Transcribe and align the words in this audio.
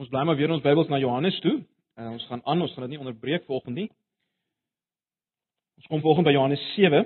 Ons 0.00 0.08
bly 0.08 0.22
maar 0.24 0.36
weer 0.38 0.48
ons 0.48 0.62
Bybels 0.64 0.88
na 0.88 0.96
Johannes 0.96 1.36
toe. 1.44 1.58
Uh, 2.00 2.12
ons 2.14 2.22
gaan 2.30 2.40
aan, 2.48 2.62
ons 2.64 2.72
gaan 2.72 2.86
dit 2.86 2.94
nie 2.94 3.00
onderbreek 3.02 3.44
volgens 3.44 3.74
nie. 3.76 3.90
Ons 5.76 5.88
kom 5.92 6.00
volgens 6.00 6.24
by 6.24 6.32
Johannes 6.32 6.62
7. 6.72 7.02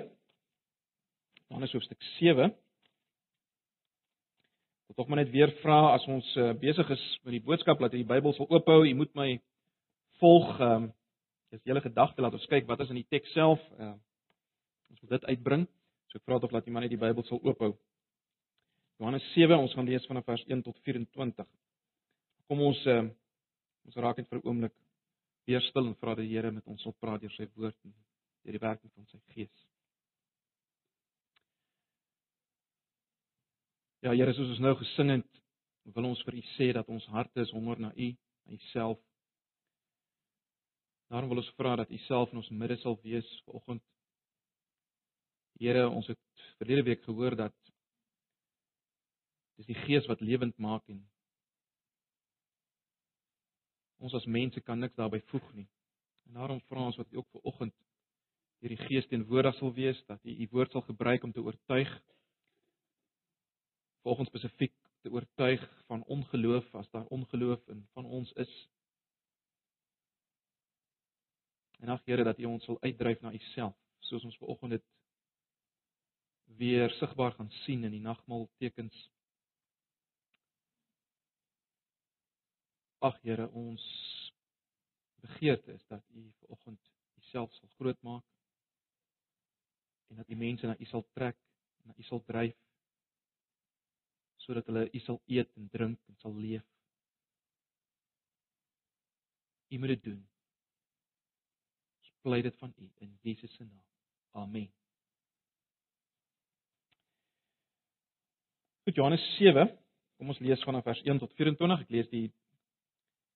Johannes 1.49 1.73
hoofstuk 1.75 2.05
7. 2.21 2.47
Ek 4.85 4.93
wil 4.93 4.95
tog 5.01 5.11
maar 5.11 5.19
net 5.19 5.33
weer 5.33 5.51
vra 5.59 5.81
as 5.97 6.05
ons 6.07 6.29
uh, 6.39 6.53
besig 6.61 6.93
is 6.95 7.03
met 7.27 7.35
die 7.35 7.43
boodskap 7.43 7.83
dat 7.83 7.91
jy 7.91 8.05
die 8.05 8.11
Bybel 8.13 8.31
sal 8.37 8.47
oophou, 8.47 8.79
jy 8.87 8.95
moet 8.95 9.11
my 9.19 9.27
volg. 10.23 10.55
Ehm 10.55 10.87
um, 10.87 10.87
dis 11.51 11.67
julle 11.67 11.83
gedagte 11.83 12.23
laat 12.23 12.35
ons 12.35 12.47
kyk 12.51 12.65
wat 12.67 12.79
is 12.83 12.95
in 12.95 13.01
die 13.01 13.09
teks 13.11 13.35
self. 13.35 13.59
Uh, 13.75 13.91
ons 14.95 15.03
moet 15.03 15.17
dit 15.17 15.29
uitbring. 15.33 15.67
So 16.07 16.23
ek 16.23 16.31
vra 16.31 16.39
tog 16.39 16.55
dat 16.55 16.63
jy 16.63 16.71
maar 16.71 16.87
net 16.87 16.95
die 16.95 17.03
Bybel 17.03 17.27
sal 17.27 17.43
oophou. 17.43 17.73
Johannes 19.03 19.27
7, 19.35 19.59
ons 19.59 19.75
gaan 19.75 19.91
lees 19.91 20.07
vanaf 20.07 20.31
vers 20.31 20.47
1 20.47 20.63
tot 20.63 20.79
24. 20.87 21.43
Kom 22.45 22.59
ons 22.61 22.81
uh, 22.85 23.03
ons 23.89 23.95
raak 24.05 24.19
net 24.21 24.27
vir 24.29 24.39
'n 24.39 24.47
oomblik 24.49 24.73
weer 25.49 25.61
stil 25.61 25.87
en 25.89 25.95
vra 26.01 26.13
die 26.17 26.27
Here 26.29 26.51
met 26.51 26.67
ons 26.67 26.85
op 26.85 26.97
praat 26.99 27.21
deur 27.21 27.33
sy 27.33 27.47
woord 27.55 27.77
en 27.85 27.93
deur 28.43 28.57
die 28.57 28.61
werking 28.61 28.91
van 28.93 29.07
sy 29.09 29.19
gees. 29.33 29.63
Ja, 34.05 34.13
Here, 34.13 34.33
soos 34.37 34.51
ons 34.53 34.61
nou 34.61 34.75
gesing 34.77 35.09
het, 35.09 35.41
wil 35.97 36.05
ons 36.11 36.21
vir 36.27 36.37
U 36.37 36.43
sê 36.53 36.67
dat 36.77 36.89
ons 36.93 37.05
harte 37.13 37.41
is 37.41 37.53
honger 37.57 37.81
na 37.81 37.91
U, 37.97 38.09
na 38.45 38.53
U 38.53 38.59
self. 38.69 39.01
Daarom 41.09 41.29
wil 41.29 41.41
ons 41.41 41.53
vra 41.57 41.75
dat 41.81 41.89
U 41.89 41.97
self 42.05 42.33
in 42.33 42.43
ons 42.43 42.51
midde 42.51 42.77
sal 42.83 42.99
wees 43.01 43.31
vanoggend. 43.47 43.81
Here, 45.57 45.87
ons 45.89 46.07
het 46.13 46.45
verlede 46.59 46.85
week 46.91 47.03
gehoor 47.09 47.37
dat 47.41 47.57
dis 49.57 49.73
die 49.73 49.81
Gees 49.85 50.05
wat 50.05 50.21
lewend 50.21 50.57
maak 50.61 50.85
en 50.93 51.01
Ons 53.97 54.13
as 54.13 54.25
mense 54.25 54.61
kan 54.61 54.79
niks 54.79 54.95
daarbey 54.95 55.21
voeg 55.31 55.53
nie. 55.53 55.67
En 56.27 56.39
daarom 56.39 56.61
vra 56.69 56.85
ons 56.89 56.97
wat 56.97 57.11
U 57.11 57.17
ook 57.17 57.29
ver 57.31 57.41
oggend 57.51 57.75
deur 58.59 58.73
die 58.73 58.87
Gees 58.87 59.07
teenwoordig 59.07 59.55
sal 59.59 59.73
wees, 59.73 59.99
dat 60.09 60.23
U 60.25 60.31
U 60.31 60.47
woord 60.51 60.71
sal 60.71 60.81
gebruik 60.87 61.23
om 61.23 61.31
te 61.31 61.43
oortuig. 61.43 61.91
Volgens 64.01 64.29
spesifiek 64.29 64.73
te 65.01 65.11
oortuig 65.11 65.61
van 65.87 66.03
ongeloof 66.03 66.75
as 66.75 66.89
daar 66.89 67.05
ongeloof 67.13 67.67
in 67.67 67.87
van 67.93 68.05
ons 68.05 68.31
is. 68.31 68.53
En 71.79 71.89
ag 71.89 72.05
Here 72.05 72.23
dat 72.23 72.39
U 72.39 72.45
ons 72.45 72.63
sal 72.65 72.81
uitdryf 72.81 73.21
na 73.21 73.33
U 73.33 73.41
self, 73.53 73.75
soos 73.99 74.23
ons 74.23 74.37
ver 74.37 74.47
oggend 74.47 74.77
dit 74.77 74.85
weer 76.57 76.89
sigbaar 76.89 77.31
gaan 77.31 77.51
sien 77.65 77.83
in 77.83 77.91
die 77.91 78.01
nagmaal 78.01 78.47
tekens 78.57 78.95
Ag 83.05 83.17
Here, 83.21 83.45
ons 83.53 83.83
begeerte 85.21 85.73
is 85.73 85.83
dat 85.87 86.01
U 86.09 86.31
vanoggend 86.39 86.91
Uself 87.21 87.53
sal 87.53 87.69
groot 87.77 88.01
maak 88.01 88.23
en 90.09 90.21
dat 90.21 90.29
U 90.29 90.35
mense 90.35 90.65
na 90.65 90.75
U 90.79 90.85
sal 90.85 91.05
trek, 91.13 91.37
na 91.83 91.93
U 91.97 92.03
sal 92.03 92.23
dryf 92.25 92.57
sodat 94.45 94.65
hulle 94.69 94.87
U 94.89 95.01
sal 95.03 95.19
eet 95.25 95.51
en 95.57 95.69
drink 95.73 95.99
en 96.09 96.17
sal 96.21 96.33
leef. 96.37 96.65
U 99.73 99.79
moet 99.81 99.93
dit 99.95 100.03
doen. 100.03 100.21
Ons 102.01 102.11
bly 102.25 102.41
dit 102.45 102.57
van 102.61 102.73
U 102.77 102.89
in 103.05 103.13
Jesus 103.21 103.53
se 103.53 103.65
naam. 103.65 103.85
Amen. 104.45 104.69
Goed 108.85 108.97
Johannes 108.97 109.25
7. 109.37 109.69
Kom 110.17 110.29
ons 110.33 110.41
lees 110.45 110.63
vanaf 110.63 110.85
vers 110.85 111.01
1 111.05 111.21
tot 111.21 111.33
24. 111.37 111.85
Ek 111.85 111.93
lees 111.97 112.09
die 112.13 112.25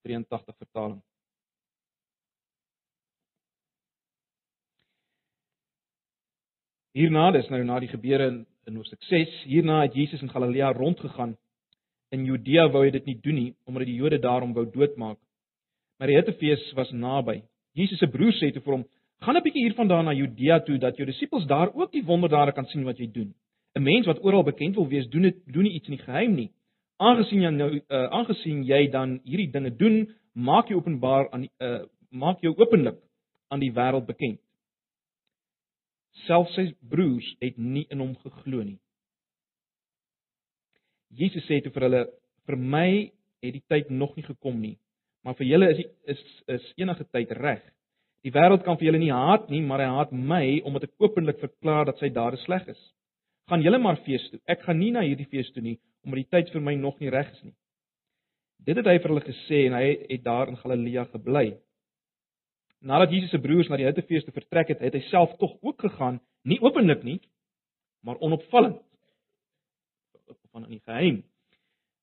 83 0.03 0.55
vertaling. 0.58 1.02
Hierna, 6.98 7.30
dis 7.32 7.48
nou 7.54 7.61
na 7.64 7.77
die 7.80 7.92
gebeure 7.92 8.27
in, 8.32 8.39
in 8.67 8.80
Hoofstuk 8.80 9.04
6, 9.08 9.43
hierna 9.48 9.83
het 9.86 9.95
Jesus 9.95 10.23
in 10.26 10.32
Galilea 10.32 10.71
rondgegaan. 10.73 11.36
In 12.11 12.26
Judea 12.26 12.65
wou 12.73 12.82
hy 12.83 12.93
dit 12.95 13.05
nie 13.05 13.20
doen 13.21 13.37
nie, 13.37 13.49
omdat 13.70 13.86
die 13.86 13.99
Jode 13.99 14.17
daarom 14.20 14.55
wou 14.55 14.65
doodmaak. 14.65 15.20
Maar 15.99 16.10
die 16.10 16.17
Hittefees 16.17 16.64
was 16.77 16.89
naby. 16.92 17.43
Jesus 17.77 18.02
se 18.02 18.10
broer 18.10 18.33
sê 18.39 18.49
toe 18.52 18.64
vir 18.66 18.73
hom: 18.73 18.86
"Gaan 19.21 19.37
'n 19.37 19.43
bietjie 19.43 19.64
hiervandaan 19.67 20.05
na 20.05 20.14
Judea 20.14 20.60
toe 20.66 20.77
dat 20.77 20.98
jou 20.98 21.05
disippels 21.05 21.45
daar 21.45 21.70
ook 21.73 21.92
die 21.92 22.04
wonderdade 22.04 22.52
kan 22.52 22.66
sien 22.66 22.83
wat 22.83 22.98
jy 22.98 23.11
doen. 23.11 23.33
'n 23.76 23.83
Mens 23.83 24.05
wat 24.05 24.23
oral 24.23 24.43
bekend 24.43 24.76
wil 24.76 24.87
wees, 24.87 25.08
doen 25.08 25.21
dit 25.21 25.37
doen 25.45 25.64
nie 25.64 25.73
iets 25.73 25.87
in 25.87 25.95
die 25.95 26.04
geheim 26.04 26.36
nie." 26.36 26.52
Aangesien 26.99 27.43
jy 27.45 27.52
nou 27.55 27.70
uh, 27.77 28.05
aangesien 28.20 28.64
jy 28.67 28.87
dan 28.92 29.20
hierdie 29.26 29.52
dinge 29.54 29.71
doen, 29.80 30.02
maak 30.33 30.70
jy 30.70 30.77
openbaar 30.80 31.30
aan 31.36 31.48
uh, 31.64 31.82
maak 32.11 32.43
jou 32.43 32.54
openlik 32.58 32.99
aan 33.49 33.64
die 33.64 33.71
wêreld 33.73 34.08
bekend. 34.08 34.39
Selfs 36.26 36.55
sy 36.58 36.70
broers 36.92 37.27
het 37.43 37.58
nie 37.58 37.86
in 37.89 38.02
hom 38.04 38.15
geglo 38.23 38.64
nie. 38.64 38.80
Jesus 41.15 41.45
sê 41.48 41.61
toe 41.64 41.71
vir 41.73 41.87
hulle: 41.87 42.04
"Vir 42.45 42.58
my 42.58 42.89
het 43.42 43.55
die 43.55 43.66
tyd 43.71 43.89
nog 43.89 44.16
nie 44.16 44.26
gekom 44.26 44.60
nie, 44.61 44.77
maar 45.23 45.36
vir 45.39 45.48
julle 45.48 45.70
is 45.73 45.83
is 46.14 46.23
is 46.48 46.73
enige 46.77 47.05
tyd 47.11 47.31
reg. 47.31 47.61
Die 48.23 48.33
wêreld 48.36 48.66
kan 48.66 48.77
vir 48.77 48.89
julle 48.89 48.99
nie 48.99 49.14
haat 49.16 49.49
nie, 49.49 49.61
maar 49.61 49.80
hy 49.80 49.89
haat 49.95 50.11
my 50.11 50.61
omdat 50.67 50.89
ek 50.89 51.05
openlik 51.05 51.39
verklaar 51.39 51.86
dat 51.86 51.99
sy 51.99 52.10
dade 52.10 52.37
sleg 52.43 52.67
is. 52.67 52.81
Gaan 53.48 53.64
julle 53.64 53.80
maar 53.80 54.02
fees 54.05 54.26
toe. 54.30 54.39
Ek 54.45 54.61
gaan 54.66 54.80
nie 54.80 54.92
na 54.92 55.02
hierdie 55.05 55.30
fees 55.31 55.49
toe 55.55 55.64
nie, 55.64 55.77
omdat 56.05 56.23
die 56.23 56.30
tyd 56.32 56.52
vir 56.54 56.61
my 56.61 56.76
nog 56.76 56.99
nie 56.99 57.11
reg 57.14 57.32
is 57.32 57.43
nie. 57.43 57.55
Dit 58.65 58.80
het 58.80 58.87
hy 58.87 58.98
vir 58.99 59.14
hulle 59.14 59.26
gesê 59.26 59.65
en 59.67 59.77
hy 59.77 59.86
het 60.10 60.23
daar 60.23 60.52
in 60.52 60.60
Galilea 60.60 61.05
gebly. 61.14 61.54
Nadat 62.80 63.11
Jesus 63.11 63.32
se 63.32 63.39
broers 63.43 63.70
na 63.70 63.80
die 63.80 63.87
Hittefees 63.87 64.26
te 64.26 64.36
vertrek 64.36 64.71
het, 64.71 64.83
het 64.83 64.95
hy 64.95 65.02
self 65.10 65.36
tog 65.39 65.58
ook 65.61 65.82
gegaan, 65.83 66.20
nie 66.48 66.60
openlik 66.64 67.04
nie, 67.04 67.20
maar 68.04 68.20
onopvallend. 68.23 68.80
Van 70.52 70.65
in 70.65 70.77
die 70.77 70.86
geheim. 70.86 71.23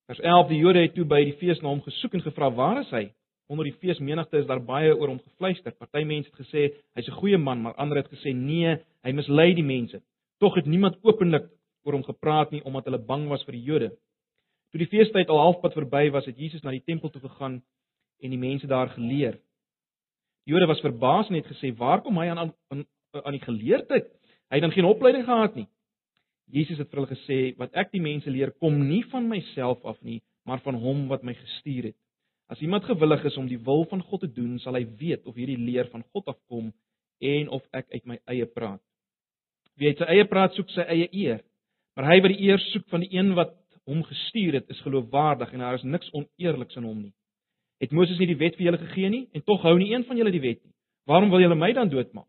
Vers 0.06 0.20
11: 0.20 0.48
Die 0.52 0.58
Jode 0.60 0.84
het 0.84 0.94
toe 0.94 1.04
by 1.08 1.18
die 1.26 1.34
fees 1.40 1.58
na 1.62 1.72
hom 1.72 1.80
gesoek 1.82 2.14
en 2.14 2.22
gevra: 2.22 2.50
"Waar 2.54 2.80
is 2.84 2.90
hy?" 2.94 3.08
Onder 3.50 3.64
die 3.64 3.74
feesmenigte 3.78 4.38
is 4.38 4.46
daar 4.46 4.62
baie 4.62 4.94
oor 4.94 5.08
hom 5.08 5.18
gefluister. 5.22 5.72
Party 5.72 6.02
mense 6.04 6.30
het 6.30 6.46
gesê 6.46 6.62
hy's 6.94 7.08
'n 7.08 7.18
goeie 7.20 7.38
man, 7.38 7.62
maar 7.62 7.74
ander 7.74 7.96
het 7.96 8.10
gesê 8.10 8.34
nee, 8.34 8.76
hy 9.02 9.12
mislei 9.12 9.54
die 9.54 9.64
mense. 9.64 10.02
Tog 10.38 10.54
het 10.54 10.66
niemand 10.66 10.98
openlik 11.02 11.50
oor 11.86 11.94
hom 11.94 12.04
gepraat 12.06 12.50
nie 12.50 12.62
omdat 12.66 12.90
hulle 12.90 13.02
bang 13.12 13.28
was 13.30 13.44
vir 13.46 13.56
die 13.56 13.64
Jode. 13.66 13.90
Toe 14.74 14.82
die 14.82 14.90
feestyd 14.90 15.30
al 15.30 15.40
halfpad 15.40 15.76
verby 15.78 16.08
was, 16.14 16.26
het 16.26 16.38
Jesus 16.38 16.64
na 16.64 16.74
die 16.74 16.84
tempel 16.84 17.12
toe 17.14 17.22
gegaan 17.22 17.60
en 18.20 18.32
die 18.34 18.40
mense 18.40 18.66
daar 18.66 18.90
geleer. 18.96 19.38
Die 20.44 20.54
Jode 20.54 20.68
was 20.70 20.82
verbaas 20.82 21.30
en 21.30 21.38
het 21.38 21.46
gesê: 21.46 21.72
"Waar 21.76 22.02
kom 22.02 22.18
hy 22.18 22.28
aan 22.28 22.52
aan 22.68 22.84
aan 23.24 23.32
die 23.32 23.46
geleerdheid? 23.46 24.06
Hy 24.50 24.58
het 24.58 24.62
dan 24.62 24.72
geen 24.72 24.84
opleiding 24.84 25.24
gehad 25.24 25.54
nie." 25.54 25.68
Jesus 26.46 26.78
het 26.78 26.90
vir 26.90 27.00
hulle 27.00 27.14
gesê: 27.14 27.56
"Wat 27.58 27.74
ek 27.74 27.92
die 27.92 28.00
mense 28.00 28.30
leer, 28.30 28.50
kom 28.50 28.88
nie 28.88 29.02
van 29.10 29.28
myself 29.28 29.84
af 29.84 30.02
nie, 30.02 30.22
maar 30.44 30.60
van 30.60 30.74
hom 30.74 31.08
wat 31.08 31.22
my 31.22 31.34
gestuur 31.34 31.82
het. 31.84 31.96
As 32.48 32.60
iemand 32.60 32.84
gewillig 32.84 33.24
is 33.24 33.36
om 33.36 33.48
die 33.48 33.58
wil 33.58 33.84
van 33.84 34.02
God 34.02 34.20
te 34.20 34.32
doen, 34.32 34.58
sal 34.58 34.74
hy 34.74 34.86
weet 34.98 35.26
of 35.26 35.34
hierdie 35.34 35.58
leer 35.58 35.88
van 35.90 36.04
God 36.12 36.26
afkom 36.26 36.72
en 37.18 37.48
of 37.48 37.62
ek 37.72 37.86
uit 37.90 38.06
my 38.06 38.18
eie 38.26 38.46
praat. 38.46 38.82
Wie 39.74 39.88
uit 39.88 39.98
sy 39.98 40.04
eie 40.04 40.24
praat, 40.24 40.54
soek 40.54 40.70
sy 40.70 40.82
eie 40.82 41.08
eer." 41.12 41.42
Maar 41.96 42.10
hy 42.12 42.20
wat 42.20 42.34
die 42.34 42.48
eer 42.48 42.60
soek 42.70 42.88
van 42.92 43.04
die 43.04 43.12
een 43.16 43.32
wat 43.34 43.54
hom 43.88 44.02
gestuur 44.04 44.58
het, 44.58 44.68
is 44.68 44.80
geloofwaardig 44.84 45.52
en 45.52 45.62
daar 45.64 45.78
is 45.78 45.86
niks 45.86 46.10
oneerliks 46.12 46.76
in 46.76 46.84
hom 46.84 46.98
nie. 47.06 47.12
Het 47.80 47.92
Moses 47.92 48.18
nie 48.18 48.28
die 48.30 48.40
wet 48.40 48.56
vir 48.56 48.68
julle 48.68 48.80
gegee 48.82 49.10
nie 49.12 49.26
en 49.32 49.44
tog 49.44 49.62
hou 49.64 49.76
nie 49.78 49.92
een 49.92 50.04
van 50.04 50.18
julle 50.18 50.32
die 50.34 50.42
wet 50.42 50.62
nie. 50.62 50.74
Waarom 51.06 51.30
wil 51.30 51.40
julle 51.40 51.56
my 51.56 51.72
dan 51.72 51.88
doodmaak? 51.92 52.28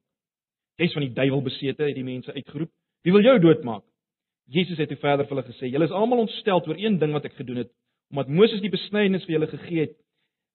Jy's 0.78 0.94
van 0.94 1.08
die 1.08 1.14
duiwel 1.14 1.42
besete, 1.42 1.88
het 1.88 1.98
die 1.98 2.06
mense 2.06 2.34
uitgeroep. 2.34 2.70
Wie 3.04 3.14
wil 3.16 3.26
jou 3.26 3.40
doodmaak? 3.42 3.84
Jesus 4.54 4.78
het 4.78 4.92
toe 4.92 5.00
verder 5.02 5.26
vir 5.26 5.36
hulle 5.36 5.48
gesê: 5.48 5.72
"Julle 5.72 5.86
is 5.86 5.92
almal 5.92 6.22
ontstel 6.24 6.62
oor 6.62 6.78
een 6.78 7.00
ding 7.00 7.12
wat 7.12 7.26
ek 7.26 7.34
gedoen 7.34 7.64
het, 7.64 7.72
omdat 8.12 8.30
Moses 8.30 8.62
die 8.62 8.72
besnydenis 8.72 9.26
vir 9.26 9.38
julle 9.38 9.50
gegee 9.52 9.80
het. 9.88 9.96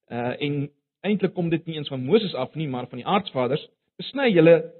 Uh 0.08 0.34
en 0.46 0.70
eintlik 1.02 1.34
kom 1.34 1.50
dit 1.50 1.66
nie 1.66 1.76
eens 1.76 1.88
van 1.88 2.04
Moses 2.04 2.34
af 2.34 2.54
nie, 2.54 2.68
maar 2.68 2.88
van 2.88 3.02
die 3.02 3.06
aardsvaders. 3.06 3.64
Besny 3.98 4.30
julle 4.30 4.72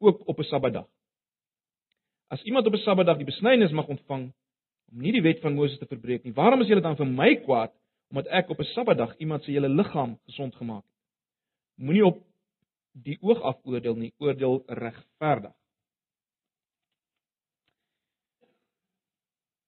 ook 0.00 0.28
op 0.28 0.38
'n 0.38 0.44
Sabbatdag. 0.44 0.86
As 2.28 2.42
iemand 2.42 2.66
op 2.66 2.72
'n 2.74 2.82
Sabbatdag 2.82 3.16
die 3.16 3.24
besnydenis 3.24 3.72
mag 3.72 3.86
ontvang 3.86 4.32
om 4.92 4.98
nie 5.00 5.12
die 5.12 5.22
wet 5.22 5.40
van 5.40 5.54
Moses 5.54 5.78
te 5.78 5.86
verbreek 5.86 6.24
nie, 6.24 6.32
waarom 6.32 6.60
is 6.60 6.68
julle 6.68 6.80
dan 6.80 6.96
vir 6.96 7.06
my 7.06 7.34
kwaad 7.36 7.72
omdat 8.10 8.26
ek 8.26 8.50
op 8.50 8.58
'n 8.60 8.72
Sabbatdag 8.74 9.16
iemand 9.18 9.44
se 9.44 9.50
hele 9.50 9.68
liggaam 9.68 10.18
gesond 10.24 10.54
gemaak 10.54 10.82
het? 10.82 10.94
Moenie 11.76 12.06
op 12.06 12.24
die 12.92 13.18
oog 13.20 13.40
af 13.42 13.58
oordeel 13.64 13.94
nie, 13.94 14.12
oordeel 14.18 14.62
regverdig. 14.66 15.52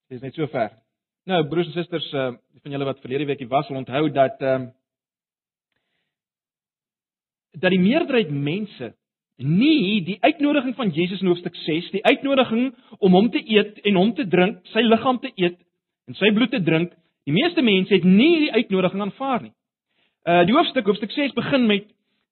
Dit 0.09 0.17
is 0.17 0.21
net 0.21 0.33
so 0.33 0.47
ver. 0.47 0.73
Nou 1.23 1.47
broers 1.47 1.67
en 1.67 1.73
susters, 1.73 2.13
uh 2.13 2.33
van 2.61 2.71
julle 2.71 2.85
wat 2.85 2.99
verlede 2.99 3.25
week 3.25 3.39
hier 3.39 3.47
was, 3.47 3.67
sal 3.67 3.77
onthou 3.77 4.09
dat 4.11 4.41
ehm 4.41 4.61
uh, 4.61 4.71
dat 7.51 7.71
die 7.71 7.79
meerderheid 7.79 8.29
mense 8.29 8.93
nie 9.47 10.01
die 10.03 10.17
uitnodiging 10.19 10.75
van 10.75 10.91
Jesus 10.91 11.21
in 11.21 11.27
hoofstuk 11.31 11.55
6, 11.55 11.91
die 11.91 12.03
uitnodiging 12.03 12.73
om 12.99 13.13
hom 13.15 13.29
te 13.31 13.39
eet 13.39 13.79
en 13.87 13.95
hom 13.95 14.13
te 14.15 14.27
drink, 14.27 14.59
sy 14.73 14.83
liggaam 14.83 15.19
te 15.23 15.31
eet 15.35 15.57
en 16.09 16.17
sy 16.19 16.31
bloed 16.35 16.51
te 16.51 16.61
drink. 16.63 16.91
Die 17.27 17.35
meeste 17.35 17.63
mense 17.63 17.93
het 17.93 18.03
nie 18.03 18.45
die 18.45 18.51
uitnodiging 18.51 19.05
aanvaar 19.05 19.45
nie. 19.45 19.53
Uh 20.27 20.43
die 20.47 20.55
hoofstuk, 20.55 20.85
hoofstuk 20.85 21.11
6 21.15 21.35
begin 21.37 21.67
met 21.69 21.87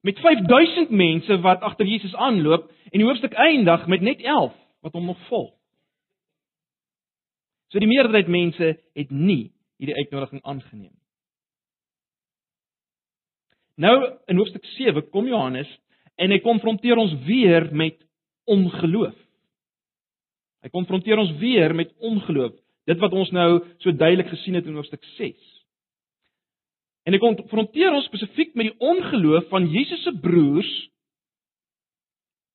met 0.08 0.20
5000 0.20 0.90
mense 0.90 1.40
wat 1.42 1.64
agter 1.66 1.88
Jesus 1.88 2.16
aanloop 2.16 2.70
en 2.92 3.00
die 3.02 3.08
hoofstuk 3.08 3.34
eindig 3.34 3.88
met 3.88 4.02
net 4.02 4.22
11 4.22 4.54
wat 4.86 4.94
hom 4.94 5.06
nog 5.06 5.20
volg. 5.28 5.54
So 7.68 7.80
die 7.80 7.90
meerderheid 7.90 8.28
mense 8.32 8.78
het 8.94 9.12
nie 9.12 9.52
hierdie 9.78 9.98
uitnodiging 9.98 10.44
aangeneem 10.44 10.92
nie. 10.92 11.04
Nou 13.78 13.98
in 14.26 14.40
hoofstuk 14.40 14.66
7 14.78 15.10
kom 15.10 15.28
Johannes 15.28 15.70
en 16.18 16.34
hy 16.34 16.40
konfronteer 16.42 16.98
ons 16.98 17.14
weer 17.28 17.68
met 17.76 17.98
ongeloof. 18.50 19.16
Hy 20.66 20.72
konfronteer 20.74 21.20
ons 21.22 21.36
weer 21.42 21.76
met 21.78 21.94
ongeloof, 22.04 22.56
dit 22.90 23.04
wat 23.04 23.14
ons 23.14 23.32
nou 23.36 23.50
so 23.84 23.94
duidelik 23.94 24.32
gesien 24.32 24.58
het 24.58 24.66
in 24.68 24.78
hoofstuk 24.80 25.04
6. 25.18 25.38
En 27.08 27.16
hy 27.16 27.22
konfronteer 27.24 27.94
ons 27.96 28.08
spesifiek 28.10 28.56
met 28.58 28.72
die 28.72 28.80
ongeloof 28.84 29.48
van 29.54 29.70
Jesus 29.72 30.02
se 30.04 30.12
broers 30.24 30.72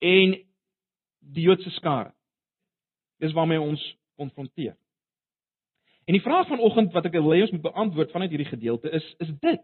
en 0.03 0.35
die 1.33 1.47
Joodse 1.47 1.71
skare. 1.79 2.11
Dis 3.23 3.33
waarmee 3.33 3.63
ons 3.63 3.83
konfronteer. 4.19 4.75
En 6.05 6.19
die 6.19 6.25
vraag 6.25 6.51
vanoggend 6.51 6.91
wat 6.93 7.07
ek 7.07 7.15
wil 7.15 7.31
hê 7.37 7.45
ons 7.45 7.55
moet 7.55 7.65
beantwoord 7.71 8.11
vanuit 8.11 8.35
hierdie 8.35 8.51
gedeelte 8.51 8.91
is 8.91 9.07
is 9.23 9.31
dit 9.41 9.63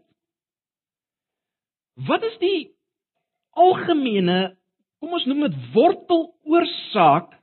Wat 2.07 2.23
is 2.23 2.37
die 2.39 2.59
algemene, 3.57 4.39
kom 4.99 5.15
ons 5.15 5.25
noem 5.29 5.47
dit 5.47 5.57
worteloorsaak 5.73 7.33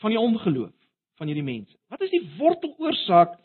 van 0.00 0.14
die 0.14 0.20
ongeloof 0.20 0.72
van 1.20 1.28
hierdie 1.28 1.46
mense? 1.46 1.74
Wat 1.92 2.02
is 2.04 2.12
die 2.12 2.24
worteloorsaak 2.38 3.36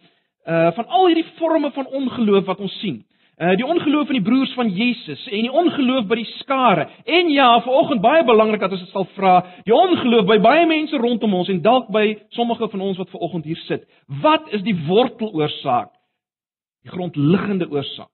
uh 0.45 0.71
van 0.77 0.87
al 0.93 1.07
hierdie 1.09 1.27
forme 1.39 1.71
van 1.73 1.87
ongeloof 1.87 2.45
wat 2.45 2.61
ons 2.63 2.79
sien? 2.79 3.01
Uh 3.41 3.55
die 3.59 3.65
ongeloof 3.65 4.11
in 4.13 4.19
die 4.19 4.27
broers 4.29 4.53
van 4.55 4.69
Jesus 4.71 5.25
en 5.27 5.47
die 5.47 5.51
ongeloof 5.51 6.07
by 6.07 6.19
die 6.21 6.31
skare. 6.37 6.87
En 7.03 7.31
ja, 7.33 7.49
vanoggend 7.65 8.01
baie 8.01 8.23
belangrik 8.23 8.63
dat 8.63 8.71
ons 8.71 8.85
dit 8.85 8.93
sal 8.93 9.07
vra, 9.17 9.35
die 9.67 9.75
ongeloof 9.75 10.27
by 10.29 10.39
baie 10.39 10.65
mense 10.69 10.97
rondom 10.97 11.33
ons 11.41 11.51
en 11.51 11.61
dalk 11.65 11.89
by 11.91 12.07
sommige 12.37 12.69
van 12.71 12.87
ons 12.89 12.99
wat 13.01 13.11
vanoggend 13.11 13.45
hier 13.45 13.63
sit. 13.65 13.87
Wat 14.21 14.53
is 14.55 14.63
die 14.63 14.77
worteloorsaak? 14.87 15.91
Die 16.85 16.93
grondliggende 16.93 17.67
oorsaak 17.71 18.11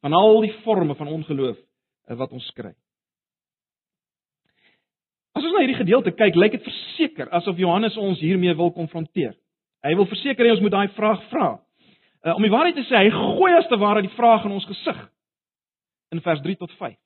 van 0.00 0.12
al 0.16 0.40
die 0.44 0.52
forme 0.64 0.94
van 0.94 1.08
ongeloof 1.08 1.56
eh, 1.56 2.16
wat 2.16 2.32
ons 2.32 2.48
kry. 2.56 2.72
As 5.36 5.44
ons 5.44 5.54
na 5.54 5.62
hierdie 5.62 5.78
gedeelte 5.78 6.12
kyk, 6.16 6.36
lyk 6.36 6.56
dit 6.56 6.66
verseker 6.66 7.30
asof 7.36 7.60
Johannes 7.60 7.96
ons 8.00 8.20
hiermee 8.22 8.54
wil 8.58 8.72
konfronteer. 8.74 9.36
Hy 9.86 9.92
wil 9.96 10.08
verseker 10.10 10.44
hê 10.44 10.54
ons 10.56 10.62
moet 10.64 10.74
daai 10.74 10.96
vraag 10.96 11.22
vra. 11.30 11.50
Uh, 12.20 12.34
om 12.34 12.44
die 12.44 12.52
waarheid 12.52 12.76
te 12.76 12.84
sê, 12.84 13.06
hy 13.06 13.12
gooi 13.14 13.52
as 13.56 13.68
te 13.70 13.78
ware 13.80 14.02
die 14.04 14.12
vraag 14.12 14.44
in 14.44 14.52
ons 14.52 14.66
gesig 14.68 14.98
in 16.12 16.20
vers 16.20 16.42
3 16.44 16.56
tot 16.60 16.72
5. 16.76 16.96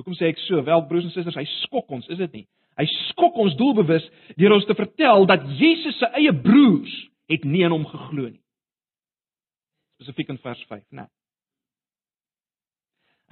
Hoekom 0.00 0.16
sê 0.16 0.30
ek 0.30 0.40
so? 0.46 0.62
Wel 0.64 0.86
broers 0.88 1.10
en 1.10 1.12
susters, 1.12 1.36
hy 1.36 1.44
skok 1.66 1.90
ons, 1.92 2.06
is 2.08 2.20
dit 2.22 2.38
nie? 2.38 2.46
Hy 2.80 2.86
skok 3.10 3.36
ons 3.42 3.58
doelbewus 3.58 4.06
deur 4.40 4.54
ons 4.56 4.64
te 4.64 4.76
vertel 4.78 5.26
dat 5.28 5.44
Jesus 5.58 5.98
se 6.00 6.08
eie 6.16 6.32
broers 6.32 6.94
het 7.28 7.44
nie 7.44 7.66
in 7.66 7.74
hom 7.74 7.84
geglo 7.90 8.30
nie 8.30 8.40
spesifiek 10.02 10.34
in 10.34 10.38
vers 10.42 10.64
5, 10.68 10.82
né? 10.90 11.06
Nee. 11.06 11.10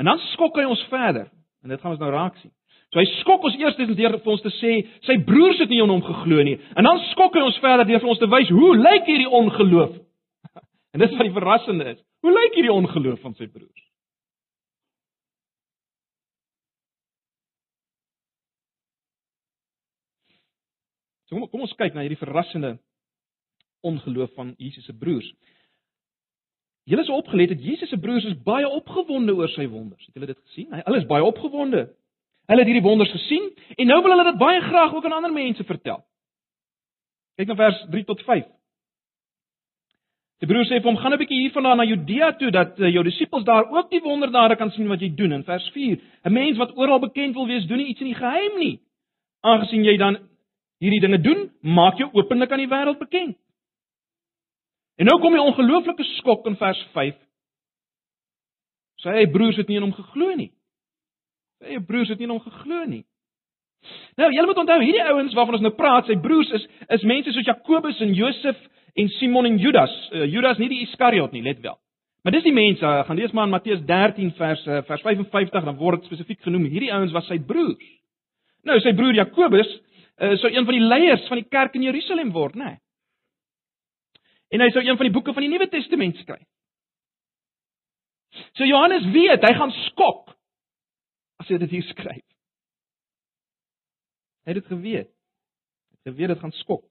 En 0.01 0.09
dan 0.09 0.19
skok 0.33 0.57
hy 0.57 0.65
ons 0.65 0.87
verder. 0.89 1.29
En 1.61 1.69
dit 1.69 1.81
gaan 1.81 1.93
ons 1.93 2.01
nou 2.01 2.11
raak 2.11 2.39
sien. 2.41 2.53
So 2.91 2.99
hy 2.99 3.07
skok 3.21 3.45
ons 3.47 3.59
eers 3.61 3.77
deur 3.79 4.17
vir 4.17 4.33
ons 4.33 4.43
te 4.43 4.51
sê 4.57 4.73
sy 5.07 5.19
broers 5.27 5.61
het 5.63 5.71
nie 5.71 5.83
in 5.83 5.93
hom 5.93 6.01
geglo 6.03 6.43
nie. 6.47 6.57
En 6.75 6.89
dan 6.89 7.03
skok 7.13 7.37
hy 7.37 7.43
ons 7.45 7.61
verder 7.63 7.87
deur 7.87 8.01
vir 8.03 8.13
ons 8.15 8.23
te 8.23 8.31
wys 8.33 8.51
hoe 8.55 8.73
lyk 8.81 9.11
hierdie 9.11 9.29
ongeloof. 9.41 9.99
En 10.91 11.05
dis 11.05 11.13
wat 11.15 11.29
die 11.29 11.37
verrassende 11.37 11.87
is. 11.93 12.01
Hoe 12.25 12.33
lyk 12.35 12.57
hierdie 12.59 12.73
ongeloof 12.75 13.21
van 13.23 13.37
sy 13.39 13.47
broers? 13.47 13.85
So 21.29 21.37
kom, 21.37 21.47
kom 21.53 21.69
ons 21.69 21.77
kyk 21.79 21.95
na 21.95 22.03
hierdie 22.03 22.19
verrassende 22.19 22.75
ongeloof 23.87 24.35
van 24.35 24.57
Jesus 24.59 24.89
se 24.89 24.97
broers. 24.99 25.29
Julle 26.85 27.03
is 27.03 27.09
opgelet 27.09 27.49
dat 27.49 27.65
Jesus 27.65 27.89
se 27.89 27.99
broers 27.99 28.25
is 28.25 28.43
baie 28.43 28.69
opgewonde 28.69 29.35
oor 29.35 29.49
sy 29.49 29.67
wonders. 29.69 30.07
Het 30.07 30.15
julle 30.15 30.31
dit 30.33 30.39
gesien? 30.47 30.71
Hy 30.73 30.81
alles 30.85 31.07
baie 31.07 31.25
opgewonde. 31.25 31.89
Hulle 32.51 32.65
het 32.65 32.71
hierdie 32.71 32.87
wonders 32.87 33.11
gesien 33.11 33.51
en 33.77 33.87
nou 33.87 34.01
wil 34.03 34.17
hulle 34.17 34.31
dit 34.31 34.41
baie 34.41 34.61
graag 34.61 34.95
ook 34.95 35.05
aan 35.05 35.19
ander 35.19 35.33
mense 35.33 35.65
vertel. 35.65 36.01
Kyk 37.39 37.53
na 37.53 37.57
vers 37.61 37.85
3 37.93 38.05
tot 38.09 38.25
5. 38.27 38.49
Die 40.41 40.49
broers 40.49 40.71
sê 40.71 40.81
vir 40.81 40.89
hom: 40.89 40.97
"Gaan 40.97 41.13
'n 41.13 41.21
bietjie 41.21 41.41
hiervandaan 41.41 41.77
na 41.77 41.85
Judea 41.85 42.33
toe 42.33 42.51
dat 42.51 42.79
uh, 42.81 42.89
jou 42.89 43.05
disippels 43.05 43.45
daar 43.45 43.71
ook 43.71 43.91
die 43.91 44.01
wonderdade 44.01 44.57
kan 44.57 44.71
sien 44.71 44.89
wat 44.89 45.01
jy 45.01 45.15
doen." 45.15 45.33
In 45.33 45.45
vers 45.45 45.71
4: 45.71 46.01
"’n 46.25 46.33
Mens 46.33 46.57
wat 46.57 46.77
oral 46.77 46.99
bekend 46.99 47.35
wil 47.35 47.47
wees, 47.47 47.67
doen 47.67 47.77
nie 47.77 47.87
iets 47.87 48.01
in 48.01 48.07
die 48.07 48.15
geheim 48.15 48.59
nie. 48.59 48.81
Aangesien 49.41 49.85
jy 49.85 49.97
dan 49.97 50.19
hierdie 50.79 51.01
dinge 51.01 51.21
doen, 51.21 51.51
maak 51.61 51.99
jou 51.99 52.09
openlik 52.13 52.53
aan 52.53 52.65
die 52.65 52.73
wêreld 52.73 52.99
bekend." 52.99 53.37
En 55.01 55.09
nou 55.09 55.17
kom 55.21 55.33
die 55.33 55.41
ongelooflike 55.41 56.05
skok 56.19 56.49
in 56.51 56.59
vers 56.61 56.81
5. 56.93 57.17
Sy 59.01 59.23
broers 59.33 59.57
het 59.57 59.71
nie 59.71 59.79
in 59.81 59.87
hom 59.87 59.95
geglo 59.97 60.35
nie. 60.37 60.51
Sy 61.65 61.81
broers 61.89 62.11
het 62.13 62.21
nie 62.21 62.29
in 62.29 62.35
hom 62.35 62.43
geglo 62.45 62.83
nie. 62.85 63.07
Nou, 64.21 64.29
julle 64.29 64.51
moet 64.51 64.59
onthou, 64.61 64.77
hierdie 64.83 65.07
ouens 65.09 65.33
waarvan 65.33 65.57
ons 65.57 65.65
nou 65.65 65.73
praat, 65.73 66.05
sy 66.05 66.19
broers 66.21 66.51
is 66.59 66.67
is 66.99 67.07
mense 67.09 67.33
soos 67.33 67.49
Jakobus 67.49 68.03
en 68.05 68.13
Josef 68.13 68.59
en 69.01 69.09
Simon 69.17 69.49
en 69.49 69.57
Judas. 69.63 69.95
Uh, 70.13 70.27
Judas 70.29 70.61
nie 70.61 70.69
die 70.69 70.83
Iskariot 70.85 71.33
nie, 71.33 71.47
let 71.47 71.63
wel. 71.65 71.79
Maar 72.21 72.37
dis 72.37 72.45
die 72.45 72.53
mense, 72.53 72.85
uh, 72.85 73.07
gaan 73.09 73.17
lees 73.17 73.33
maar 73.33 73.49
in 73.49 73.55
Matteus 73.55 73.81
13 73.89 74.35
vers 74.37 74.67
uh, 74.69 74.83
vers 74.85 75.07
55 75.07 75.65
dan 75.65 75.81
word 75.81 76.03
dit 76.03 76.11
spesifiek 76.11 76.45
genoem. 76.45 76.69
Hierdie 76.69 76.93
ouens 76.93 77.17
was 77.17 77.25
sy 77.33 77.41
broers. 77.41 77.89
Nou, 78.69 78.77
sy 78.85 78.93
broer 78.93 79.17
Jakobus 79.17 79.73
uh, 79.73 80.37
sou 80.43 80.53
een 80.53 80.69
van 80.69 80.77
die 80.77 80.85
leiers 80.85 81.25
van 81.33 81.41
die 81.41 81.49
kerk 81.49 81.81
in 81.81 81.89
Jerusalem 81.89 82.37
word, 82.37 82.61
né? 82.61 82.75
Nee. 82.75 82.83
En 84.51 84.63
hy 84.63 84.71
sou 84.75 84.83
een 84.83 84.99
van 84.99 85.07
die 85.07 85.15
boeke 85.15 85.35
van 85.35 85.47
die 85.47 85.51
Nuwe 85.53 85.69
Testament 85.71 86.19
skryf. 86.23 86.47
So 88.59 88.67
Johannes 88.67 89.07
weet, 89.15 89.43
hy 89.47 89.55
gaan 89.59 89.73
skok 89.87 90.35
as 91.41 91.49
hy 91.51 91.59
dit 91.63 91.75
hier 91.77 91.87
skryf. 91.91 92.25
Hy 94.45 94.53
het 94.53 94.61
dit 94.61 94.71
geweet. 94.71 95.11
Hy 95.11 95.99
het 95.99 96.13
geweet 96.13 96.33
dit 96.35 96.43
gaan 96.43 96.55
skok. 96.63 96.85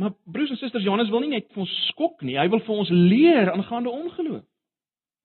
Maar 0.00 0.14
broers 0.24 0.50
en 0.54 0.56
susters, 0.56 0.84
Johannes 0.84 1.10
wil 1.12 1.24
nie 1.24 1.34
net 1.34 1.50
vir 1.52 1.64
ons 1.66 1.72
skok 1.90 2.22
nie, 2.24 2.38
hy 2.40 2.46
wil 2.48 2.62
vir 2.64 2.78
ons 2.82 2.92
leer 2.94 3.50
aangaande 3.52 3.90
ongeloof. 3.92 4.46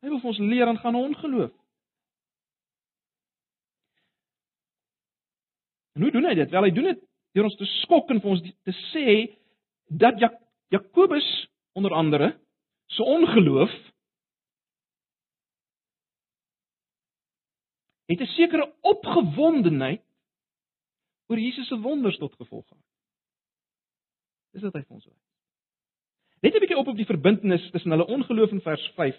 Hy 0.04 0.12
wil 0.12 0.20
vir 0.20 0.32
ons 0.34 0.42
leer 0.42 0.68
aangaande 0.68 1.04
ongeloof. 1.10 1.54
En 5.96 6.04
hoe 6.04 6.12
doen 6.12 6.28
hy 6.28 6.34
dit? 6.42 6.52
Wel, 6.52 6.68
hy 6.68 6.74
doen 6.76 6.90
dit 6.92 7.06
deur 7.38 7.48
ons 7.48 7.56
te 7.60 7.68
skok 7.86 8.12
en 8.12 8.20
vir 8.24 8.34
ons 8.34 8.44
te 8.44 8.76
sê 8.90 9.16
dat 9.88 10.20
Jak 10.20 10.36
Jakobus 10.68 11.50
onder 11.74 11.92
andere 11.92 12.40
se 12.86 13.04
ongeloof 13.04 13.72
het 18.06 18.20
'n 18.20 18.26
sekere 18.26 18.76
opgewondenheid 18.82 20.04
oor 21.28 21.40
Jesus 21.40 21.68
se 21.68 21.80
wonders 21.80 22.18
tot 22.18 22.34
gevolg 22.34 22.68
gehad. 22.68 22.84
Dis 24.52 24.62
wat 24.62 24.74
hy 24.74 24.82
vir 24.82 24.96
ons 24.96 25.08
sê. 25.08 25.14
Let 26.40 26.56
'n 26.56 26.60
bietjie 26.60 26.78
op 26.78 26.88
op 26.88 26.96
die 26.96 27.06
verbintenis 27.06 27.70
tussen 27.72 27.92
hulle 27.92 28.06
ongeloof 28.06 28.52
in 28.52 28.62
vers 28.62 28.92
5 28.96 29.16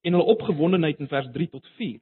en 0.00 0.12
hulle 0.12 0.32
opgewondenheid 0.34 0.98
in 0.98 1.08
vers 1.08 1.28
3 1.32 1.48
tot 1.48 1.66
4. 1.76 2.00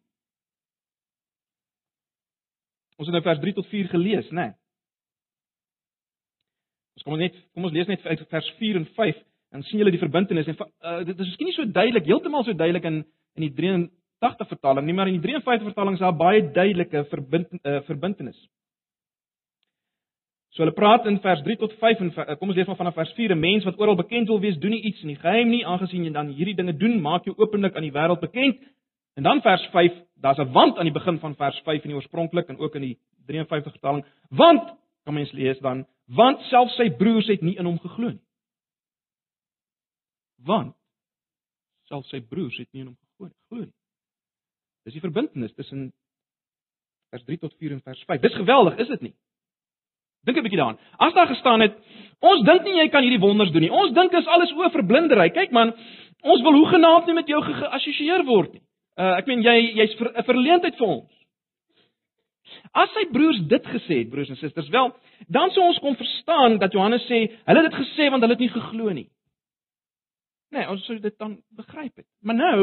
Ons 2.96 3.08
het 3.08 3.14
nou 3.16 3.22
vers 3.22 3.40
3 3.40 3.54
tot 3.54 3.66
4 3.66 3.88
gelees, 3.88 4.30
né? 4.30 4.34
Nee. 4.46 4.61
Ons 6.96 7.06
kom 7.06 7.18
net 7.18 7.36
kom 7.54 7.68
ons 7.68 7.74
lees 7.74 7.88
net 7.88 8.04
uit 8.04 8.24
vers 8.30 8.48
4 8.58 8.80
en 8.80 8.88
5 8.96 9.20
en 9.52 9.64
sien 9.68 9.80
julle 9.80 9.92
die 9.92 10.00
verbintenis 10.00 10.48
en 10.48 10.56
uh, 10.58 10.98
dit 11.04 11.18
is 11.18 11.28
miskien 11.28 11.48
nie 11.48 11.56
so 11.56 11.68
duidelik 11.68 12.08
heeltemal 12.08 12.44
so 12.44 12.56
duidelik 12.56 12.88
in 12.88 13.02
in 13.38 13.46
die 13.46 13.52
83 13.56 14.48
vertaling 14.48 14.86
nie 14.86 14.96
maar 14.96 15.08
in 15.08 15.20
die 15.20 15.28
53 15.28 15.70
vertaling 15.70 15.96
is 15.96 16.04
daar 16.04 16.16
baie 16.16 16.42
duidelike 16.52 17.06
verbind 17.12 17.48
uh, 17.62 17.80
verbintenis. 17.88 18.36
So 20.52 20.60
hulle 20.60 20.76
praat 20.76 21.06
in 21.08 21.16
vers 21.24 21.40
3 21.46 21.56
tot 21.62 21.72
5 21.80 22.04
en 22.04 22.12
uh, 22.12 22.36
kom 22.36 22.52
ons 22.52 22.58
lees 22.58 22.68
maar 22.68 22.80
vanaf 22.80 22.98
vers 23.00 23.12
4 23.16 23.32
'n 23.32 23.40
mens 23.40 23.64
wat 23.64 23.80
oral 23.80 23.96
bekend 23.96 24.28
wil 24.28 24.40
wees 24.40 24.58
doen 24.60 24.76
nie 24.76 24.84
iets 24.90 25.00
in 25.02 25.14
die 25.14 25.20
geheim 25.20 25.48
nie 25.48 25.64
aangesien 25.64 26.04
jy 26.04 26.12
dan 26.12 26.28
hierdie 26.28 26.58
dinge 26.60 26.76
doen 26.76 27.00
maak 27.00 27.24
jou 27.24 27.34
openlik 27.38 27.76
aan 27.76 27.88
die 27.88 27.96
wêreld 27.96 28.20
bekend. 28.20 28.60
En 29.16 29.22
dan 29.22 29.40
vers 29.40 29.64
5, 29.72 29.92
daar's 30.20 30.38
'n 30.38 30.52
want 30.52 30.78
aan 30.78 30.88
die 30.88 30.92
begin 30.92 31.18
van 31.18 31.34
vers 31.36 31.60
5 31.64 31.84
in 31.84 31.90
die 31.90 31.96
oorspronklik 31.96 32.48
en 32.48 32.58
ook 32.58 32.74
in 32.74 32.82
die 32.82 32.98
53 33.26 33.72
vertaling. 33.72 34.04
Want 34.28 34.62
kan 35.04 35.14
mens 35.14 35.32
lees 35.32 35.58
dan 35.64 35.86
want 36.06 36.40
selfs 36.50 36.76
sy 36.76 36.90
broers 36.98 37.28
het 37.30 37.42
nie 37.42 37.56
in 37.56 37.66
hom 37.66 37.78
geglo 37.80 38.10
nie. 38.10 38.24
Want 40.44 40.74
selfs 41.88 42.10
sy 42.10 42.20
broers 42.20 42.58
het 42.58 42.68
nie 42.72 42.84
in 42.84 42.92
hom 42.92 42.98
geglo 42.98 43.64
nie. 43.64 43.74
Dis 44.84 44.98
die 44.98 45.04
verbintenis 45.04 45.54
tussen 45.54 45.92
vers 47.12 47.24
3 47.24 47.38
tot 47.38 47.54
4 47.58 47.76
en 47.76 47.82
vers 47.82 48.04
5. 48.08 48.20
Dis 48.20 48.34
geweldig, 48.34 48.78
is 48.82 48.88
dit 48.88 49.08
nie? 49.08 49.14
Dink 50.26 50.38
'n 50.38 50.42
bietjie 50.42 50.58
daaraan. 50.58 50.78
As 50.98 51.14
daar 51.14 51.28
gestaan 51.28 51.60
het 51.60 51.78
Ons 52.22 52.44
dink 52.46 52.66
nie 52.66 52.76
jy 52.78 52.88
kan 52.92 53.02
hierdie 53.02 53.22
wonders 53.22 53.50
doen 53.50 53.64
nie. 53.66 53.72
Ons 53.74 53.94
dink 53.96 54.12
dis 54.14 54.28
alles 54.30 54.52
oor 54.54 54.70
verblindery. 54.70 55.32
Kyk 55.34 55.54
man, 55.54 55.72
ons 56.22 56.44
wil 56.46 56.54
hoegenaamd 56.60 57.08
nie 57.08 57.16
met 57.18 57.30
jou 57.30 57.40
geassosieer 57.42 58.22
word 58.28 58.54
nie. 58.54 58.62
Uh 58.94 59.16
ek 59.18 59.30
meen 59.30 59.42
jy 59.42 59.56
jy's 59.80 59.96
'n 59.96 59.98
ver, 59.98 60.22
verleentheid 60.28 60.78
vir 60.78 60.86
ons. 60.86 61.10
As 62.72 62.92
sy 62.96 63.04
broers 63.12 63.40
dit 63.50 63.66
gesê 63.68 63.98
het, 64.02 64.10
broers 64.10 64.30
en 64.32 64.38
susters, 64.40 64.70
wel, 64.72 64.92
dan 65.32 65.50
sou 65.52 65.64
ons 65.68 65.80
kon 65.84 65.96
verstaan 65.98 66.56
dat 66.60 66.72
Johannes 66.72 67.04
sê, 67.08 67.26
hulle 67.48 67.64
het 67.64 67.68
dit 67.68 67.80
gesê 67.82 68.08
want 68.10 68.24
hulle 68.24 68.36
het 68.36 68.44
nie 68.44 68.52
geglo 68.54 68.94
nie. 68.96 69.08
Nee, 70.52 70.68
ons 70.68 70.84
sou 70.88 70.96
dit 71.00 71.18
dan 71.20 71.38
begryp 71.56 72.00
het. 72.00 72.08
Maar 72.20 72.38
nou 72.38 72.56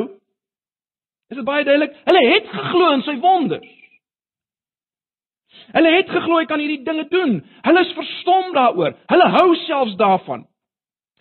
is 1.29 1.37
dit 1.37 1.45
baie 1.45 1.65
duidelik, 1.65 1.93
hulle 2.09 2.23
het 2.25 2.49
geglo 2.49 2.93
in 2.95 3.05
sy 3.05 3.15
wonders. 3.21 3.75
Hulle 5.73 5.91
het 5.93 6.09
geglo 6.09 6.39
hy 6.39 6.47
kan 6.49 6.61
hierdie 6.61 6.83
dinge 6.85 7.05
doen. 7.09 7.39
Hulle 7.65 7.83
is 7.85 7.93
verstom 7.97 8.53
daaroor. 8.55 8.95
Hulle 9.11 9.27
hou 9.35 9.49
selfs 9.65 9.97
daarvan. 9.99 10.45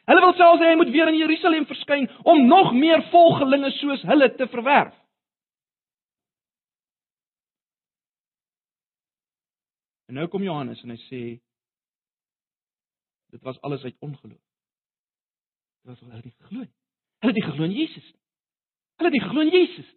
Hulle 0.09 0.25
wil 0.25 0.35
selfs 0.39 0.65
hê 0.65 0.73
hy 0.73 0.79
moet 0.81 0.93
weer 0.95 1.11
in 1.11 1.21
Jerusalem 1.21 1.67
verskyn 1.69 2.09
om 2.25 2.47
nog 2.49 2.73
meer 2.77 3.05
volgelinge 3.13 3.71
soos 3.77 4.05
hulle 4.09 4.31
te 4.37 4.49
verwerf. 4.49 4.95
En 10.09 10.15
nou 10.15 10.29
kom 10.33 10.43
Johannes 10.43 10.81
en 10.83 10.95
hy 10.95 11.01
sê 11.05 11.23
dit 13.29 13.43
was 13.45 13.61
alles 13.61 13.83
uit 13.85 13.97
ongeloof. 14.01 14.41
Dit 15.85 15.91
was 15.93 16.01
hulle 16.01 16.21
nie 16.25 16.33
geglo 16.33 16.65
nie. 16.65 16.75
Hulle 17.21 17.33
het 17.35 17.41
nie 17.41 17.45
geglo 17.45 17.69
in 17.69 17.77
Jesus 17.77 18.07
nie. 18.07 18.23
Hulle 18.97 19.11
het 19.11 19.19
nie 19.19 19.25
geglo 19.27 19.45
in 19.45 19.53
Jesus. 19.53 19.91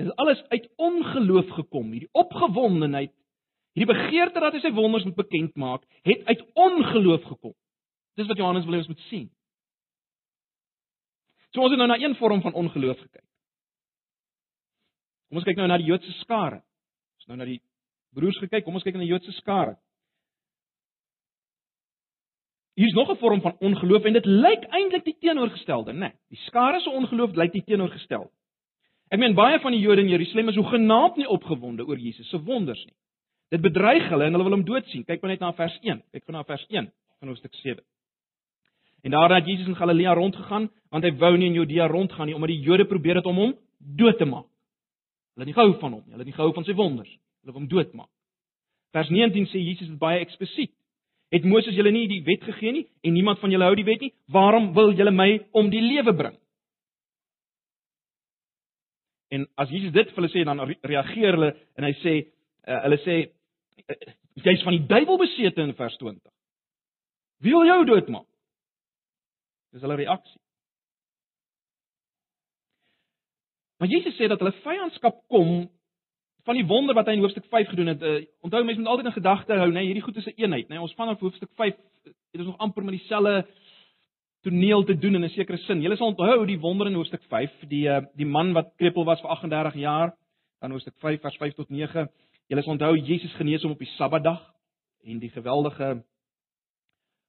Dit 0.00 0.08
is 0.08 0.14
alles 0.16 0.42
uit 0.48 0.70
ongeloof 0.76 1.48
gekom. 1.60 1.92
Hierdie 1.92 2.10
opgewondenheid, 2.12 3.14
hierdie 3.78 3.94
begeerte 3.94 4.42
dat 4.42 4.56
hy 4.56 4.64
sy 4.64 4.74
wonders 4.74 5.06
moet 5.06 5.18
bekend 5.22 5.54
maak, 5.54 5.86
het 6.02 6.26
uit 6.26 6.46
ongeloof 6.58 7.22
gekom. 7.36 7.54
Dis 8.18 8.26
wat 8.26 8.40
Johannes 8.40 8.66
wil 8.66 8.74
hê 8.74 8.82
ons 8.82 8.90
moet 8.90 9.10
sien. 9.12 9.28
So 11.50 11.64
ons 11.64 11.74
het 11.74 11.80
nou 11.80 11.88
na 11.90 11.98
een 11.98 12.16
vorm 12.18 12.42
van 12.42 12.54
ongeloof 12.54 12.98
gekyk. 12.98 13.26
Kom 15.28 15.38
ons 15.38 15.46
kyk 15.46 15.58
nou 15.58 15.68
na 15.70 15.78
die 15.78 15.86
Joodse 15.90 16.12
skare. 16.22 16.62
Ons 17.20 17.30
nou 17.30 17.38
na 17.38 17.46
die 17.46 17.60
broers 18.14 18.38
gekyk, 18.42 18.64
kom 18.66 18.74
ons 18.78 18.86
kyk 18.86 18.98
na 18.98 19.04
die 19.04 19.12
Joodse 19.12 19.34
skare. 19.38 19.76
Hier 22.78 22.88
is 22.88 22.94
nog 22.94 23.10
'n 23.10 23.18
vorm 23.18 23.40
van 23.40 23.56
ongeloof 23.60 24.04
en 24.04 24.12
dit 24.12 24.26
lyk 24.26 24.64
eintlik 24.70 25.04
die 25.04 25.16
teenoorgestelde, 25.20 25.92
né? 25.92 25.98
Nee, 25.98 26.12
die 26.28 26.38
skare 26.46 26.80
se 26.80 26.90
ongeloof 26.90 27.34
lyk 27.34 27.52
die 27.52 27.64
teenoorgestelde. 27.64 28.30
Ek 29.10 29.18
meen 29.18 29.34
baie 29.34 29.58
van 29.60 29.72
die 29.72 29.80
Jode 29.80 30.00
in 30.00 30.08
Jerusalem 30.08 30.48
is 30.48 30.56
hoegenaamd 30.56 31.16
nie 31.16 31.28
opgewonde 31.28 31.86
oor 31.86 31.98
Jesus 31.98 32.28
se 32.28 32.38
wonders 32.42 32.84
nie. 32.84 32.94
Dit 33.50 33.60
bedreig 33.60 34.08
hulle 34.08 34.24
en 34.24 34.32
hulle 34.32 34.46
wil 34.46 34.52
hom 34.52 34.64
doodsien. 34.64 35.04
Kyk 35.04 35.22
maar 35.22 35.30
net 35.30 35.40
na 35.40 35.52
vers 35.52 35.78
1. 35.82 36.02
Kyk 36.12 36.24
gou 36.24 36.32
na 36.32 36.44
vers 36.44 36.66
1 36.68 36.92
van 37.18 37.28
hoofstuk 37.28 37.54
7. 37.54 37.82
En 39.02 39.10
daarna 39.10 39.34
het 39.40 39.46
Jesus 39.46 39.66
in 39.66 39.76
Galilea 39.76 40.14
rondgegaan, 40.14 40.70
want 40.90 41.04
hy 41.04 41.12
wou 41.16 41.36
nie 41.36 41.48
in 41.48 41.56
Judea 41.56 41.86
rondgaan 41.86 42.26
nie 42.26 42.34
omdat 42.36 42.52
die 42.52 42.60
Jode 42.60 42.84
probeer 42.84 43.20
het 43.20 43.26
om 43.26 43.36
hom 43.36 43.54
dood 43.78 44.18
te 44.18 44.28
maak. 44.28 44.46
Hulle 45.34 45.46
het 45.46 45.50
nie 45.54 45.56
gehou 45.56 45.78
van 45.80 45.92
hom 45.92 46.02
nie. 46.04 46.12
Hulle 46.12 46.24
het 46.24 46.32
nie 46.32 46.36
gehou 46.36 46.52
van 46.52 46.66
sy 46.66 46.74
wonders. 46.76 47.12
Hulle 47.40 47.54
wou 47.54 47.62
hom 47.62 47.70
doodmaak. 47.70 48.10
Vers 48.92 49.08
19 49.08 49.46
sê 49.48 49.62
Jesus 49.62 49.88
dit 49.88 49.98
baie 49.98 50.20
eksplisiet. 50.20 50.72
Het 51.30 51.46
Moses 51.46 51.76
julle 51.78 51.92
nie 51.94 52.08
die 52.10 52.22
wet 52.26 52.42
gegee 52.42 52.72
nie 52.74 52.86
en 53.06 53.14
niemand 53.14 53.38
van 53.38 53.52
julle 53.54 53.68
hou 53.68 53.74
die 53.78 53.86
wet 53.86 54.02
nie? 54.02 54.12
Waarom 54.34 54.72
wil 54.74 54.92
julle 54.98 55.14
my 55.14 55.30
om 55.56 55.70
die 55.70 55.82
lewe 55.82 56.14
bring? 56.16 56.36
En 59.30 59.46
as 59.54 59.70
Jesus 59.70 59.94
dit 59.94 60.08
vir 60.10 60.18
hulle 60.18 60.32
sê, 60.32 60.42
dan 60.44 60.58
reageer 60.82 61.38
hulle 61.38 61.52
en 61.78 61.86
hy 61.86 61.92
sê 62.02 62.14
uh, 62.66 62.80
hulle 62.88 62.98
sê 63.04 63.20
uh, 63.22 63.98
jy's 64.42 64.64
van 64.66 64.74
die 64.74 64.88
duiwel 64.90 65.20
besete 65.22 65.62
in 65.62 65.76
vers 65.78 65.94
20. 66.02 66.18
Wie 67.46 67.54
wil 67.54 67.68
jou 67.68 67.84
doodmaak? 67.92 68.26
Dis 69.70 69.82
hulle 69.84 69.98
reaksie. 70.00 70.40
Maar 73.80 73.88
Jesus 73.88 74.16
sê 74.18 74.28
dat 74.28 74.40
hulle 74.42 74.52
vyandskap 74.64 75.22
kom 75.32 75.70
van 76.44 76.56
die 76.56 76.66
wonder 76.66 76.96
wat 76.96 77.08
hy 77.08 77.14
in 77.16 77.22
hoofstuk 77.24 77.46
5 77.52 77.72
gedoen 77.72 77.92
het. 77.92 78.02
Uh, 78.02 78.20
onthou 78.44 78.60
mense 78.64 78.80
moet 78.80 78.90
altyd 78.92 79.10
in 79.10 79.16
gedagte 79.16 79.56
hou, 79.56 79.68
nê, 79.70 79.80
nee, 79.80 79.88
hierdie 79.90 80.04
goed 80.04 80.16
is 80.20 80.26
'n 80.26 80.36
eenheid, 80.36 80.68
nê. 80.68 80.76
Nee, 80.76 80.80
ons 80.80 80.94
vanaf 80.98 81.20
hoofstuk 81.20 81.50
5 81.56 81.76
het 82.04 82.40
ons 82.40 82.50
nog 82.52 82.58
amper 82.58 82.84
met 82.84 82.98
dieselfde 82.98 83.46
toneel 84.42 84.84
te 84.84 84.98
doen 84.98 85.14
in 85.14 85.24
'n 85.24 85.28
sekere 85.28 85.56
sin. 85.56 85.82
Julle 85.82 85.96
sal 85.96 86.12
onthou 86.12 86.46
die 86.46 86.58
wonder 86.58 86.86
in 86.86 86.94
hoofstuk 86.94 87.22
5, 87.28 87.52
die 87.68 87.88
eh, 87.88 88.04
die 88.16 88.26
man 88.26 88.52
wat 88.52 88.72
krepeel 88.76 89.04
was 89.04 89.20
vir 89.20 89.30
38 89.30 89.74
jaar, 89.74 90.14
dan 90.60 90.70
hoofstuk 90.70 90.94
5 90.98 91.20
vers 91.20 91.36
5 91.36 91.54
tot 91.54 91.68
9. 91.68 92.08
Julle 92.48 92.62
sal 92.62 92.72
onthou 92.72 92.96
Jesus 92.96 93.32
genees 93.34 93.62
hom 93.62 93.72
op 93.72 93.78
die 93.78 93.94
Sabbatdag 93.96 94.40
en 95.04 95.18
die 95.18 95.30
geweldige 95.30 96.04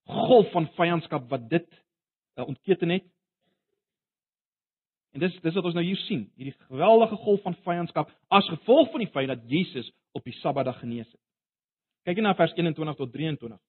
golf 0.08 0.52
van 0.52 0.68
vyandskap 0.76 1.30
wat 1.30 1.50
dit 1.50 1.68
uh, 2.36 2.48
ontketen 2.48 2.90
het. 2.90 3.08
En 5.12 5.20
dis 5.20 5.40
dis 5.42 5.54
wat 5.54 5.66
ons 5.68 5.76
nou 5.76 5.84
hier 5.86 6.00
sien, 6.08 6.30
hierdie 6.36 6.56
geweldige 6.70 7.16
golf 7.16 7.42
van 7.42 7.58
vyandskap 7.66 8.12
as 8.28 8.48
gevolg 8.48 8.92
van 8.92 9.04
die 9.04 9.12
feit 9.12 9.28
dat 9.28 9.44
Jesus 9.48 9.92
op 10.12 10.24
die 10.24 10.36
Sabbatdag 10.40 10.80
genees 10.80 11.10
het. 11.10 11.20
Kyk 12.08 12.16
net 12.16 12.32
na 12.32 12.36
vers 12.36 12.54
21 12.56 12.96
tot 12.96 13.12
23. 13.14 13.60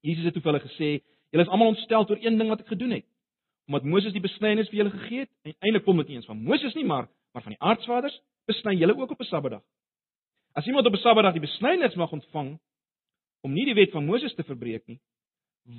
Jesus 0.00 0.24
het 0.24 0.34
toe 0.34 0.42
vir 0.42 0.52
hulle 0.52 0.66
gesê, 0.66 0.90
Julle 1.28 1.44
is 1.44 1.50
almal 1.52 1.74
ontstel 1.74 2.06
oor 2.08 2.20
een 2.24 2.38
ding 2.40 2.48
wat 2.48 2.62
ek 2.64 2.72
gedoen 2.72 2.94
het. 2.96 3.06
Omdat 3.68 3.84
Moses 3.84 4.14
die 4.14 4.24
besnydenis 4.24 4.70
vir 4.72 4.80
julle 4.80 4.94
gegee 4.94 5.26
het, 5.26 5.30
en 5.44 5.54
eintlik 5.58 5.84
kom 5.84 5.98
dit 6.00 6.08
nie 6.08 6.16
eens 6.16 6.28
van 6.30 6.40
Moses 6.40 6.76
nie, 6.78 6.86
maar 6.88 7.10
maar 7.36 7.44
van 7.44 7.52
die 7.52 7.60
aardsvaders, 7.60 8.14
besny 8.48 8.72
julle 8.80 8.94
ook 8.96 9.10
op 9.12 9.20
'n 9.20 9.28
Sabbatdag. 9.28 9.62
As 10.56 10.66
iemand 10.66 10.86
op 10.86 10.94
'n 10.94 11.02
Sabbatdag 11.04 11.32
die 11.32 11.44
besnydenis 11.44 11.94
mag 11.94 12.12
ontvang 12.12 12.58
om 13.42 13.52
nie 13.52 13.64
die 13.64 13.74
wet 13.74 13.90
van 13.90 14.06
Moses 14.06 14.34
te 14.34 14.42
verbreek 14.42 14.86
nie, 14.86 15.00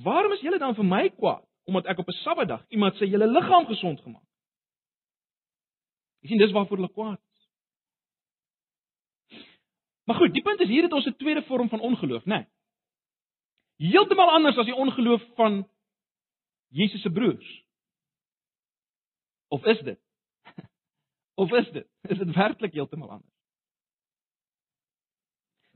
waarom 0.03 0.31
is 0.31 0.41
julle 0.41 0.59
dan 0.59 0.75
vir 0.75 0.85
my 0.85 1.09
kwaad 1.09 1.48
omdat 1.69 1.85
ek 1.93 2.01
op 2.01 2.09
'n 2.09 2.21
Sabbatdag 2.23 2.65
iemand 2.69 2.95
sê 2.97 3.05
julle 3.07 3.27
liggaam 3.27 3.65
gesond 3.65 4.01
gemaak? 4.01 4.27
Jy 6.21 6.27
sien 6.27 6.37
dis 6.37 6.51
waarvoor 6.51 6.77
hulle 6.77 6.93
kwaad 6.93 7.21
is. 7.21 7.41
Maar 10.05 10.15
goed, 10.15 10.33
die 10.33 10.43
punt 10.43 10.59
is 10.59 10.67
hier 10.67 10.83
het 10.83 10.93
ons 10.93 11.05
'n 11.05 11.15
tweede 11.15 11.43
vorm 11.43 11.69
van 11.69 11.79
ongeloof, 11.79 12.25
né? 12.25 12.35
Nee 12.35 12.47
heeltemal 13.79 14.29
anders 14.35 14.57
as 14.59 14.67
die 14.67 14.75
ongeloof 14.75 15.23
van 15.35 15.63
Jesus 16.75 17.01
se 17.01 17.11
broers. 17.11 17.49
Of 19.47 19.65
is 19.65 19.79
dit? 19.79 19.99
Of 21.41 21.51
is 21.51 21.71
dit? 21.71 21.87
Is 22.01 22.17
dit 22.17 22.35
werklik 22.35 22.73
heeltemal 22.73 23.09
anders? 23.09 23.38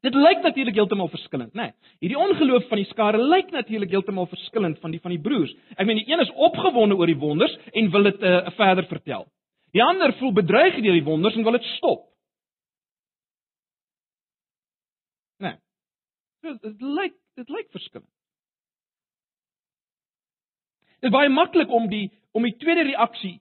Dit 0.03 0.15
lyk 0.19 0.41
natuurlik 0.43 0.75
heeltemal 0.75 1.07
verskillend, 1.07 1.53
né? 1.55 1.69
Nee, 1.69 1.91
hierdie 2.03 2.19
ongeloof 2.19 2.65
van 2.67 2.81
die 2.81 2.89
skare 2.89 3.21
lyk 3.23 3.53
natuurlik 3.55 3.93
heeltemal 3.93 4.27
verskillend 4.27 4.79
van 4.83 4.91
die 4.91 4.99
van 4.99 5.13
die 5.15 5.21
broers. 5.21 5.53
Ek 5.77 5.87
meen 5.87 6.01
die 6.01 6.09
een 6.11 6.19
is 6.19 6.31
opgewonde 6.35 6.97
oor 6.99 7.07
die 7.07 7.19
wonders 7.19 7.53
en 7.71 7.87
wil 7.93 8.09
dit 8.09 8.25
uh, 8.27 8.49
verder 8.57 8.87
vertel. 8.89 9.23
Die 9.71 9.83
ander 9.83 10.11
voel 10.19 10.33
bedreig 10.35 10.75
deur 10.75 10.97
die 10.97 11.05
wonders 11.07 11.37
en 11.39 11.47
wil 11.47 11.55
dit 11.55 11.69
stop. 11.77 12.03
Né? 15.39 15.55
Nee, 16.43 16.57
dit 16.67 16.83
lyk 16.99 17.15
dit 17.39 17.55
lyk 17.55 17.71
verskillend. 17.71 18.11
Dit 20.99 21.11
is 21.11 21.15
baie 21.15 21.31
maklik 21.31 21.71
om 21.71 21.87
die 21.87 22.09
om 22.35 22.43
die 22.43 22.57
tweede 22.59 22.83
reaksie 22.89 23.37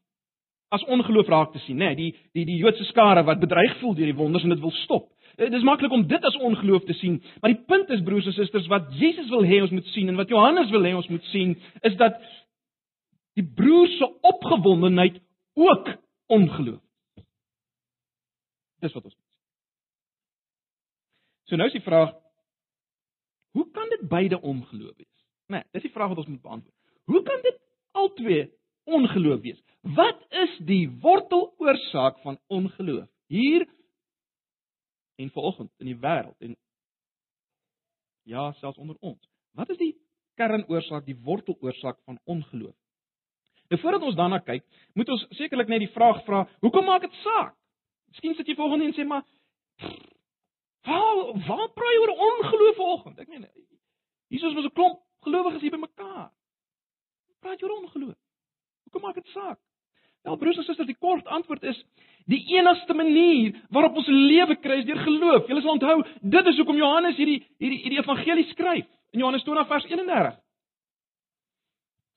as 0.73 0.85
ongeloof 0.87 1.29
raak 1.29 1.51
te 1.53 1.61
sien, 1.67 1.77
nê, 1.77 1.91
nee, 1.91 1.99
die 1.99 2.29
die 2.39 2.47
die 2.49 2.61
Joodse 2.63 2.87
skare 2.89 3.27
wat 3.27 3.43
bedreig 3.43 3.75
voel 3.81 3.99
deur 3.99 4.09
die 4.09 4.17
wonders 4.17 4.47
en 4.47 4.55
dit 4.55 4.63
wil 4.63 4.73
stop. 4.85 5.11
Eh, 5.37 5.49
dit 5.49 5.59
is 5.59 5.67
maklik 5.67 5.93
om 5.93 6.07
dit 6.07 6.25
as 6.25 6.37
ongeloof 6.37 6.85
te 6.85 6.97
sien, 6.99 7.23
maar 7.41 7.55
die 7.55 7.65
punt 7.67 7.91
is 7.91 8.03
broers 8.03 8.27
en 8.27 8.37
susters 8.37 8.71
wat 8.73 8.93
Jesus 8.99 9.29
wil 9.31 9.45
hê 9.49 9.61
ons 9.63 9.75
moet 9.75 9.91
sien 9.95 10.09
en 10.09 10.21
wat 10.21 10.33
Johannes 10.33 10.71
wil 10.71 10.87
hê 10.87 10.95
ons 10.97 11.09
moet 11.09 11.25
sien, 11.33 11.57
is 11.83 11.97
dat 11.97 12.19
die 13.39 13.47
broers 13.47 13.99
se 13.99 14.09
opgewondenheid 14.21 15.21
ook 15.55 15.95
ongeloof. 16.27 16.81
Dis 18.83 18.93
wat 18.93 19.05
ons 19.05 19.15
moet 19.15 19.31
sien. 19.31 19.41
So 21.49 21.57
nou 21.57 21.69
is 21.69 21.77
die 21.77 21.85
vraag, 21.85 22.13
Hoe 23.53 23.71
kan 23.71 23.89
dit 23.89 24.09
beide 24.09 24.41
ongeloof 24.41 24.97
wees? 24.97 25.25
Nee, 25.47 25.63
dis 25.71 25.85
die 25.85 25.93
vraag 25.93 26.09
wat 26.09 26.23
ons 26.25 26.27
moet 26.33 26.43
beantwoord. 26.43 26.77
Hoe 27.05 27.23
kan 27.23 27.41
dit 27.45 27.59
albei 27.93 28.51
ongeloof 28.85 29.41
wees? 29.41 29.61
Wat 29.81 30.25
is 30.45 30.57
die 30.67 30.87
worteloorsaak 31.03 32.21
van 32.25 32.39
ongeloof 32.47 33.09
hier 33.27 33.67
en 35.17 35.31
vanoggend 35.31 35.71
in 35.79 35.87
die 35.87 35.99
wêreld 35.99 36.39
en 36.41 36.57
ja, 38.23 38.53
selfs 38.61 38.79
onder 38.79 38.97
ons? 39.01 39.29
Wat 39.53 39.71
is 39.71 39.79
die 39.79 39.97
kernoorsaak, 40.41 41.05
die 41.07 41.19
worteloorsaak 41.19 41.99
van 42.05 42.19
ongeloof? 42.25 42.77
Nou 43.73 43.81
voordat 43.81 44.03
ons 44.03 44.17
daarna 44.17 44.39
kyk, 44.45 44.65
moet 44.95 45.09
ons 45.09 45.27
sekerlik 45.39 45.69
net 45.69 45.85
die 45.85 45.93
vraag 45.95 46.25
vra, 46.27 46.45
hoekom 46.61 46.85
maak 46.85 47.05
dit 47.07 47.15
saak? 47.23 47.55
Miskien 48.13 48.35
sit 48.37 48.49
jy 48.49 48.57
volgende 48.59 48.91
en 48.91 48.97
sê 48.97 49.07
maar 49.09 49.25
waar 51.47 51.69
praat 51.77 51.95
jy 51.95 52.01
oor 52.03 52.15
ongeloof 52.29 52.77
vanoggend? 52.77 53.19
Ek 53.23 53.29
meen 53.29 53.47
Jesus 54.33 54.55
was 54.55 54.65
'n 54.65 54.73
klomp 54.73 55.01
gelowiges 55.25 55.61
hier 55.61 55.71
bymekaar. 55.71 56.33
Praat 57.41 57.61
jy 57.61 57.69
oor 57.69 57.83
ongeloof? 57.83 58.19
Hoekom 58.85 59.03
maak 59.03 59.15
dit 59.15 59.27
saak? 59.27 59.59
Wel 60.23 60.37
broers 60.39 60.57
en 60.57 60.65
susters, 60.65 60.87
die 60.87 60.99
kort 60.99 61.27
antwoord 61.27 61.63
is 61.67 61.79
Die 62.31 62.43
enigste 62.55 62.95
manier 62.95 63.57
waarop 63.75 63.97
ons 63.99 64.07
lewe 64.07 64.57
kry 64.63 64.79
is 64.83 64.87
deur 64.87 65.01
geloof. 65.03 65.49
Julle 65.51 65.63
sal 65.65 65.75
onthou, 65.75 65.97
dit 66.23 66.51
is 66.53 66.61
hoekom 66.61 66.79
Johannes 66.79 67.19
hierdie 67.19 67.41
hierdie 67.63 67.81
hierdie 67.83 67.99
evangelie 68.03 68.47
skryf 68.53 68.87
in 69.13 69.25
Johannes 69.25 69.45
20 69.49 69.69
vers 69.73 69.89
31. 69.91 70.39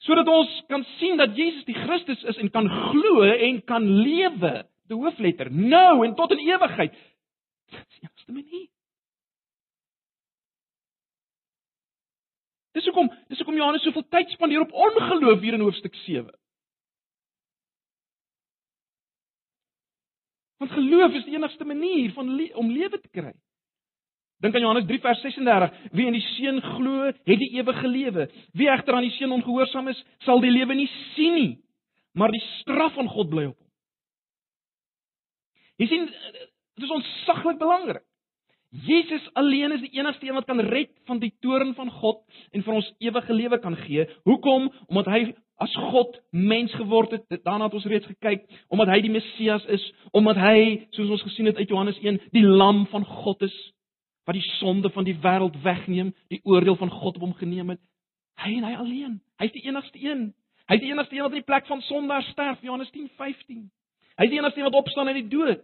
Sodat 0.05 0.29
ons 0.29 0.53
kan 0.69 0.85
sien 0.99 1.17
dat 1.17 1.33
Jesus 1.37 1.65
die 1.65 1.77
Christus 1.77 2.21
is 2.29 2.37
en 2.43 2.51
kan 2.53 2.69
glo 2.69 3.25
en 3.25 3.59
kan 3.65 3.87
lewe, 4.05 4.53
die 4.85 4.97
hoofletter, 4.99 5.49
nou 5.49 6.05
en 6.05 6.13
tot 6.19 6.35
in 6.35 6.45
ewigheid. 6.45 6.93
Dit 7.73 7.81
is 7.81 7.97
die 7.97 8.05
enigste 8.05 8.37
manier. 8.37 8.67
Dis 12.75 12.85
hoekom, 12.91 13.09
dis 13.31 13.39
hoekom 13.41 13.57
Johannes 13.57 13.85
soveel 13.87 14.05
tyd 14.13 14.33
spandeer 14.35 14.67
op 14.67 14.75
ongeloof 14.75 15.39
hier 15.41 15.57
in 15.57 15.63
hoofstuk 15.65 15.95
7. 16.05 16.29
Want 20.65 20.79
geloof 20.79 21.13
is 21.13 21.25
die 21.27 21.35
enigste 21.35 21.65
manier 21.65 22.13
van 22.13 22.29
le 22.35 22.49
om 22.57 22.71
lewe 22.71 22.97
te 22.99 23.09
kry. 23.13 23.33
Dink 24.41 24.55
aan 24.55 24.61
Johannes 24.61 24.87
3 24.89 24.99
vers 24.99 25.21
36, 25.21 25.75
wie 25.91 26.07
in 26.09 26.15
die 26.17 26.23
seun 26.33 26.57
glo, 26.61 27.11
het 27.11 27.39
die 27.39 27.51
ewige 27.59 27.87
lewe. 27.87 28.25
Wie 28.57 28.69
egter 28.69 28.97
aan 28.97 29.05
die 29.05 29.13
seun 29.13 29.35
ongehoorsaam 29.37 29.91
is, 29.93 30.01
sal 30.25 30.41
die 30.41 30.51
lewe 30.51 30.73
nie 30.73 30.89
sien 31.13 31.37
nie, 31.37 31.53
maar 32.17 32.33
die 32.33 32.41
straf 32.57 32.97
van 32.97 33.11
God 33.13 33.29
bly 33.29 33.45
op 33.51 33.59
hom. 33.59 33.69
Jy 35.83 35.89
sien, 35.91 36.09
dit 36.09 36.87
is 36.87 36.95
ontsaglik 36.97 37.61
belangrik. 37.61 38.03
Jesus 38.83 39.29
alleen 39.33 39.71
is 39.71 39.81
die 39.81 39.93
enigste 39.99 40.27
een 40.27 40.33
wat 40.33 40.45
kan 40.45 40.59
red 40.59 40.91
van 41.05 41.19
die 41.19 41.33
toorn 41.39 41.73
van 41.77 41.89
God 41.91 42.21
en 42.51 42.63
vir 42.63 42.73
ons 42.73 42.93
ewige 42.99 43.33
lewe 43.33 43.59
kan 43.59 43.75
gee. 43.85 44.07
Hoekom? 44.23 44.71
Omdat 44.87 45.05
hy 45.05 45.21
as 45.63 45.75
God 45.91 46.17
mens 46.31 46.73
geword 46.75 47.13
het, 47.15 47.43
daarna 47.43 47.69
het 47.69 47.77
ons 47.77 47.87
reeds 47.87 48.07
gekyk, 48.09 48.43
omdat 48.67 48.91
hy 48.91 48.99
die 49.05 49.13
Messias 49.13 49.63
is, 49.71 49.85
omdat 50.11 50.39
hy, 50.41 50.87
soos 50.97 51.13
ons 51.15 51.23
gesien 51.23 51.47
het 51.47 51.61
uit 51.61 51.71
Johannes 51.71 51.99
1, 52.03 52.19
die 52.35 52.43
lam 52.43 52.83
van 52.91 53.05
God 53.23 53.45
is 53.47 53.55
wat 54.25 54.35
die 54.35 54.45
sonde 54.57 54.89
van 54.89 55.05
die 55.05 55.15
wêreld 55.21 55.55
wegneem, 55.63 56.09
die 56.33 56.41
oordeel 56.43 56.75
van 56.79 56.89
God 56.89 57.19
op 57.19 57.27
hom 57.27 57.35
geneem 57.37 57.75
het. 57.75 57.81
Hy 58.41 58.57
en 58.57 58.65
hy 58.67 58.73
alleen. 58.81 59.19
Hy's 59.39 59.53
die 59.53 59.63
enigste 59.69 60.01
een. 60.01 60.27
Hy's 60.67 60.81
die 60.81 60.89
enigste 60.91 61.15
een 61.15 61.23
wat 61.27 61.35
in 61.35 61.43
die 61.43 61.47
plek 61.47 61.69
van 61.69 61.83
sondaar 61.85 62.25
sterf, 62.31 62.61
Johannes 62.65 62.89
10:15. 62.91 63.69
Hy's 64.17 64.31
die 64.31 64.39
enigste 64.39 64.59
een 64.59 64.67
wat 64.71 64.81
opstaan 64.81 65.07
uit 65.07 65.21
die 65.21 65.29
dood. 65.37 65.61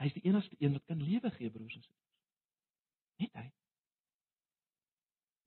Hy's 0.00 0.14
die 0.16 0.24
enigste 0.24 0.56
een 0.58 0.72
wat 0.72 0.84
kan 0.88 1.02
lewe 1.02 1.30
gee, 1.30 1.50
broers 1.50 1.74
en 1.74 1.82
susters. 1.82 2.06
Net 3.20 3.32
hy. 3.36 3.48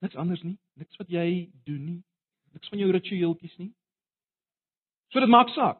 Niks 0.05 0.19
anders 0.19 0.43
nie, 0.45 0.57
niks 0.77 0.99
wat 1.01 1.09
jy 1.09 1.27
doen 1.65 1.85
nie, 1.85 2.01
niks 2.53 2.69
van 2.69 2.81
jou 2.81 2.91
ritueeltjies 2.93 3.55
nie. 3.57 3.71
So 5.13 5.23
dit 5.23 5.31
maak 5.31 5.49
saak. 5.55 5.79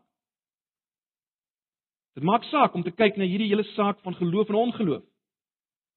Dit 2.17 2.25
maak 2.25 2.45
saak 2.49 2.73
om 2.77 2.85
te 2.85 2.93
kyk 2.93 3.17
na 3.17 3.27
hierdie 3.29 3.49
hele 3.51 3.65
saak 3.73 4.01
van 4.05 4.15
geloof 4.17 4.49
en 4.49 4.61
ongeloof. 4.61 5.03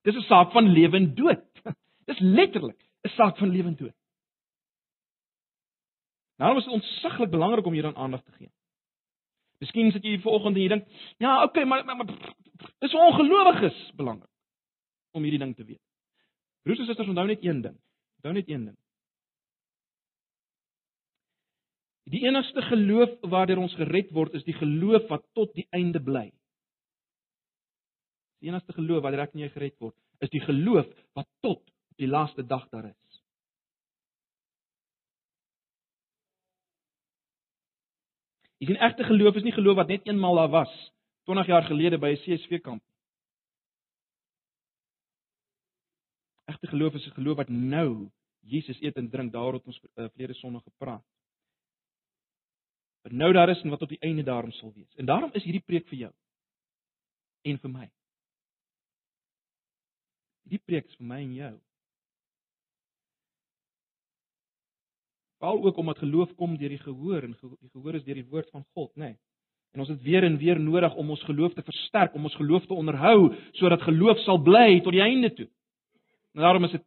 Dis 0.04 0.16
'n 0.16 0.28
saak 0.28 0.52
van 0.52 0.68
lewe 0.68 0.97
en 0.97 1.14
dood. 1.14 1.45
Dis 2.09 2.21
letterlik 2.21 2.80
'n 3.04 3.14
saak 3.16 3.38
van 3.38 3.49
lewe 3.49 3.68
en 3.68 3.76
dood. 3.76 3.97
Daarom 6.37 6.59
is 6.59 6.64
dit 6.64 6.73
ontsaglik 6.73 7.30
belangrik 7.30 7.66
om 7.66 7.73
hieraan 7.73 7.97
aandag 7.97 8.23
te 8.23 8.33
gee. 8.33 8.50
Miskien 9.63 9.93
sit 9.93 10.05
jy 10.05 10.17
hier 10.17 10.25
vanoggend 10.25 10.57
en 10.57 10.63
jy 10.63 10.71
dink, 10.73 10.89
ja, 11.23 11.39
okay, 11.45 11.65
maar 11.65 11.85
maar, 11.85 11.97
maar 11.97 12.11
dis 12.85 12.95
ongelowiges 12.95 13.79
belangrik 13.97 14.33
om 15.17 15.25
hierdie 15.25 15.41
ding 15.41 15.55
te 15.57 15.65
weet. 15.65 15.83
Broers 16.67 16.83
en 16.83 16.89
susters, 16.91 17.09
onthou 17.09 17.27
net 17.29 17.45
een 17.45 17.63
ding. 17.65 17.77
Onthou 18.19 18.35
net 18.37 18.49
een 18.51 18.65
ding. 18.69 18.77
Die 22.13 22.23
enigste 22.27 22.63
geloof 22.63 23.15
waardeur 23.33 23.59
ons 23.63 23.75
gered 23.79 24.13
word, 24.15 24.35
is 24.39 24.45
die 24.47 24.55
geloof 24.55 25.09
wat 25.11 25.25
tot 25.35 25.55
die 25.57 25.67
einde 25.75 26.03
bly. 26.03 26.29
Die 28.43 28.52
enigste 28.52 28.76
geloof 28.76 29.02
waardeur 29.02 29.25
ek 29.25 29.35
en 29.35 29.47
jy 29.47 29.50
gered 29.54 29.78
word, 29.83 29.97
is 30.23 30.30
die 30.30 30.43
geloof 30.45 30.87
wat 31.19 31.28
tot 31.43 31.63
op 31.65 32.02
die 32.02 32.11
laaste 32.11 32.45
dag 32.47 32.69
daar 32.71 32.91
is. 32.93 33.05
Jy 38.67 38.75
sien 38.75 38.83
egte 38.83 39.05
geloof 39.07 39.37
is 39.39 39.45
nie 39.47 39.55
geloof 39.55 39.76
wat 39.79 39.91
net 39.93 40.09
eenmal 40.11 40.41
daar 40.41 40.49
was 40.50 40.71
20 41.31 41.47
jaar 41.47 41.63
gelede 41.63 41.99
by 42.02 42.09
'n 42.11 42.23
CSV 42.23 42.59
kamp. 42.61 42.83
Egte 46.50 46.67
geloof 46.67 46.95
is 46.95 47.07
'n 47.07 47.15
geloof 47.15 47.37
wat 47.37 47.49
nou 47.49 48.11
Jesus 48.41 48.81
eet 48.81 48.97
en 48.97 49.11
drink 49.11 49.33
daaroor 49.33 49.52
het 49.52 49.67
ons 49.67 49.81
uh, 49.83 50.09
verlede 50.09 50.35
Sondag 50.35 50.63
gepraat. 50.63 51.05
Wat 53.02 53.13
nou 53.13 53.33
daar 53.33 53.49
is 53.49 53.63
en 53.63 53.71
wat 53.71 53.83
op 53.83 53.89
die 53.89 54.00
einde 54.00 54.23
daarom 54.23 54.52
sal 54.52 54.73
wees. 54.75 54.95
En 54.97 55.07
daarom 55.07 55.31
is 55.33 55.45
hierdie 55.45 55.65
preek 55.67 55.87
vir 55.87 55.99
jou 55.99 56.13
en 57.43 57.59
vir 57.59 57.71
my. 57.71 57.91
Hierdie 60.43 60.65
preek 60.65 60.87
is 60.87 60.97
vir 60.97 61.07
my 61.07 61.21
en 61.23 61.35
jou. 61.35 61.61
Veral 65.39 65.65
ook 65.65 65.77
omdat 65.77 65.99
geloof 65.99 66.35
kom 66.35 66.57
deur 66.57 66.73
die 66.73 66.81
gehoor 66.81 67.23
en 67.23 67.35
die 67.37 67.71
gehoor 67.73 67.95
is 67.95 68.05
deur 68.05 68.15
die 68.15 68.29
woord 68.31 68.51
van 68.51 68.65
God, 68.73 68.95
nê. 68.95 69.13
Nee. 69.13 69.19
En 69.77 69.83
ons 69.85 69.91
het 69.93 70.03
weer 70.03 70.25
en 70.25 70.39
weer 70.41 70.61
nodig 70.61 70.95
om 70.97 71.11
ons 71.13 71.23
geloof 71.29 71.53
te 71.55 71.63
versterk, 71.63 72.15
om 72.15 72.25
ons 72.25 72.35
geloof 72.35 72.65
te 72.67 72.75
onderhou 72.75 73.35
sodat 73.59 73.83
geloof 73.85 74.23
sal 74.25 74.41
bly 74.41 74.81
tot 74.81 74.97
die 74.97 75.05
einde 75.05 75.29
toe. 75.37 75.49
En 76.33 76.41
daarom 76.47 76.65
is 76.65 76.71
dit 76.79 76.85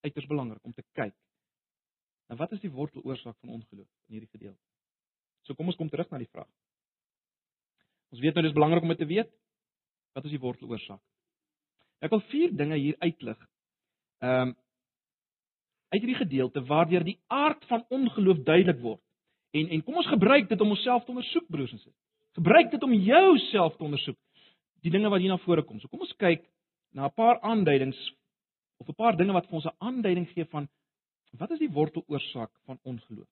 uiters 0.00 0.26
belangrik 0.26 0.64
om 0.64 0.72
te 0.72 0.82
kyk. 0.98 1.14
Nou 2.26 2.38
wat 2.40 2.52
is 2.56 2.60
die 2.64 2.72
worteloorsaak 2.72 3.36
van 3.38 3.54
ongeloof 3.60 3.86
in 3.86 4.16
hierdie 4.16 4.30
gedeelte? 4.32 4.60
So 5.46 5.54
kom 5.54 5.70
ons 5.70 5.78
kom 5.78 5.88
terug 5.92 6.10
na 6.10 6.18
die 6.18 6.30
vraag. 6.32 6.50
Ons 8.10 8.22
weet 8.24 8.34
nou 8.34 8.44
dis 8.46 8.56
belangrik 8.56 8.82
om 8.82 8.92
dit 8.94 8.98
te 8.98 9.10
weet. 9.10 9.30
Wat 10.18 10.26
is 10.26 10.34
die 10.34 10.42
worteloorsaak? 10.42 11.02
Ek 12.02 12.10
wil 12.10 12.22
vier 12.32 12.52
dinge 12.58 12.80
hier 12.80 12.98
uitlig. 13.06 13.38
Ehm 14.24 14.50
um, 14.50 14.60
uit 15.94 16.02
hierdie 16.02 16.18
gedeelte 16.18 16.62
waardeur 16.66 17.04
die 17.06 17.20
aard 17.30 17.64
van 17.70 17.84
ongeloof 17.94 18.42
duidelik 18.46 18.80
word. 18.82 19.00
En 19.54 19.70
en 19.70 19.82
kom 19.86 20.00
ons 20.02 20.10
gebruik 20.10 20.48
dit 20.50 20.60
om 20.60 20.74
onsself 20.74 21.04
te 21.04 21.14
ondersoek, 21.14 21.46
broers 21.48 21.72
en 21.72 21.78
susters. 21.78 22.00
Gebruik 22.34 22.70
dit 22.70 22.82
om 22.82 22.92
jouself 22.92 23.76
te 23.76 23.86
ondersoek. 23.86 24.18
Die 24.82 24.90
dinge 24.90 25.08
wat 25.08 25.22
hier 25.22 25.30
na 25.30 25.38
vore 25.44 25.62
kom. 25.62 25.78
So 25.80 25.88
kom 25.88 26.02
ons 26.02 26.16
kyk 26.18 26.42
na 26.92 27.06
'n 27.06 27.14
paar 27.14 27.40
aanduidings 27.40 28.00
of 28.82 28.88
'n 28.88 28.98
paar 28.98 29.16
dinge 29.16 29.32
wat 29.32 29.46
vir 29.46 29.54
ons 29.54 29.66
'n 29.66 29.78
aanduiding 29.78 30.28
gee 30.34 30.44
van 30.44 30.68
wat 31.38 31.50
is 31.50 31.58
die 31.58 31.70
worteloorsaak 31.70 32.50
van 32.66 32.78
ongeloof. 32.82 33.30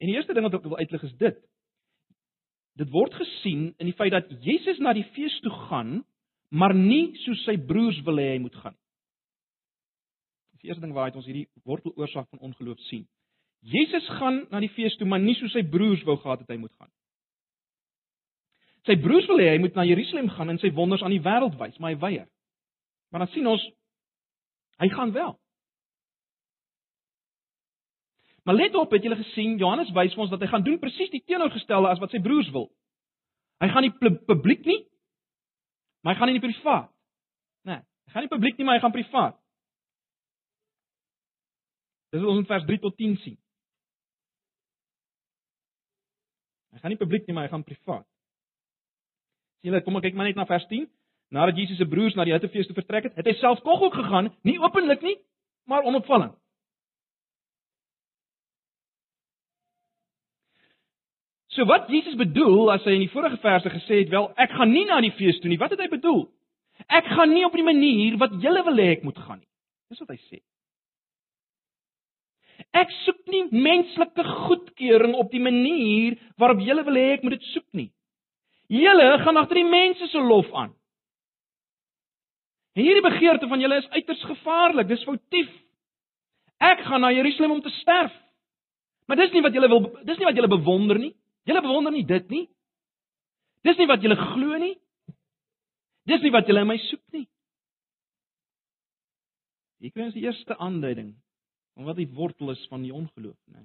En 0.00 0.06
die 0.06 0.16
eerste 0.16 0.32
ding 0.32 0.44
wat 0.44 0.54
ek 0.54 0.62
wil 0.62 0.76
uitlig 0.76 1.02
is 1.02 1.16
dit. 1.16 1.38
Dit 2.80 2.90
word 2.90 3.14
gesien 3.14 3.74
in 3.76 3.86
die 3.86 3.96
feit 3.96 4.12
dat 4.12 4.30
Jesus 4.44 4.78
na 4.78 4.92
die 4.92 5.08
fees 5.12 5.40
toe 5.40 5.52
gaan 5.68 6.04
maar 6.50 6.74
nie 6.74 7.14
soos 7.24 7.42
sy 7.46 7.56
broers 7.56 8.00
wil 8.06 8.18
hê 8.18 8.34
hy 8.34 8.42
moet 8.42 8.56
gaan. 8.62 8.76
Die 10.60 10.68
eerste 10.68 10.82
ding 10.84 10.92
waaruit 10.92 11.16
ons 11.16 11.26
hierdie 11.28 11.48
worteloorsaak 11.64 12.28
van 12.28 12.42
ongeloof 12.50 12.80
sien. 12.90 13.06
Jesus 13.60 14.06
gaan 14.18 14.42
na 14.50 14.60
die 14.60 14.72
fees 14.72 14.96
toe, 14.96 15.08
maar 15.08 15.20
nie 15.20 15.36
soos 15.38 15.52
sy 15.56 15.62
broers 15.64 16.02
wou 16.08 16.16
gehad 16.20 16.42
het 16.42 16.50
hy 16.52 16.58
moet 16.60 16.74
gaan. 16.76 16.90
Sy 18.88 18.96
broers 19.00 19.28
wil 19.28 19.40
hê 19.40 19.50
hy 19.54 19.60
moet 19.60 19.76
na 19.76 19.84
Jerusalem 19.88 20.30
gaan 20.32 20.52
en 20.52 20.60
sy 20.60 20.72
wonders 20.76 21.04
aan 21.04 21.14
die 21.14 21.22
wêreld 21.24 21.56
wys, 21.60 21.76
maar 21.78 21.94
hy 21.94 22.00
weier. 22.00 22.28
Maar 23.12 23.26
dan 23.26 23.32
sien 23.34 23.48
ons 23.48 23.64
hy 24.80 24.88
gaan 24.92 25.12
wel. 25.12 25.34
Maar 28.48 28.56
let 28.56 28.74
op, 28.74 28.92
het 28.92 29.04
julle 29.04 29.20
gesien 29.20 29.58
Johannes 29.60 29.92
wys 29.96 30.14
vir 30.16 30.24
ons 30.24 30.32
dat 30.32 30.40
hy 30.40 30.48
gaan 30.48 30.64
doen 30.64 30.80
presies 30.80 31.12
die 31.12 31.22
teenoorgestelde 31.28 31.90
as 31.92 32.00
wat 32.00 32.14
sy 32.14 32.22
broers 32.24 32.48
wil. 32.54 32.70
Hy 33.60 33.68
gaan 33.68 33.84
nie 33.84 34.14
publiek 34.26 34.64
nie, 34.64 34.80
Maar 36.00 36.14
hy 36.14 36.18
gaan 36.18 36.30
nie 36.30 36.36
in 36.38 36.40
die 36.40 36.48
privaat. 36.48 36.90
Nee, 37.68 37.80
hy 38.06 38.12
gaan 38.14 38.26
nie 38.26 38.32
publiek 38.32 38.56
nie, 38.56 38.66
maar 38.66 38.78
hy 38.78 38.84
gaan 38.84 38.94
privaat. 38.94 39.36
Dis 42.10 42.22
wat 42.22 42.30
ons 42.32 42.42
in 42.42 42.48
vers 42.48 42.64
3 42.66 42.78
tot 42.82 42.96
10 42.98 43.18
sien. 43.24 43.36
Hy 46.70 46.80
gaan 46.82 46.94
nie 46.94 47.00
publiek 47.00 47.26
nie, 47.26 47.34
maar 47.36 47.46
hy 47.46 47.52
gaan 47.52 47.66
privaat. 47.66 48.06
Sien 49.60 49.76
jy, 49.76 49.82
kom 49.84 49.98
ek 50.00 50.08
kyk 50.08 50.16
maar 50.18 50.30
net 50.30 50.38
na 50.40 50.48
vers 50.48 50.66
10. 50.70 50.88
Nadat 51.30 51.58
Jesus 51.60 51.78
se 51.78 51.86
broers 51.86 52.16
na 52.18 52.26
die 52.26 52.34
Hittefees 52.34 52.66
toe 52.66 52.74
vertrek 52.74 53.06
het, 53.06 53.18
het 53.18 53.28
hy 53.28 53.36
self 53.38 53.60
tog 53.62 53.84
ook 53.86 53.94
gegaan, 53.94 54.32
nie 54.46 54.56
openlik 54.58 55.02
nie, 55.06 55.14
maar 55.70 55.86
onopvallend. 55.86 56.34
So 61.60 61.66
wat 61.68 61.90
Jesus 61.92 62.14
bedoel 62.16 62.70
as 62.72 62.86
hy 62.88 62.94
in 62.96 63.02
die 63.04 63.12
vorige 63.12 63.36
verse 63.42 63.68
gesê 63.68 63.98
het, 64.00 64.08
wel 64.08 64.30
ek 64.40 64.54
gaan 64.56 64.70
nie 64.72 64.86
na 64.88 64.96
die 65.04 65.12
fees 65.18 65.36
toe 65.42 65.50
nie. 65.52 65.58
Wat 65.60 65.74
het 65.74 65.82
hy 65.84 65.90
bedoel? 65.92 66.22
Ek 66.88 67.10
gaan 67.12 67.34
nie 67.34 67.44
op 67.44 67.52
die 67.52 67.64
manier 67.66 68.16
wat 68.22 68.32
julle 68.40 68.62
wil 68.64 68.80
hê 68.80 68.94
ek 68.94 69.04
moet 69.04 69.20
gaan 69.20 69.42
nie. 69.42 69.50
Dis 69.92 70.00
wat 70.00 70.14
hy 70.14 70.16
sê. 70.30 70.40
Ek 72.80 72.96
soek 73.02 73.20
nie 73.28 73.42
menslike 73.52 74.24
goedkeuring 74.46 75.12
op 75.20 75.28
die 75.34 75.44
manier 75.44 76.16
waarop 76.40 76.64
julle 76.64 76.86
wil 76.88 76.96
hê 76.96 77.06
ek 77.18 77.28
moet 77.28 77.36
dit 77.36 77.46
soek 77.50 77.68
nie. 77.76 77.90
Julle 78.72 79.12
gaan 79.20 79.44
agter 79.44 79.60
die 79.60 79.68
mense 79.68 80.08
se 80.08 80.24
lof 80.32 80.48
aan. 80.56 80.72
En 82.72 82.86
hierdie 82.88 83.04
begeerte 83.04 83.52
van 83.52 83.60
julle 83.60 83.84
is 83.84 83.92
uiters 83.92 84.28
gevaarlik. 84.32 84.88
Dis 84.88 85.04
foutief. 85.04 85.52
Ek 86.56 86.88
gaan 86.88 87.04
na 87.04 87.12
Jerusalem 87.12 87.58
om 87.60 87.64
te 87.68 87.76
sterf. 87.82 88.16
Maar 89.04 89.26
dis 89.26 89.36
nie 89.36 89.44
wat 89.44 89.52
julle 89.52 89.68
wil 89.68 89.90
dis 90.08 90.16
nie 90.16 90.32
wat 90.32 90.40
julle 90.40 90.56
bewonder 90.56 90.96
nie. 90.96 91.18
Julle 91.48 91.62
bewonder 91.64 91.94
nie 91.94 92.06
dit 92.06 92.30
nie. 92.32 92.46
Dis 93.66 93.78
nie 93.80 93.88
wat 93.90 94.02
julle 94.04 94.16
glo 94.16 94.58
nie. 94.60 94.76
Dis 96.08 96.22
nie 96.24 96.32
wat 96.34 96.48
julle 96.48 96.64
in 96.64 96.70
my 96.70 96.78
soek 96.88 97.04
nie. 97.16 97.26
Hier 99.80 99.92
kry 99.94 100.08
ons 100.08 100.16
die 100.16 100.26
eerste 100.26 100.56
aanduiding 100.60 101.14
van 101.76 101.86
wat 101.88 101.96
die 102.00 102.08
wortel 102.12 102.52
is 102.52 102.62
van 102.68 102.82
die 102.84 102.92
ongeloof, 102.92 103.38
né? 103.52 103.64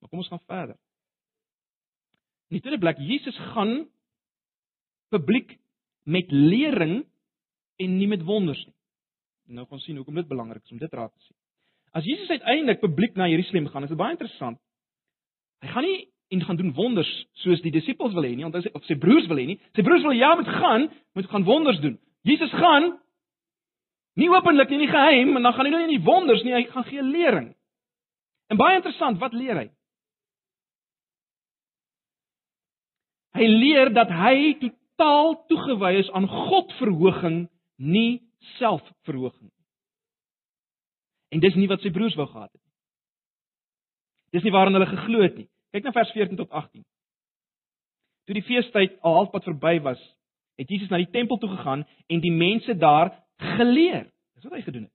Maar 0.00 0.08
kom 0.08 0.22
ons 0.22 0.30
gaan 0.32 0.44
verder. 0.48 0.78
In 2.48 2.56
die 2.56 2.62
tweede 2.64 2.80
plek, 2.80 3.00
Jesus 3.04 3.36
gaan 3.52 3.84
publiek 5.12 5.58
met 6.08 6.32
lering 6.32 7.02
en 7.80 7.96
nie 7.98 8.08
met 8.08 8.24
wonders 8.24 8.62
nie. 8.64 8.76
Nou 9.50 9.66
gaan 9.68 9.82
sien 9.84 9.98
hoekom 9.98 10.16
dit 10.20 10.28
belangrik 10.30 10.64
is 10.64 10.72
om 10.72 10.80
dit 10.80 10.92
raak 10.94 11.12
te 11.12 11.24
sien. 11.26 11.36
As 11.92 12.06
Jesus 12.06 12.30
uiteindelik 12.30 12.80
publiek 12.80 13.16
na 13.18 13.26
Jerusalem 13.28 13.66
gaan, 13.68 13.84
is 13.84 13.92
dit 13.92 13.98
baie 13.98 14.14
interessant. 14.14 14.60
Hy 15.60 15.68
gaan 15.72 15.84
nie 15.84 15.98
en 16.30 16.44
gaan 16.46 16.56
doen 16.56 16.74
wonders 16.74 17.10
soos 17.42 17.60
die 17.64 17.72
disippels 17.74 18.14
wil 18.14 18.24
hê 18.24 18.34
nie, 18.36 18.46
want 18.46 18.54
hy 18.54 18.70
of 18.76 18.84
sy 18.86 18.94
broers 19.00 19.26
wil 19.28 19.40
hê 19.40 19.48
nie. 19.50 19.58
Sy 19.74 19.82
broers 19.86 20.04
wil 20.06 20.14
ja 20.14 20.30
moet 20.38 20.48
gaan, 20.48 20.86
moet 21.18 21.28
gaan 21.32 21.46
wonders 21.48 21.80
doen. 21.82 21.96
Jesus 22.26 22.52
gaan 22.54 22.92
nie 24.20 24.28
openlik 24.30 24.70
nie, 24.70 24.84
nie 24.84 24.90
geheim, 24.90 25.34
en 25.36 25.46
dan 25.46 25.56
gaan 25.56 25.66
hy 25.66 25.72
nie 25.74 25.96
nie 25.96 26.04
wonders 26.06 26.44
nie, 26.46 26.54
hy 26.54 26.64
gaan 26.70 26.86
gee 26.86 27.02
lering. 27.02 27.50
En 28.50 28.58
baie 28.60 28.78
interessant, 28.78 29.18
wat 29.22 29.34
leer 29.34 29.58
hy? 29.58 29.68
Hy 33.38 33.46
leer 33.46 33.92
dat 33.94 34.10
hy 34.10 34.56
totaal 34.62 35.36
toegewy 35.50 35.94
is 36.00 36.10
aan 36.14 36.26
Godverhoging, 36.28 37.44
nie 37.78 38.20
selfverhoging. 38.58 39.50
En 41.30 41.42
dis 41.42 41.54
nie 41.56 41.70
wat 41.70 41.82
sy 41.82 41.92
broers 41.94 42.16
wou 42.18 42.26
gehad 42.26 42.50
het 42.50 42.58
nie. 42.58 42.69
Dis 44.34 44.46
nie 44.46 44.52
waarin 44.54 44.76
hulle 44.76 44.90
geglo 44.90 45.22
het 45.22 45.36
nie. 45.36 45.48
Kyk 45.74 45.86
na 45.86 45.92
vers 45.94 46.10
14 46.14 46.38
tot 46.38 46.50
18. 46.50 46.84
Toe 48.26 48.36
die 48.36 48.46
feestyd 48.46 48.96
al 49.06 49.16
halfpad 49.18 49.46
verby 49.48 49.78
was, 49.82 50.00
het 50.60 50.70
Jesus 50.70 50.90
na 50.90 51.00
die 51.00 51.10
tempel 51.10 51.38
toe 51.40 51.50
gegaan 51.50 51.86
en 52.06 52.22
die 52.22 52.34
mense 52.34 52.76
daar 52.78 53.14
geleer. 53.56 54.06
Dis 54.36 54.46
wat 54.46 54.58
hy 54.58 54.64
gedoen 54.66 54.86
het. 54.86 54.94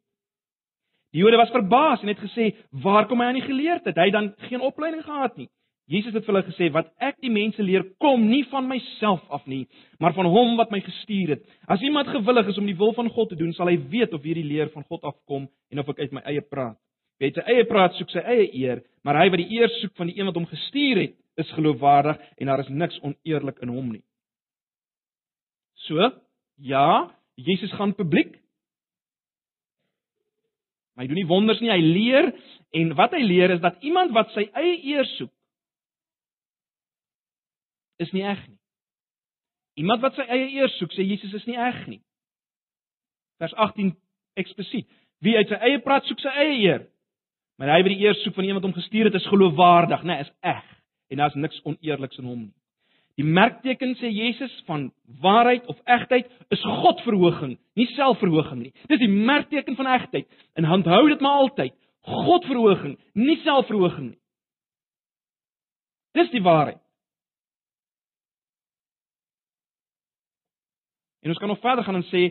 Die 1.16 1.24
Jode 1.24 1.40
was 1.40 1.52
verbaas 1.52 2.02
en 2.04 2.12
het 2.12 2.20
gesê: 2.20 2.54
"Waar 2.84 3.08
kom 3.08 3.20
hy 3.20 3.28
aan 3.28 3.40
die 3.40 3.48
geleerdheid? 3.48 3.96
Hy 3.96 4.08
het 4.10 4.14
dan 4.14 4.34
geen 4.50 4.62
opleiding 4.62 5.04
gehad 5.04 5.38
nie." 5.38 5.50
Jesus 5.88 6.14
het 6.14 6.26
vir 6.26 6.34
hulle 6.34 6.52
gesê: 6.52 6.72
"Wat 6.72 6.92
ek 7.00 7.22
die 7.22 7.32
mense 7.32 7.64
leer, 7.64 7.84
kom 8.00 8.28
nie 8.28 8.44
van 8.50 8.68
myself 8.68 9.22
af 9.30 9.46
nie, 9.46 9.68
maar 10.00 10.14
van 10.14 10.26
hom 10.26 10.58
wat 10.58 10.72
my 10.72 10.80
gestuur 10.82 11.30
het. 11.30 11.44
As 11.68 11.82
iemand 11.82 12.08
gewillig 12.08 12.48
is 12.48 12.58
om 12.58 12.66
die 12.66 12.78
wil 12.78 12.94
van 12.94 13.10
God 13.10 13.30
te 13.30 13.36
doen, 13.36 13.54
sal 13.54 13.68
hy 13.68 13.78
weet 13.90 14.14
of 14.14 14.24
hierdie 14.24 14.44
leer 14.44 14.70
van 14.74 14.84
God 14.84 15.04
afkom 15.04 15.48
en 15.70 15.80
of 15.80 15.90
ek 15.90 16.00
uit 16.00 16.12
my 16.12 16.22
eie 16.22 16.42
praat. 16.42 16.78
Wie 17.20 17.30
uit 17.30 17.38
sy 17.38 17.46
eie 17.54 17.66
praat, 17.70 17.96
soek 17.96 18.12
sy 18.12 18.24
eie 18.24 18.48
eer, 18.54 18.82
maar 19.04 19.20
hy 19.22 19.30
wat 19.32 19.42
die 19.42 19.60
eer 19.60 19.72
soek 19.80 19.96
van 20.00 20.10
die 20.12 20.18
een 20.18 20.28
wat 20.28 20.36
hom 20.36 20.48
gestuur 20.50 21.02
het, 21.04 21.16
is 21.40 21.52
geloofwaardig 21.56 22.20
en 22.40 22.48
daar 22.48 22.64
is 22.64 22.72
niks 22.72 23.00
oneerlik 23.04 23.60
in 23.64 23.72
hom 23.72 23.92
nie." 23.92 24.04
So, 25.88 26.12
ja, 26.58 27.12
Jesus 27.36 27.72
gaan 27.76 27.96
publiek 27.96 28.40
Maar 30.96 31.04
hy 31.04 31.12
doen 31.12 31.20
nie 31.20 31.28
wonders 31.28 31.60
nie, 31.60 31.72
hy 31.72 31.82
leer 31.84 32.30
en 32.80 32.94
wat 32.96 33.12
hy 33.16 33.24
leer 33.24 33.52
is 33.58 33.64
dat 33.64 33.82
iemand 33.84 34.14
wat 34.16 34.32
sy 34.32 34.46
eie 34.56 34.78
eer 34.94 35.08
soek 35.18 35.32
is 38.00 38.12
nie 38.16 38.24
eg 38.28 38.40
nie. 38.48 38.60
Iemand 39.84 40.04
wat 40.04 40.16
sy 40.16 40.24
eie 40.24 40.48
eer 40.56 40.72
soek, 40.78 40.94
sê 40.96 41.04
Jesus 41.04 41.34
is 41.36 41.46
nie 41.48 41.60
eg 41.60 41.82
nie. 41.92 42.02
Vers 43.44 43.56
18 43.60 43.92
eksplisiet. 44.40 44.88
Wie 45.24 45.36
uit 45.36 45.52
sy 45.52 45.60
eie 45.68 45.82
praat 45.84 46.08
soek 46.08 46.24
sy 46.24 46.32
eie 46.32 46.56
eer. 46.64 46.86
Maar 47.56 47.72
hy 47.76 47.82
wat 47.86 47.94
die 47.94 48.04
eer 48.04 48.18
soek 48.20 48.36
van 48.36 48.48
iemand 48.48 48.66
hom 48.68 48.76
gestuur 48.76 49.08
het, 49.10 49.16
is 49.16 49.32
geloofwaardig, 49.32 50.04
né, 50.04 50.14
nee, 50.14 50.28
is 50.28 50.34
eg 50.44 50.64
en 51.14 51.22
daar's 51.22 51.36
niks 51.40 51.62
oneerliks 51.64 52.18
in 52.18 52.28
hom 52.28 52.40
nie. 52.48 52.54
Die 53.16 53.24
merkteken 53.24 53.94
sê 53.96 54.10
Jesus 54.12 54.52
van 54.68 54.90
waarheid 55.24 55.68
of 55.72 55.80
egtheid 55.88 56.28
is 56.52 56.64
Godverhoging, 56.82 57.56
nie 57.80 57.88
selfverhoging 57.94 58.66
nie. 58.66 58.74
Dis 58.92 59.00
die 59.00 59.12
merkteken 59.12 59.78
van 59.80 59.88
egtheid. 59.88 60.28
En 60.60 60.68
onthou 60.68 61.06
dit 61.08 61.24
maar 61.24 61.46
altyd. 61.46 61.76
Godverhoging, 62.06 62.98
nie 63.14 63.38
selfverhoging 63.46 64.10
nie. 64.10 64.20
Dis 66.20 66.32
die 66.34 66.44
waarheid. 66.44 66.82
En 71.24 71.32
ons 71.32 71.40
kan 71.40 71.50
nog 71.50 71.64
verder 71.64 71.84
gaan 71.88 71.96
en 71.96 72.08
sê 72.12 72.28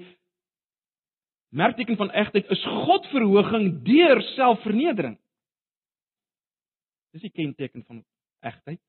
merkteken 1.55 1.97
van 1.97 2.11
egtheid 2.11 2.51
is 2.51 2.63
Godverhoging 2.65 3.83
deur 3.87 4.21
selfvernedering. 4.35 5.19
Dis 7.15 7.23
die 7.23 7.31
kenteken 7.31 7.85
van 7.87 8.03
egtheid. 8.43 8.81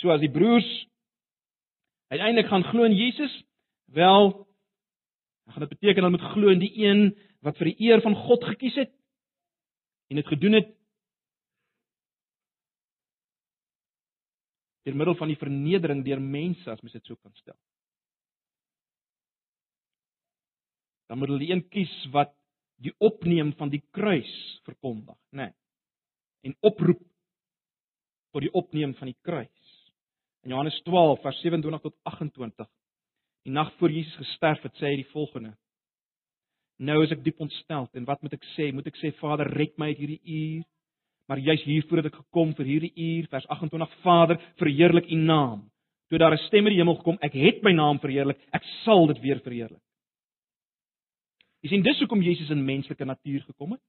So 0.00 0.10
as 0.10 0.22
die 0.22 0.30
broers 0.32 0.68
uiteindelik 2.12 2.50
gaan 2.50 2.66
glo 2.66 2.84
in 2.84 2.96
Jesus, 2.96 3.32
wel 3.94 4.32
dan 5.44 5.54
gaan 5.54 5.66
dit 5.66 5.74
beteken 5.78 6.02
hulle 6.02 6.16
moet 6.16 6.32
glo 6.34 6.50
in 6.50 6.62
die 6.62 6.74
een 6.84 7.08
wat 7.42 7.58
vir 7.58 7.72
die 7.72 7.88
eer 7.88 8.02
van 8.02 8.14
God 8.26 8.44
gekies 8.46 8.76
het 8.78 8.92
en 10.10 10.18
dit 10.20 10.26
gedoen 10.26 10.58
het 10.58 10.70
deur 14.82 14.98
middel 14.98 15.14
van 15.18 15.30
die 15.30 15.38
vernedering 15.38 16.02
deur 16.06 16.22
mense 16.22 16.70
as 16.70 16.82
mens 16.82 16.94
dit 16.98 17.06
so 17.06 17.16
kan 17.16 17.34
stel. 17.38 17.58
Dan 21.12 21.20
moet 21.20 21.28
hulle 21.28 21.50
een 21.50 21.60
kies 21.68 21.92
wat 22.08 22.30
die 22.80 22.94
opneem 23.04 23.50
van 23.58 23.68
die 23.68 23.82
kruis 23.92 24.30
verkondig, 24.64 25.18
né? 25.36 25.50
Nee, 25.50 25.52
en 26.48 26.54
oproep 26.64 27.02
tot 28.32 28.40
die 28.40 28.52
opneem 28.56 28.94
van 28.96 29.10
die 29.10 29.18
kruis. 29.20 29.74
In 30.42 30.54
Johannes 30.54 30.78
12 30.86 31.20
vers 31.20 31.42
27 31.44 31.84
tot 31.84 31.98
28. 32.08 32.70
Die 33.44 33.52
nag 33.52 33.74
voor 33.76 33.92
Jesus 33.92 34.16
gesterf 34.22 34.64
het, 34.64 34.72
sê 34.80 34.88
hy 34.88 35.02
die 35.02 35.10
volgende: 35.12 35.52
Nou 36.80 36.96
is 37.04 37.12
ek 37.12 37.20
diep 37.28 37.44
ontstel 37.44 37.90
en 37.92 38.08
wat 38.08 38.24
moet 38.24 38.40
ek 38.40 38.48
sê? 38.54 38.72
Moet 38.72 38.88
ek 38.88 38.96
sê 39.04 39.12
Vader, 39.20 39.52
red 39.52 39.76
my 39.76 39.92
uit 39.92 40.00
hierdie 40.00 40.20
uur? 40.24 40.64
Maar 41.28 41.44
jy's 41.44 41.68
hiervoor 41.68 42.00
het 42.00 42.08
ek 42.14 42.20
gekom 42.24 42.56
vir 42.56 42.72
hierdie 42.72 42.94
uur, 42.96 43.28
vers 43.36 43.52
28. 43.52 44.00
Vader, 44.00 44.40
verheerlik 44.64 45.12
U 45.12 45.20
naam. 45.20 45.68
Toe 46.08 46.24
daar 46.24 46.32
'n 46.32 46.46
stem 46.48 46.64
uit 46.64 46.72
die 46.72 46.80
hemel 46.80 46.96
gekom, 47.04 47.20
ek 47.20 47.36
het 47.36 47.62
my 47.62 47.76
naam 47.76 48.00
verheerlik, 48.00 48.40
ek 48.50 48.64
sal 48.84 49.06
dit 49.12 49.20
weer 49.20 49.44
verheerlik. 49.44 49.84
Jy 51.62 51.70
sien 51.70 51.84
dis 51.86 52.00
hoekom 52.02 52.22
Jesus 52.24 52.50
in 52.50 52.64
menslike 52.66 53.06
natuur 53.06 53.44
gekom 53.46 53.76
het 53.76 53.82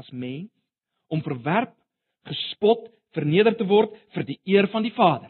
as 0.00 0.08
mens 0.10 0.48
om 1.12 1.20
verwerp, 1.20 1.74
gespot, 2.24 2.86
verneder 3.12 3.52
te 3.58 3.66
word 3.68 3.92
vir 4.14 4.24
die 4.24 4.38
eer 4.48 4.68
van 4.72 4.86
die 4.86 4.94
Vader. 4.96 5.28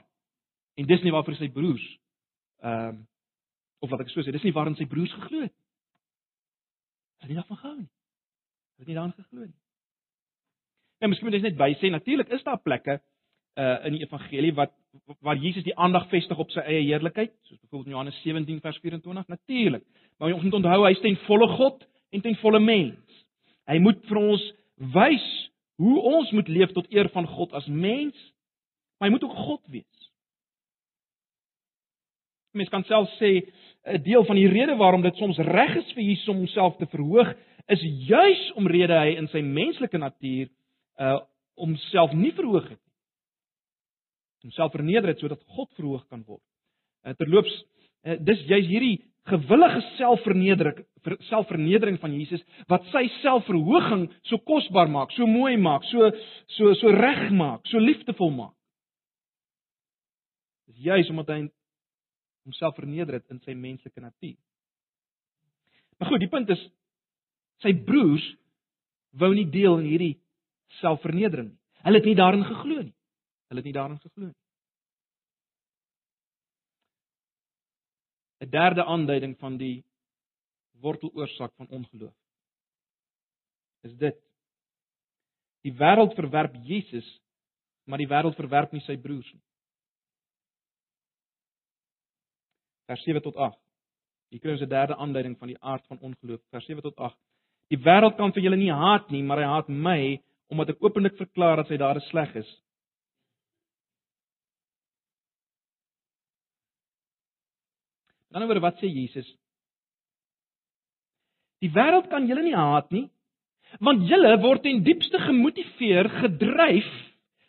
En 0.79 0.87
dis 0.87 1.03
nie 1.03 1.15
waarvoor 1.15 1.39
sy 1.41 1.51
broers 1.53 1.89
ehm 2.63 2.93
um, 2.93 3.01
of 3.83 3.91
wat 3.91 4.05
ek 4.05 4.13
so 4.13 4.23
sê, 4.23 4.31
dis 4.31 4.45
nie 4.47 4.55
waarin 4.55 4.77
sy 4.79 4.85
broers 4.87 5.11
geglo 5.11 5.41
het. 5.43 5.51
Hulle 7.19 7.27
het 7.27 7.31
nie 7.33 7.39
daarvan 7.41 7.59
gehou 7.59 7.73
nie. 7.81 7.89
Hulle 7.89 8.85
het 8.85 8.91
nie 8.93 8.95
daaraan 8.95 9.17
geglo 9.17 9.41
nie. 9.43 9.57
En 11.03 11.11
miskien 11.11 11.27
moet 11.27 11.35
jy 11.35 11.41
net 11.43 11.57
by 11.59 11.69
sê 11.81 11.91
natuurlik 11.91 12.31
is 12.31 12.45
daar 12.47 12.61
plekke 12.63 13.01
uh 13.57 13.85
in 13.87 13.99
die 13.99 14.05
evangelie 14.05 14.55
wat 14.55 14.73
waar 15.21 15.37
Jesus 15.37 15.65
die 15.65 15.77
aandag 15.77 16.09
vestig 16.09 16.39
op 16.39 16.51
sy 16.53 16.61
eie 16.61 16.83
heerlikheid, 16.85 17.33
soos 17.49 17.61
byvoorbeeld 17.61 17.87
in 17.87 17.93
Johannes 17.93 18.21
17 18.23 18.61
vers 18.61 18.79
24 18.79 19.27
natuurlik. 19.29 19.85
Maar 20.19 20.33
ons 20.33 20.43
moet 20.43 20.55
onthou 20.55 20.85
hy 20.85 20.91
is 20.93 21.01
ten 21.01 21.17
volle 21.27 21.49
God 21.57 21.87
en 22.13 22.21
ten 22.21 22.37
volle 22.37 22.61
mens. 22.61 23.25
Hy 23.69 23.79
moet 23.79 24.05
vir 24.09 24.21
ons 24.21 24.45
wys 24.93 25.27
hoe 25.81 25.97
ons 26.13 26.31
moet 26.37 26.49
leef 26.49 26.73
tot 26.77 26.89
eer 26.93 27.09
van 27.13 27.27
God 27.27 27.53
as 27.57 27.67
mens, 27.67 28.17
maar 28.99 29.09
hy 29.09 29.15
moet 29.17 29.25
ook 29.25 29.39
God 29.47 29.63
wees. 29.73 30.09
Mens 32.53 32.69
kan 32.69 32.85
self 32.85 33.09
sê 33.19 33.49
'n 33.85 34.03
deel 34.03 34.25
van 34.25 34.37
die 34.37 34.49
rede 34.49 34.77
waarom 34.77 35.03
dit 35.03 35.17
soms 35.17 35.39
reg 35.39 35.77
is 35.77 35.93
vir 35.93 36.03
Jesus 36.03 36.29
om 36.29 36.37
homself 36.37 36.77
te 36.77 36.87
verhoog, 36.87 37.35
is 37.69 37.81
juis 37.83 38.53
omrede 38.53 38.99
hy 38.99 39.17
in 39.17 39.29
sy 39.29 39.41
menslike 39.41 39.99
natuur 39.99 40.49
uh 40.99 41.21
homself 41.55 42.13
nie 42.13 42.33
verhoog 42.33 42.69
het 42.69 42.79
nie. 42.79 42.92
Homself 44.43 44.73
verneder 44.75 45.13
het 45.13 45.23
sodat 45.23 45.43
God 45.57 45.71
verhoog 45.79 46.05
kan 46.11 46.25
word. 46.27 46.43
Uh, 47.07 47.15
terloops, 47.19 47.53
uh, 48.07 48.19
dis 48.21 48.43
juis 48.51 48.69
hierdie 48.71 48.97
gewillige 49.31 49.83
selfvernedering 49.97 50.83
selfvernedering 51.29 51.99
van 51.99 52.13
Jesus 52.15 52.43
wat 52.71 52.85
sy 52.93 53.05
selfverhoging 53.21 54.09
so 54.27 54.39
kosbaar 54.47 54.91
maak, 54.91 55.11
so 55.15 55.27
mooi 55.27 55.57
maak, 55.59 55.87
so 55.91 56.11
so 56.57 56.75
so 56.79 56.91
reg 56.95 57.31
maak, 57.35 57.67
so 57.71 57.79
liefdevol 57.83 58.31
maak. 58.35 58.55
Dis 60.71 60.83
juis 60.87 61.11
omdat 61.11 61.35
hy 61.35 61.41
homself 62.47 62.79
verneder 62.79 63.19
het 63.19 63.31
in 63.31 63.41
sy 63.43 63.55
menslike 63.55 64.03
natuur. 64.03 64.39
Maar 65.99 66.11
goed, 66.11 66.23
die 66.23 66.31
punt 66.31 66.51
is 66.51 66.63
sy 67.63 67.75
broers 67.87 68.25
wou 69.19 69.31
nie 69.35 69.47
deel 69.51 69.79
in 69.83 69.91
hierdie 69.91 70.15
selfvernedering 70.81 71.53
nie. 71.53 71.61
Hulle 71.83 71.99
het 71.99 72.09
nie 72.09 72.19
daarin 72.19 72.47
geglo 72.47 72.83
nie. 72.83 72.95
Hulle 73.53 73.61
het 73.61 73.69
nie 73.69 73.77
daarin 73.77 74.01
geglo 74.01 74.27
nie. 74.31 74.39
'n 78.41 78.51
Derde 78.51 78.85
aanduiding 78.85 79.39
van 79.39 79.57
die 79.57 79.85
worteloorsaak 80.81 81.53
van 81.55 81.69
ongeloof. 81.69 82.15
is 83.83 83.95
dit. 83.99 84.17
Die 85.67 85.73
wêreld 85.75 86.15
verwerp 86.15 86.55
Jesus, 86.63 87.07
maar 87.85 87.99
die 87.99 88.09
wêreld 88.09 88.37
verwerp 88.39 88.73
nie 88.73 88.83
sy 88.87 88.97
broers 88.97 89.33
nie. 89.33 89.43
Vers 92.87 93.03
7 93.03 93.23
tot 93.23 93.37
8. 93.37 93.59
Hier 94.31 94.41
kry 94.41 94.53
ons 94.53 94.63
'n 94.63 94.69
derde 94.69 94.97
aanduiding 94.97 95.39
van 95.39 95.49
die 95.49 95.61
aard 95.61 95.87
van 95.87 95.99
ongeloof. 95.99 96.41
Vers 96.51 96.67
7 96.67 96.83
tot 96.83 96.97
8. 96.97 97.19
Die 97.69 97.79
wêreld 97.79 98.17
kan 98.17 98.33
vir 98.33 98.43
julle 98.43 98.57
nie 98.57 98.73
haat 98.73 99.11
nie, 99.11 99.23
maar 99.23 99.39
hy 99.39 99.45
haat 99.45 99.69
my 99.69 100.23
omdat 100.49 100.69
ek 100.69 100.83
openlik 100.83 101.17
verklaar 101.17 101.57
dat 101.57 101.69
sy 101.69 101.77
dade 101.77 102.01
sleg 102.01 102.35
is. 102.35 102.63
Dan 108.33 108.49
oor 108.49 108.61
wat 108.65 108.81
sê 108.81 108.89
Jesus? 108.89 109.29
Die 111.63 111.71
wêreld 111.71 112.09
kan 112.11 112.27
julle 112.27 112.43
nie 112.43 112.57
haat 112.57 112.89
nie, 112.91 113.07
want 113.85 114.09
julle 114.09 114.33
word 114.43 114.65
ten 114.65 114.83
diepste 114.85 115.21
gemotiveer, 115.23 116.09
gedryf 116.25 116.89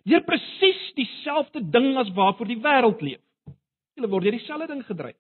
deur 0.03 0.23
presies 0.27 0.81
dieselfde 0.97 1.63
ding 1.71 1.93
as 1.97 2.11
waarvoor 2.13 2.49
die 2.49 2.59
wêreld 2.61 3.01
leef. 3.01 3.21
Julle 3.95 4.09
word 4.11 4.27
deur 4.27 4.35
dieselfde 4.35 4.67
ding 4.73 4.83
gedryf. 4.85 5.17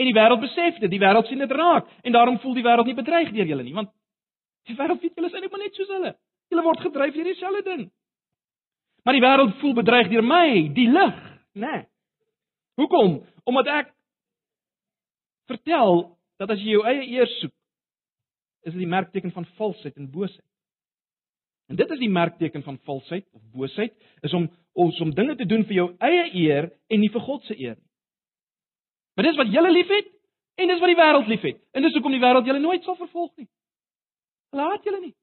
En 0.00 0.08
die 0.08 0.16
wêreld 0.16 0.40
besef 0.40 0.80
dit, 0.80 0.90
die 0.90 1.02
wêreld 1.02 1.28
sien 1.28 1.44
dit 1.44 1.52
raak 1.52 1.90
en 2.00 2.16
daarom 2.16 2.40
voel 2.40 2.56
die 2.56 2.64
wêreld 2.64 2.88
nie 2.88 2.96
bedreig 2.96 3.30
deur 3.36 3.52
julle 3.52 3.66
nie, 3.66 3.76
want 3.76 3.92
die 4.70 4.78
wêreld 4.78 5.04
weet 5.04 5.18
julle 5.20 5.28
is 5.28 5.36
eintlik 5.36 5.52
maar 5.52 5.66
net 5.66 5.76
soos 5.76 5.92
hulle. 5.92 6.14
Julle 6.48 6.64
word 6.64 6.86
gedryf 6.88 7.14
deur 7.14 7.28
dieselfde 7.28 7.64
ding. 7.68 7.86
Maar 9.04 9.18
die 9.18 9.24
wêreld 9.28 9.56
voel 9.60 9.76
bedreig 9.76 10.08
deur 10.08 10.24
my, 10.24 10.46
die 10.72 10.88
lig, 10.88 11.24
né? 11.52 11.76
Nee. 11.76 11.88
Hoekom? 12.82 13.20
Omdat 13.46 13.70
ek 13.70 13.92
vertel 15.50 16.04
dat 16.42 16.50
as 16.54 16.62
jy 16.62 16.76
jou 16.76 16.86
eie 16.88 17.04
eer 17.14 17.30
soek, 17.38 17.54
is 18.66 18.74
dit 18.74 18.82
die 18.84 18.90
merkteken 18.90 19.32
van 19.34 19.46
valsheid 19.58 19.96
en 19.98 20.10
boosheid. 20.10 20.46
En 21.70 21.78
dit 21.78 21.94
is 21.94 22.02
die 22.02 22.10
merkteken 22.10 22.62
van 22.66 22.78
valsheid 22.86 23.24
of 23.32 23.42
boosheid, 23.54 23.94
is 24.26 24.34
om 24.36 24.48
ons 24.72 25.00
om 25.00 25.14
dinge 25.14 25.36
te 25.38 25.46
doen 25.48 25.64
vir 25.68 25.78
jou 25.78 25.88
eie 26.04 26.26
eer 26.42 26.70
en 26.90 27.00
nie 27.00 27.10
vir 27.12 27.24
God 27.24 27.46
se 27.46 27.56
eer 27.58 27.76
nie. 27.76 27.88
Maar 29.16 29.28
dis 29.28 29.38
wat 29.40 29.52
julle 29.52 29.72
liefhet 29.72 30.12
en 30.60 30.70
dis 30.72 30.80
wat 30.80 30.92
die 30.92 31.00
wêreld 31.00 31.28
liefhet. 31.28 31.58
En 31.72 31.84
dis 31.84 31.94
hoekom 31.96 32.14
die 32.14 32.22
wêreld 32.22 32.48
julle 32.48 32.62
nooit 32.62 32.84
sal 32.84 32.96
vervolg 32.96 33.32
nie. 33.40 33.48
Laat 34.56 34.84
julle 34.84 35.00
nie. 35.00 35.14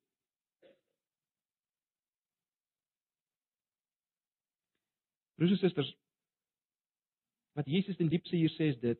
Broers 5.39 5.56
en 5.56 5.62
susters, 5.62 5.93
wat 7.60 7.67
Jesus 7.67 7.98
in 8.00 8.08
diepste 8.08 8.38
hier 8.39 8.52
sê 8.56 8.72
is 8.72 8.80
dit. 8.80 9.00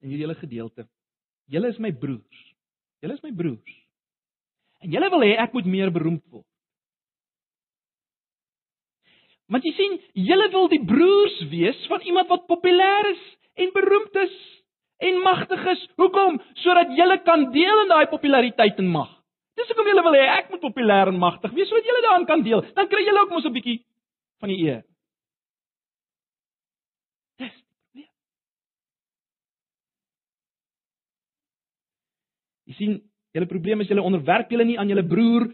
In 0.00 0.12
hierdie 0.12 0.22
hele 0.22 0.38
gedeelte. 0.38 0.86
Julle 1.50 1.72
is 1.74 1.80
my 1.82 1.90
broers. 1.90 2.42
Julle 3.02 3.16
is 3.18 3.24
my 3.24 3.32
broers. 3.34 3.76
En 4.80 4.92
julle 4.94 5.08
wil 5.12 5.24
hê 5.26 5.32
ek 5.42 5.56
moet 5.56 5.66
meer 5.68 5.90
beroemd 5.92 6.22
word. 6.30 6.46
Want 9.50 9.66
jy 9.66 9.72
sien, 9.74 9.96
julle 10.14 10.46
wil 10.52 10.70
die 10.70 10.84
broers 10.86 11.40
wees 11.50 11.80
van 11.90 12.06
iemand 12.06 12.30
wat 12.30 12.46
populêr 12.46 13.08
is 13.10 13.24
en 13.64 13.72
beroemd 13.74 14.20
is 14.22 14.36
en 15.08 15.18
magtig 15.24 15.64
is. 15.72 15.82
Hoekom? 15.98 16.38
Sodat 16.62 16.92
julle 16.94 17.16
kan 17.26 17.48
deel 17.56 17.82
in 17.82 17.90
daai 17.90 18.06
populariteit 18.12 18.78
en 18.78 18.92
mag. 18.94 19.10
Dis 19.58 19.66
hoekom 19.72 19.90
julle 19.90 20.06
wil 20.06 20.16
hê 20.20 20.22
ek 20.36 20.54
moet 20.54 20.62
populêr 20.62 21.10
en 21.10 21.18
magtig 21.18 21.56
wees 21.58 21.66
sodat 21.72 21.90
julle 21.90 22.04
daaraan 22.06 22.28
kan 22.30 22.46
deel. 22.46 22.62
Dan 22.78 22.88
kry 22.92 23.02
julle 23.08 23.26
ook 23.26 23.34
mos 23.34 23.50
'n 23.50 23.56
bietjie 23.58 23.80
van 24.38 24.54
die 24.54 24.60
eer. 24.68 24.86
Jy 32.69 32.69
sien, 32.80 32.98
julle 33.36 33.48
probleem 33.50 33.84
is 33.84 33.90
julle 33.92 34.04
onderwerp 34.04 34.50
julle 34.50 34.66
nie 34.66 34.78
aan 34.80 34.90
julle 34.90 35.06
broer 35.06 35.46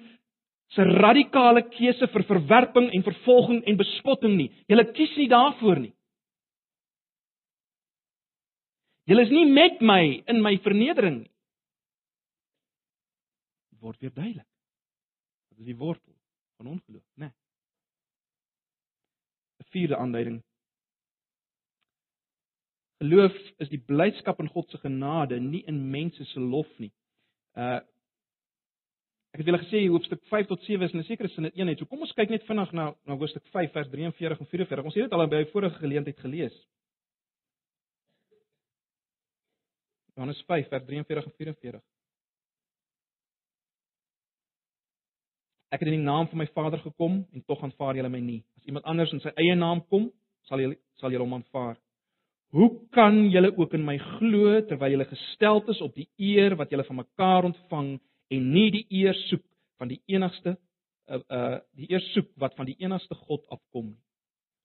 se 0.75 0.83
radikale 0.83 1.63
keuse 1.71 2.09
vir 2.13 2.25
verwerping 2.31 2.89
en 2.95 3.05
vervolging 3.07 3.63
en 3.67 3.79
bespotting 3.79 4.35
nie. 4.39 4.49
Julle 4.71 4.87
kies 4.97 5.15
nie 5.21 5.29
daarvoor 5.31 5.83
nie. 5.85 5.93
Julle 9.07 9.23
is 9.23 9.31
nie 9.31 9.47
met 9.47 9.83
my 9.87 10.03
in 10.27 10.43
my 10.43 10.57
vernedering 10.65 11.21
nie. 11.23 11.33
Word 13.79 14.01
weer 14.03 14.11
duidelik. 14.11 14.49
Dit 15.53 15.63
is 15.63 15.71
die 15.71 15.79
wortel 15.79 16.15
van 16.59 16.73
ongeloof, 16.73 17.05
né? 17.15 17.29
Nee. 17.29 17.35
'n 19.61 19.71
Vierde 19.71 19.97
aanduiding. 19.97 20.43
Geloof 22.99 23.35
is 23.59 23.69
die 23.69 23.81
blydskap 23.81 24.41
in 24.41 24.49
God 24.49 24.71
se 24.71 24.79
genade, 24.79 25.39
nie 25.41 25.63
in 25.69 25.91
mense 25.91 26.25
se 26.25 26.41
lof 26.41 26.69
nie. 26.79 26.93
Uh 27.57 27.81
ek 29.37 29.43
het 29.43 29.49
julle 29.51 29.61
gesê 29.61 29.81
hoofstuk 29.93 30.23
5 30.31 30.47
tot 30.49 30.63
7 30.65 30.87
is 30.87 30.93
in 30.95 31.01
'n 31.01 31.05
sekere 31.05 31.29
sin 31.29 31.45
'n 31.45 31.53
eenheid. 31.57 31.79
So 31.79 31.85
kom 31.85 32.01
ons 32.01 32.13
kyk 32.13 32.31
net 32.31 32.47
vinnig 32.49 32.73
na 32.73 32.95
na 33.07 33.17
hoofstuk 33.17 33.45
5 33.53 33.73
vers 33.73 33.89
43 33.89 34.41
en 34.41 34.47
44. 34.47 34.85
Ons 34.85 34.95
het 34.95 35.05
dit 35.05 35.13
al 35.13 35.29
by 35.29 35.37
'n 35.37 35.53
vorige 35.53 35.79
geleentheid 35.79 36.19
gelees. 36.19 36.57
Johannes 40.15 40.43
5 40.47 40.69
vers 40.69 40.85
43 40.85 41.25
en 41.25 41.33
44. 41.37 41.83
Ek 45.69 45.81
het 45.81 45.89
in 45.89 45.99
die 45.99 46.07
naam 46.07 46.29
van 46.29 46.39
my 46.39 46.47
Vader 46.47 46.79
gekom 46.79 47.27
en 47.33 47.45
tog 47.45 47.63
aanvaar 47.63 47.97
julle 47.97 48.09
my 48.09 48.21
nie. 48.21 48.45
As 48.57 48.65
iemand 48.65 48.85
anders 48.85 49.13
in 49.13 49.21
sy 49.21 49.33
eie 49.35 49.55
naam 49.55 49.83
kom, 49.89 50.13
sal 50.49 50.61
julle 50.63 50.79
sal 50.95 51.11
julle 51.11 51.25
hom 51.25 51.35
aanvaar. 51.35 51.77
Hoe 52.57 52.71
kan 52.91 53.29
julle 53.31 53.51
ook 53.57 53.75
in 53.77 53.85
my 53.85 53.99
glo 53.99 54.55
terwyl 54.65 54.95
julle 54.95 55.05
gestel 55.11 55.59
is 55.73 55.81
op 55.85 55.93
die 55.99 56.07
eer 56.17 56.55
wat 56.57 56.71
julle 56.73 56.87
van 56.89 57.03
mekaar 57.03 57.45
ontvang 57.51 57.91
en 58.33 58.47
nie 58.55 58.71
die 58.73 58.87
eer 59.03 59.19
soek 59.27 59.45
van 59.77 59.93
die 59.93 60.01
enigste 60.15 60.57
uh 61.13 61.21
uh 61.37 61.59
die 61.77 61.91
eer 61.93 62.01
soek 62.15 62.31
wat 62.41 62.57
van 62.57 62.71
die 62.71 62.79
enigste 62.81 63.15
God 63.27 63.45
afkom 63.53 63.91
nie? 63.91 64.01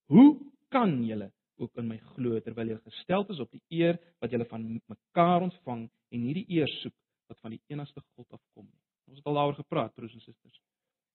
Hoe 0.07 0.29
kan 0.71 0.95
julle 1.03 1.31
ook 1.59 1.83
in 1.83 1.91
my 1.91 1.99
glo 2.13 2.39
terwyl 2.39 2.71
julle 2.71 2.87
gestel 2.87 3.27
is 3.35 3.43
op 3.43 3.51
die 3.51 3.63
eer 3.81 3.99
wat 4.23 4.31
julle 4.31 4.47
van 4.47 4.63
mekaar 4.95 5.49
ontvang 5.49 5.85
en 5.89 6.25
nie 6.25 6.35
die 6.39 6.47
eer 6.61 6.71
soek 6.79 6.95
wat 7.27 7.43
van 7.43 7.57
die 7.57 7.61
enigste 7.75 8.01
God 8.15 8.27
afkom 8.39 8.69
nie? 8.69 8.81
Ons 9.11 9.19
het 9.19 9.27
al 9.27 9.41
daaroor 9.41 9.59
gepraat, 9.59 9.95
broers 9.95 10.15
en 10.15 10.23
susters. 10.23 10.61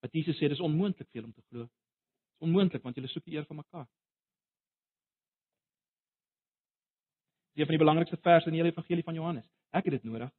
Wat 0.04 0.12
Jesus 0.12 0.36
sê, 0.36 0.50
dis 0.52 0.60
onmoontlik 0.60 1.08
vir 1.08 1.22
julle 1.22 1.32
om 1.32 1.36
te 1.36 1.44
glo. 1.48 1.64
Dis 1.64 2.44
onmoontlik 2.50 2.84
want 2.84 3.00
julle 3.00 3.08
soek 3.08 3.24
die 3.24 3.38
eer 3.38 3.48
van 3.48 3.64
mekaar. 3.64 3.88
Een 7.56 7.64
van 7.64 7.74
die 7.74 7.82
belangrikste 7.82 8.18
verse 8.20 8.46
in 8.46 8.52
die 8.52 8.60
hele 8.60 8.72
evangelie 8.72 9.04
van 9.04 9.14
Johannes. 9.14 9.46
Ek 9.72 9.88
het 9.88 9.96
dit 9.96 10.04
nodig. 10.04 10.30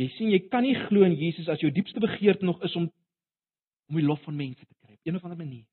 Jy 0.00 0.08
sien, 0.16 0.30
jy 0.32 0.40
kan 0.48 0.64
nie 0.64 0.74
glo 0.86 1.04
in 1.06 1.14
Jesus 1.18 1.48
as 1.48 1.60
jou 1.62 1.70
diepste 1.74 2.00
begeerte 2.00 2.44
nog 2.44 2.62
is 2.66 2.76
om 2.76 2.90
om 3.90 3.96
die 3.98 4.06
lof 4.06 4.20
van 4.22 4.36
mense 4.38 4.62
te 4.62 4.74
kry 4.78 4.94
op 4.94 5.06
'n 5.06 5.16
of 5.16 5.24
ander 5.24 5.38
manier. 5.38 5.66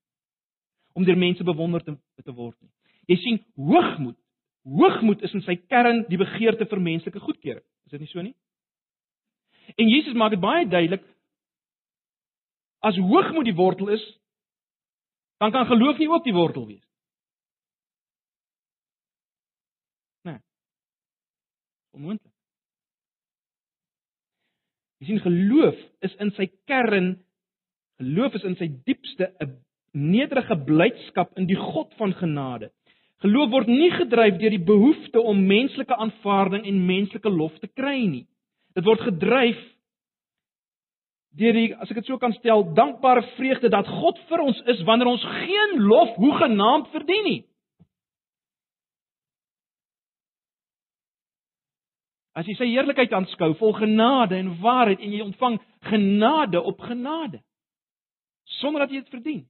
Om 0.93 1.03
deur 1.03 1.17
mense 1.17 1.43
bewonder 1.43 1.83
te, 1.83 1.97
te 2.23 2.33
word 2.33 2.61
nie. 2.61 2.71
Jy 3.05 3.15
sien, 3.15 3.45
hoogmoed, 3.55 4.17
hoogmoed 4.63 5.21
is 5.21 5.33
in 5.33 5.41
sy 5.41 5.55
kern 5.55 6.05
die 6.09 6.17
begeerte 6.17 6.65
vir 6.65 6.81
menslike 6.81 7.19
goedkeuring. 7.19 7.63
Is 7.85 7.91
dit 7.91 7.99
nie 7.99 8.09
so 8.09 8.21
nie? 8.21 8.35
En 9.75 9.87
Jesus 9.87 10.13
maak 10.13 10.31
dit 10.31 10.39
baie 10.39 10.67
duidelik 10.67 11.03
as 12.79 12.97
hoogmoed 12.97 13.45
die 13.45 13.55
wortel 13.55 13.89
is, 13.89 14.03
dan 15.37 15.51
kan 15.51 15.65
geloof 15.65 15.97
nie 15.97 16.09
ook 16.09 16.23
die 16.23 16.33
wortel 16.33 16.67
wees. 16.67 16.83
Onmoontlik. 21.97 22.33
Jy 25.01 25.11
sien 25.11 25.21
geloof 25.21 25.77
is 26.05 26.15
in 26.23 26.31
sy 26.37 26.47
kern 26.69 27.15
geloof 28.01 28.37
is 28.37 28.45
in 28.45 28.57
sy 28.57 28.69
diepste 28.85 29.31
'n 29.41 29.57
nederige 29.93 30.55
blydskap 30.65 31.37
in 31.37 31.47
die 31.49 31.57
God 31.57 31.93
van 31.97 32.13
genade. 32.13 32.69
Geloof 33.25 33.49
word 33.49 33.67
nie 33.67 33.89
gedryf 33.91 34.37
deur 34.37 34.53
die 34.53 34.65
behoefte 34.65 35.21
om 35.21 35.47
menslike 35.47 35.95
aanvaarding 35.95 36.65
en 36.65 36.85
menslike 36.85 37.29
lof 37.29 37.55
te 37.59 37.67
kry 37.67 38.05
nie. 38.05 38.27
Dit 38.75 38.85
word 38.85 39.01
gedryf 39.01 39.57
deur 41.37 41.53
die 41.53 41.73
as 41.75 41.89
ek 41.89 41.95
dit 41.95 42.05
so 42.05 42.17
kan 42.17 42.33
stel, 42.33 42.63
dankbare 42.73 43.23
vreugde 43.37 43.69
dat 43.69 43.87
God 43.87 44.19
vir 44.29 44.39
ons 44.41 44.61
is 44.65 44.83
wanneer 44.83 45.07
ons 45.07 45.23
geen 45.23 45.79
lof 45.79 46.15
hoegenaamd 46.15 46.87
verdien 46.93 47.23
nie. 47.23 47.41
As 52.37 52.45
jy 52.45 52.53
sy 52.53 52.67
heerlikheid 52.69 53.13
aanskou 53.17 53.55
vol 53.57 53.73
genade 53.79 54.37
en 54.37 54.57
waarheid 54.61 55.01
en 55.01 55.13
jy 55.15 55.23
ontvang 55.25 55.57
genade 55.89 56.61
op 56.61 56.81
genade 56.85 57.41
sonder 58.57 58.85
dat 58.85 58.93
jy 58.93 59.01
dit 59.01 59.09
verdien. 59.13 59.41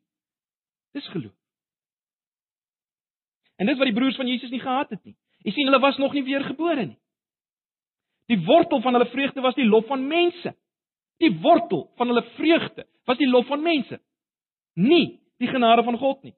Dis 0.95 1.07
geloof. 1.13 1.35
En 3.57 3.69
dis 3.69 3.77
wat 3.77 3.89
die 3.89 3.95
broers 3.95 4.17
van 4.17 4.29
Jesus 4.29 4.51
nie 4.53 4.61
gehad 4.61 4.89
het 4.93 5.03
nie. 5.05 5.15
Jy 5.45 5.53
sien 5.53 5.69
hulle 5.69 5.81
was 5.81 5.99
nog 6.01 6.15
nie 6.15 6.25
weergebore 6.25 6.85
nie. 6.85 6.97
Die 8.27 8.39
wortel 8.45 8.81
van 8.83 8.97
hulle 8.97 9.09
vreugde 9.13 9.41
was 9.41 9.55
die 9.55 9.67
lof 9.67 9.87
van 9.87 10.03
mense. 10.07 10.53
Die 11.23 11.31
wortel 11.41 11.87
van 11.97 12.11
hulle 12.11 12.25
vreugde 12.35 12.87
was 13.07 13.19
die 13.21 13.29
lof 13.29 13.47
van 13.47 13.63
mense. 13.63 13.99
Nie 14.75 15.19
die 15.39 15.49
genade 15.49 15.83
van 15.87 15.97
God 15.97 16.23
nie. 16.23 16.35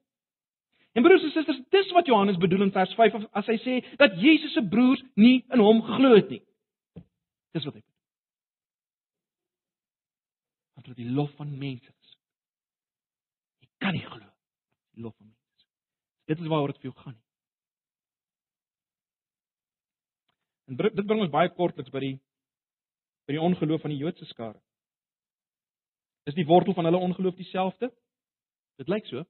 En 0.99 1.05
broers 1.05 1.23
en 1.23 1.31
susters, 1.31 1.61
dis 1.71 1.91
wat 1.95 2.09
Johannes 2.11 2.37
bedoel 2.37 2.65
in 2.65 2.71
vers 2.75 2.93
5 2.97 3.13
as 3.39 3.47
hy 3.47 3.55
sê 3.63 3.75
dat 4.01 4.17
Jesus 4.19 4.51
se 4.51 4.63
broers 4.67 4.99
nie 5.15 5.45
in 5.47 5.63
hom 5.63 5.79
geglo 5.87 6.11
het 6.17 6.33
nie. 6.33 6.41
Dis 7.55 7.63
wat 7.63 7.77
hy 7.77 7.79
bedoel. 7.79 7.95
Want 10.75 10.99
die 10.99 11.07
lof 11.15 11.31
van 11.39 11.55
mense 11.55 11.87
gesoek. 11.87 12.19
Jy 13.63 13.71
kan 13.85 13.95
nie 13.95 14.03
glo 14.03 14.27
die 14.27 15.05
lof 15.05 15.15
van 15.15 15.29
mense. 15.29 15.67
Dit 16.27 16.43
is 16.43 16.51
waaroor 16.51 16.75
dit 16.75 16.83
vir 16.83 16.91
jou 16.91 16.97
gaan. 16.99 17.17
En 20.67 20.83
dit 20.83 21.05
bring 21.07 21.23
ons 21.23 21.31
baie 21.31 21.55
kortliks 21.55 21.95
by 21.95 22.03
die 22.09 22.15
by 23.29 23.37
die 23.37 23.45
ongeloof 23.45 23.87
van 23.87 23.95
die 23.95 24.03
Joodse 24.03 24.27
skare. 24.27 24.59
Is 26.27 26.35
die 26.35 26.49
wortel 26.49 26.75
van 26.75 26.91
hulle 26.91 26.99
ongeloof 27.07 27.39
dieselfde? 27.39 27.87
Dit 28.81 28.91
lyk 28.91 29.07
so. 29.07 29.23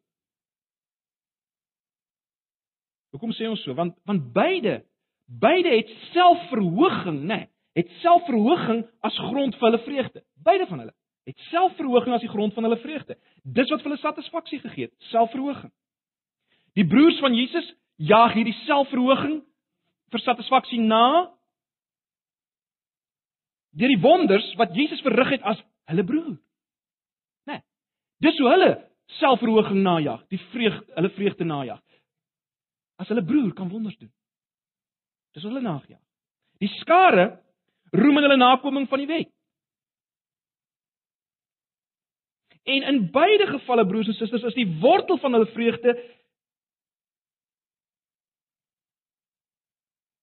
Hoekom 3.13 3.33
sê 3.33 3.49
ons 3.49 3.61
so? 3.63 3.73
Want 3.77 3.97
want 4.09 4.31
beide 4.33 4.83
beide 5.25 5.69
het 5.69 5.89
selfverhoging, 6.13 7.21
né? 7.25 7.35
Nee, 7.35 7.49
het 7.79 7.91
selfverhoging 8.01 8.83
as 9.05 9.17
grond 9.29 9.55
vir 9.55 9.67
hulle 9.69 9.83
vreugde. 9.85 10.23
Beide 10.43 10.65
van 10.69 10.83
hulle 10.83 10.95
het 11.29 11.37
selfverhoging 11.51 12.15
as 12.15 12.23
die 12.25 12.31
grond 12.31 12.53
van 12.53 12.65
hulle 12.65 12.79
vreugde. 12.81 13.17
Dis 13.43 13.69
wat 13.69 13.83
vir 13.83 13.91
hulle 13.91 14.01
satisfaksie 14.01 14.59
gegee 14.63 14.87
het, 14.87 14.95
selfverhoging. 15.11 15.71
Die 16.77 16.87
broers 16.87 17.19
van 17.21 17.35
Jesus 17.37 17.67
jaag 18.01 18.33
hierdie 18.33 18.55
selfverhoging 18.63 19.41
vir 20.09 20.23
satisfaksie 20.23 20.79
na 20.81 21.29
deur 23.77 23.93
die 23.93 24.01
wonders 24.01 24.47
wat 24.57 24.73
Jesus 24.73 25.03
verrig 25.05 25.35
het 25.35 25.45
as 25.45 25.61
hulle 25.91 26.05
broer. 26.07 26.37
Né? 27.45 27.59
Nee, 27.59 27.61
dis 28.25 28.41
hoe 28.41 28.49
hulle 28.49 28.71
selfverhoging 29.19 29.83
najag, 29.85 30.25
die 30.33 30.41
vreugde, 30.49 30.89
hulle 30.97 31.13
vreugde 31.13 31.45
najag 31.45 31.83
as 32.99 33.07
hulle 33.07 33.23
broer 33.25 33.53
kan 33.55 33.69
wonders 33.71 33.97
doen. 33.97 34.11
Dis 35.35 35.45
hulle 35.47 35.61
nagejaag. 35.63 36.01
Die 36.59 36.71
skare 36.81 37.29
roem 37.95 38.19
in 38.19 38.27
hulle 38.27 38.39
nakoming 38.39 38.87
van 38.91 39.03
die 39.03 39.09
wet. 39.09 39.31
En 42.69 42.85
in 42.91 42.99
beide 43.11 43.47
gevalle 43.49 43.85
broers 43.87 44.11
en 44.11 44.17
susters 44.17 44.43
is 44.51 44.57
die 44.57 44.67
wortel 44.81 45.17
van 45.21 45.33
hulle 45.33 45.47
vreugde 45.55 45.95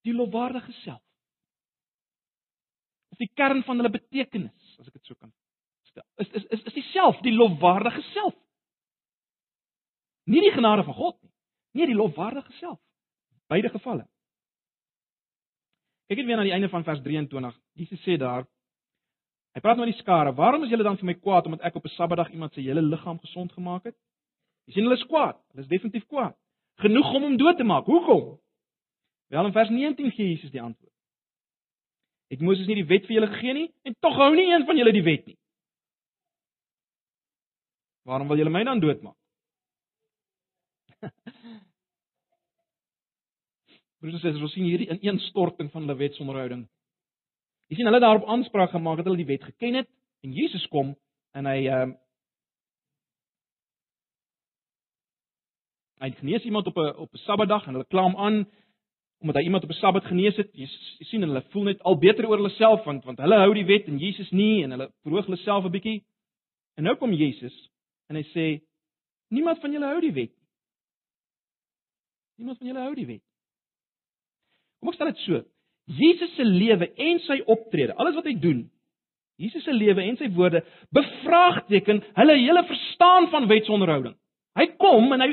die 0.06 0.14
lofwaardige 0.14 0.72
self. 0.84 1.02
Is 3.16 3.24
die 3.24 3.32
kern 3.34 3.64
van 3.66 3.80
hulle 3.80 3.90
betekenis, 3.90 4.76
as 4.78 4.86
ek 4.86 4.98
dit 5.00 5.08
so 5.08 5.16
kan 5.16 5.32
stel. 5.88 6.04
Is 6.22 6.30
is 6.38 6.44
is 6.54 6.66
is 6.70 6.76
dieself, 6.76 7.18
die 7.24 7.34
lofwaardige 7.34 8.04
self. 8.12 8.36
Nie 10.30 10.44
die 10.44 10.54
genade 10.54 10.84
van 10.86 10.94
God 10.94 11.16
nie. 11.22 11.25
Nee, 11.76 11.86
die 11.86 11.96
lofwaardige 11.96 12.52
self. 12.56 12.80
Beide 13.52 13.68
gevalle. 13.68 14.06
Kyk 16.08 16.22
net 16.22 16.28
weer 16.30 16.38
na 16.40 16.46
die 16.46 16.54
einde 16.54 16.70
van 16.72 16.84
vers 16.86 17.02
23. 17.04 17.56
Jesus 17.76 18.04
sê 18.06 18.16
daar 18.20 18.46
Hy 19.56 19.62
praat 19.64 19.78
met 19.80 19.88
die 19.88 19.96
skare. 19.96 20.34
Waarom 20.36 20.66
is 20.66 20.70
julle 20.70 20.84
dan 20.84 20.98
vir 21.00 21.08
my 21.08 21.14
kwaad 21.16 21.46
omdat 21.48 21.62
ek 21.64 21.78
op 21.78 21.86
'n 21.88 21.94
Sabbatdag 21.96 22.30
iemand 22.30 22.52
se 22.52 22.60
hele 22.60 22.82
liggaam 22.82 23.18
gesond 23.18 23.52
gemaak 23.52 23.84
het? 23.84 23.96
Jy 24.66 24.72
sien 24.72 24.84
hulle 24.84 24.98
is 24.98 25.06
kwaad. 25.06 25.40
Hulle 25.50 25.62
is 25.62 25.68
definitief 25.68 26.04
kwaad. 26.06 26.36
Genoeg 26.76 27.14
om 27.14 27.22
hom 27.22 27.36
dood 27.36 27.56
te 27.56 27.64
maak. 27.64 27.86
Hoekom? 27.86 28.38
Wel 29.28 29.46
in 29.46 29.52
vers 29.52 29.68
19 29.68 30.10
gee 30.10 30.28
Jesus 30.28 30.50
die 30.50 30.60
antwoord. 30.60 30.92
Het 32.28 32.40
Moses 32.40 32.66
nie 32.66 32.74
die 32.74 32.86
wet 32.86 33.06
vir 33.06 33.14
julle 33.14 33.32
gegee 33.32 33.52
nie 33.52 33.74
en 33.82 33.96
tog 34.00 34.14
hou 34.14 34.34
nie 34.34 34.52
een 34.52 34.66
van 34.66 34.76
julle 34.76 34.92
die 34.92 35.02
wet 35.02 35.26
nie. 35.26 35.38
Waarom 38.02 38.28
wil 38.28 38.36
julle 38.36 38.50
my 38.50 38.64
dan 38.64 38.80
doodmaak? 38.80 39.16
Broers 44.00 44.14
en 44.14 44.20
susters, 44.20 44.42
ons 44.44 44.52
sien 44.52 44.66
hierdie 44.68 44.90
ineenstorting 44.92 45.70
van 45.72 45.86
hulle 45.86 45.96
wetsonderhouding. 45.96 46.66
Jy 47.70 47.78
sien 47.78 47.88
hulle 47.88 48.00
daarop 48.02 48.26
aanspraak 48.28 48.74
gemaak 48.74 49.00
dat 49.00 49.08
hulle 49.08 49.22
die 49.22 49.30
wet 49.30 49.44
geken 49.44 49.80
het 49.80 49.88
en 50.24 50.34
Jesus 50.36 50.66
kom 50.72 50.94
en 51.36 51.48
hy 51.48 51.62
ehm 51.66 51.94
uh, 51.94 52.02
hy 56.04 56.10
genees 56.18 56.44
iemand 56.44 56.66
op 56.68 56.76
'n 56.76 56.92
op 57.04 57.12
'n 57.14 57.24
Sabbatdag 57.24 57.66
en 57.66 57.72
hulle 57.72 57.88
kla 57.88 58.02
hom 58.02 58.16
aan 58.16 58.46
omdat 59.18 59.36
hy 59.36 59.42
iemand 59.42 59.64
op 59.64 59.70
'n 59.70 59.80
Sabbat 59.80 60.04
genees 60.04 60.36
het. 60.36 60.50
Jy, 60.52 60.68
jy 60.98 61.04
sien 61.04 61.22
hulle 61.22 61.42
voel 61.50 61.62
net 61.62 61.82
al 61.82 61.98
beter 61.98 62.28
oor 62.28 62.36
hulle 62.36 62.54
self 62.56 62.84
want 62.84 63.04
want 63.04 63.18
hulle 63.18 63.38
hou 63.38 63.54
die 63.54 63.64
wet 63.64 63.86
en 63.86 63.98
Jesus 63.98 64.30
nie 64.30 64.62
en 64.62 64.70
hulle 64.70 64.92
verhoog 65.02 65.24
hulle 65.24 65.40
self 65.42 65.64
'n 65.64 65.70
bietjie. 65.70 66.04
En 66.76 66.84
nou 66.84 66.96
kom 66.96 67.12
Jesus 67.12 67.70
en 68.08 68.16
hy 68.16 68.22
sê 68.22 68.62
niemand 69.28 69.60
van 69.60 69.72
julle 69.72 69.86
hou 69.86 70.00
die 70.00 70.12
wet 70.12 70.32
nie. 70.36 70.48
Niemand 72.36 72.58
van 72.58 72.66
julle 72.66 72.80
hou 72.80 72.94
die 72.94 73.06
wet. 73.06 73.22
Kom 74.86 74.94
ek 74.94 75.00
stel 75.00 75.08
dit 75.10 75.22
so. 75.24 75.42
Jesus 75.98 76.30
se 76.38 76.44
lewe 76.46 76.86
en 76.94 77.18
sy 77.26 77.40
optrede, 77.50 77.94
alles 77.98 78.14
wat 78.14 78.26
hy 78.30 78.34
doen, 78.38 78.60
Jesus 79.36 79.64
se 79.66 79.72
lewe 79.74 80.04
en 80.06 80.16
sy 80.16 80.28
woorde 80.32 80.62
bevraagteken 80.94 81.98
hulle 82.16 82.36
hele 82.38 82.62
verstaan 82.70 83.26
van 83.32 83.48
wetsonderhouding. 83.50 84.14
Hy 84.56 84.66
kom 84.80 85.10
en 85.12 85.24
hy 85.24 85.32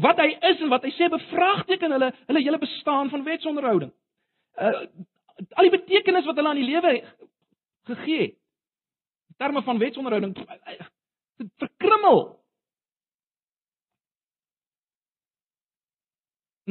wat 0.00 0.20
hy 0.22 0.30
is 0.52 0.62
en 0.64 0.70
wat 0.72 0.86
hy 0.86 0.92
sê 0.96 1.08
bevraagteken 1.12 1.92
hulle 1.92 2.12
hulle 2.30 2.44
hele 2.46 2.60
bestaan 2.62 3.10
van 3.12 3.26
wetsonderhouding. 3.26 3.90
Uh 4.56 4.86
al 5.58 5.66
die 5.66 5.74
betekenis 5.74 6.26
wat 6.28 6.38
hulle 6.38 6.52
aan 6.52 6.60
die 6.60 6.68
lewe 6.68 6.92
gegee 7.90 8.20
het. 8.20 8.34
In 9.32 9.36
terme 9.42 9.62
van 9.66 9.80
wetsonderhouding 9.80 10.36
verkrummel. 11.58 12.20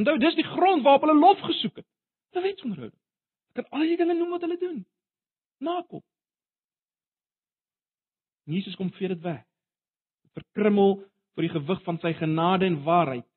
En 0.00 0.08
dit 0.08 0.28
is 0.30 0.38
die 0.40 0.50
grond 0.54 0.82
waarop 0.82 1.04
hulle 1.04 1.18
lof 1.20 1.42
gesoek 1.46 1.82
het. 1.82 1.86
Die 2.32 2.42
wetsonderhouding. 2.44 2.98
Ek 3.52 3.60
kan 3.60 3.78
al 3.78 3.90
die 3.90 3.98
dinge 4.00 4.16
noem 4.16 4.32
wat 4.34 4.44
hulle 4.46 4.58
doen. 4.60 4.80
Nakom. 5.62 6.02
Jesus 8.50 8.76
kom 8.76 8.90
vir 8.96 9.14
dit 9.14 9.22
weg. 9.22 9.42
Verkrummel 10.32 10.96
vir 11.36 11.46
die 11.46 11.52
gewig 11.52 11.82
van 11.86 12.00
sy 12.02 12.14
genade 12.18 12.66
en 12.68 12.80
waarheid 12.86 13.28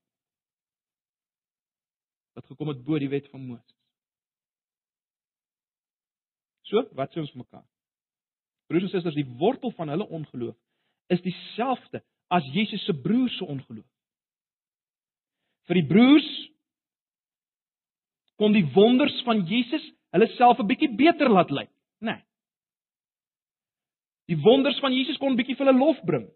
wat 2.36 2.47
gekom 2.51 2.67
het 2.67 2.81
bo 2.84 2.99
die 2.99 3.08
wet 3.08 3.29
van 3.31 3.45
Moses. 3.47 3.75
So, 6.67 6.81
wat 6.97 7.13
sê 7.13 7.21
ons 7.21 7.31
vir 7.31 7.45
mekaar? 7.45 7.63
Broers 8.67 8.88
en 8.88 8.91
susters, 8.91 9.15
die 9.15 9.38
wortel 9.39 9.71
van 9.77 9.91
hulle 9.93 10.08
ongeloof 10.17 10.58
is 11.13 11.21
dieselfde 11.23 12.01
as 12.34 12.47
Jesus 12.51 12.84
se 12.84 12.95
broers 12.97 13.38
se 13.38 13.45
ongeloof. 13.45 13.88
Vir 15.69 15.79
die 15.79 15.88
broers 15.88 16.29
kon 18.39 18.56
die 18.56 18.65
wonders 18.76 19.15
van 19.28 19.45
Jesus 19.48 19.84
hulle 20.15 20.28
self 20.36 20.60
'n 20.60 20.67
bietjie 20.67 20.95
beter 20.95 21.30
laat 21.30 21.52
lyk, 21.52 21.69
né? 22.02 22.15
Nee. 22.15 22.24
Die 24.28 24.41
wonders 24.41 24.80
van 24.80 24.93
Jesus 24.93 25.17
kon 25.17 25.34
'n 25.34 25.38
bietjie 25.38 25.56
vir 25.56 25.67
hulle 25.67 25.80
lof 25.80 26.00
bring. 26.06 26.28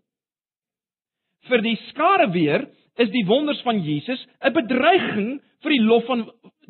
Vir 1.47 1.61
die 1.61 1.77
skare 1.89 2.31
weer 2.31 2.69
is 2.97 3.09
die 3.09 3.25
wonders 3.25 3.61
van 3.61 3.81
Jesus 3.83 4.19
'n 4.41 4.53
bedreiging 4.53 5.41
vir 5.63 5.71
die 5.71 5.83
lof 5.83 6.05
van 6.05 6.25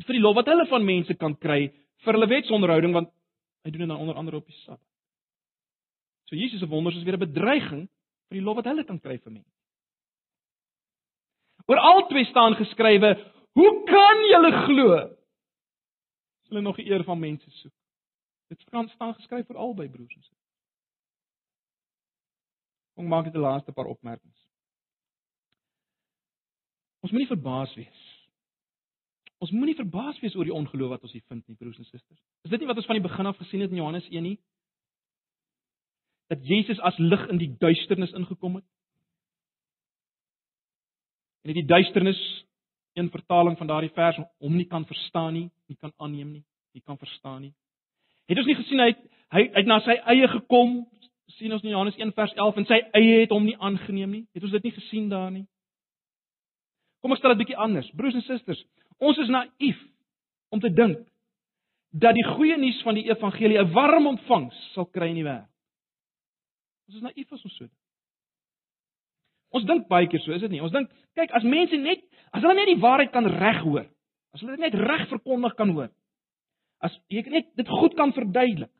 vir 0.06 0.14
die 0.14 0.22
lof 0.22 0.36
wat 0.36 0.46
hulle 0.46 0.66
van 0.66 0.84
mense 0.84 1.14
kan 1.14 1.36
kry 1.36 1.72
vir 2.04 2.12
hulle 2.14 2.26
wetsonderhouding 2.26 2.92
want 2.92 3.08
hy 3.64 3.70
doen 3.70 3.80
dit 3.80 3.88
dan 3.88 4.00
onder 4.00 4.16
andere 4.16 4.36
op 4.36 4.46
die 4.46 4.56
Sabbat. 4.64 4.86
So 6.28 6.36
Jesus 6.36 6.60
se 6.60 6.66
wonders 6.66 6.96
is 6.96 7.02
weer 7.02 7.18
'n 7.18 7.26
bedreiging 7.26 7.88
vir 8.28 8.38
die 8.38 8.44
lof 8.44 8.56
wat 8.56 8.64
hulle 8.64 8.84
kan 8.84 9.00
kry 9.00 9.18
vir 9.18 9.32
mense. 9.32 9.50
Oor 11.66 11.76
albei 11.76 12.24
staan 12.24 12.54
geskrywe: 12.54 13.18
"Hoe 13.54 13.84
kan 13.86 14.16
julle 14.30 14.52
glo 14.66 15.19
hulle 16.50 16.62
nog 16.64 16.76
die 16.76 16.88
eer 16.90 17.04
van 17.06 17.18
mense 17.18 17.50
soek. 17.60 17.74
Dit 18.50 18.64
kan 18.74 18.88
staan 18.88 19.14
geskryf 19.14 19.46
vir 19.46 19.58
albei 19.62 19.88
broers 19.88 20.14
en 20.14 20.22
susters. 20.22 20.38
Kom 22.98 23.08
maak 23.08 23.28
dit 23.28 23.36
die 23.36 23.42
laaste 23.42 23.72
paar 23.72 23.88
opmerkings. 23.90 24.40
Ons 27.00 27.14
moenie 27.14 27.30
verbaas 27.30 27.72
wees. 27.78 28.00
Ons 29.40 29.54
moenie 29.56 29.76
verbaas 29.78 30.18
wees 30.20 30.34
oor 30.36 30.44
die 30.44 30.56
ongeloof 30.56 30.96
wat 30.96 31.06
ons 31.06 31.14
hier 31.16 31.24
vind 31.30 31.46
nie, 31.48 31.56
broers 31.56 31.78
en 31.78 31.86
susters. 31.88 32.18
Is 32.44 32.52
dit 32.52 32.60
nie 32.60 32.68
wat 32.68 32.82
ons 32.82 32.88
van 32.90 32.98
die 32.98 33.06
begin 33.06 33.30
af 33.30 33.38
gesien 33.40 33.64
het 33.64 33.72
in 33.72 33.80
Johannes 33.80 34.10
1 34.10 34.26
nie? 34.26 34.36
Dat 36.30 36.44
Jesus 36.46 36.82
as 36.86 36.98
lig 36.98 37.22
in 37.32 37.40
die 37.40 37.54
duisternis 37.62 38.12
ingekom 38.18 38.58
het? 38.60 38.66
En 41.40 41.54
dit 41.54 41.62
die 41.62 41.70
duisternis 41.70 42.20
een 42.98 43.08
vertaling 43.10 43.56
van 43.58 43.70
daardie 43.70 43.94
vers 43.94 44.18
hom 44.18 44.56
nie 44.58 44.68
kan 44.68 44.84
verstaan 44.84 45.32
nie, 45.38 45.48
nie 45.70 45.78
kan 45.80 45.94
aanneem 45.96 46.34
nie, 46.34 46.44
nie 46.74 46.82
kan 46.82 46.98
verstaan 46.98 47.40
nie. 47.42 47.52
Het 48.30 48.38
ons 48.38 48.46
nie 48.46 48.58
gesien 48.58 48.82
hy 48.82 48.90
hy 49.30 49.44
het 49.54 49.66
na 49.66 49.78
sy 49.84 49.94
eie 50.10 50.26
gekom, 50.26 50.80
sien 51.36 51.52
ons 51.54 51.62
in 51.62 51.70
Johannes 51.70 51.98
1 51.98 52.10
vers 52.16 52.32
11 52.34 52.56
en 52.58 52.66
sy 52.66 52.80
eie 52.98 53.20
het 53.20 53.30
hom 53.30 53.44
nie 53.46 53.56
aangeneem 53.62 54.10
nie. 54.10 54.24
Het 54.34 54.46
ons 54.46 54.56
dit 54.56 54.66
nie 54.66 54.74
gesien 54.74 55.08
daar 55.12 55.30
nie? 55.30 55.46
Kom 57.00 57.14
ek 57.14 57.20
stel 57.20 57.34
dit 57.34 57.44
bietjie 57.44 57.60
anders. 57.60 57.88
Broers 57.96 58.18
en 58.18 58.24
susters, 58.26 58.60
ons 58.98 59.18
is 59.22 59.30
naïef 59.30 59.78
om 60.50 60.60
te 60.60 60.72
dink 60.74 61.06
dat 61.90 62.14
die 62.14 62.26
goeie 62.26 62.58
nuus 62.58 62.82
van 62.86 62.98
die 62.98 63.06
evangelie 63.08 63.58
'n 63.58 63.72
warm 63.72 64.06
ontvangs 64.06 64.56
sal 64.74 64.86
kry 64.86 65.08
in 65.10 65.22
die 65.22 65.26
wêreld. 65.26 65.48
Ons 66.88 66.96
is 66.96 67.02
naïef 67.02 67.32
as 67.32 67.44
ons 67.44 67.56
so 67.56 67.64
dink. 67.64 67.78
Ons 69.50 69.64
dink 69.64 69.88
baie 69.88 70.06
keer 70.06 70.20
so, 70.20 70.32
is 70.32 70.40
dit 70.40 70.50
nie? 70.50 70.62
Ons 70.62 70.72
dink, 70.72 70.90
kyk, 71.14 71.30
as 71.30 71.42
mense 71.42 71.76
net 71.76 72.02
as 72.32 72.42
hulle 72.42 72.54
net 72.54 72.66
die 72.66 72.82
waarheid 72.82 73.10
kan 73.12 73.26
reg 73.26 73.62
hoor, 73.62 73.86
as 74.34 74.40
hulle 74.40 74.56
dit 74.56 74.60
net 74.60 74.74
reg 74.74 75.08
verkondig 75.08 75.56
kan 75.58 75.70
hoor, 75.74 75.90
as 76.80 76.96
jy 77.12 77.22
net 77.28 77.50
dit 77.56 77.68
goed 77.68 77.94
kan 77.94 78.12
verduidelik, 78.16 78.70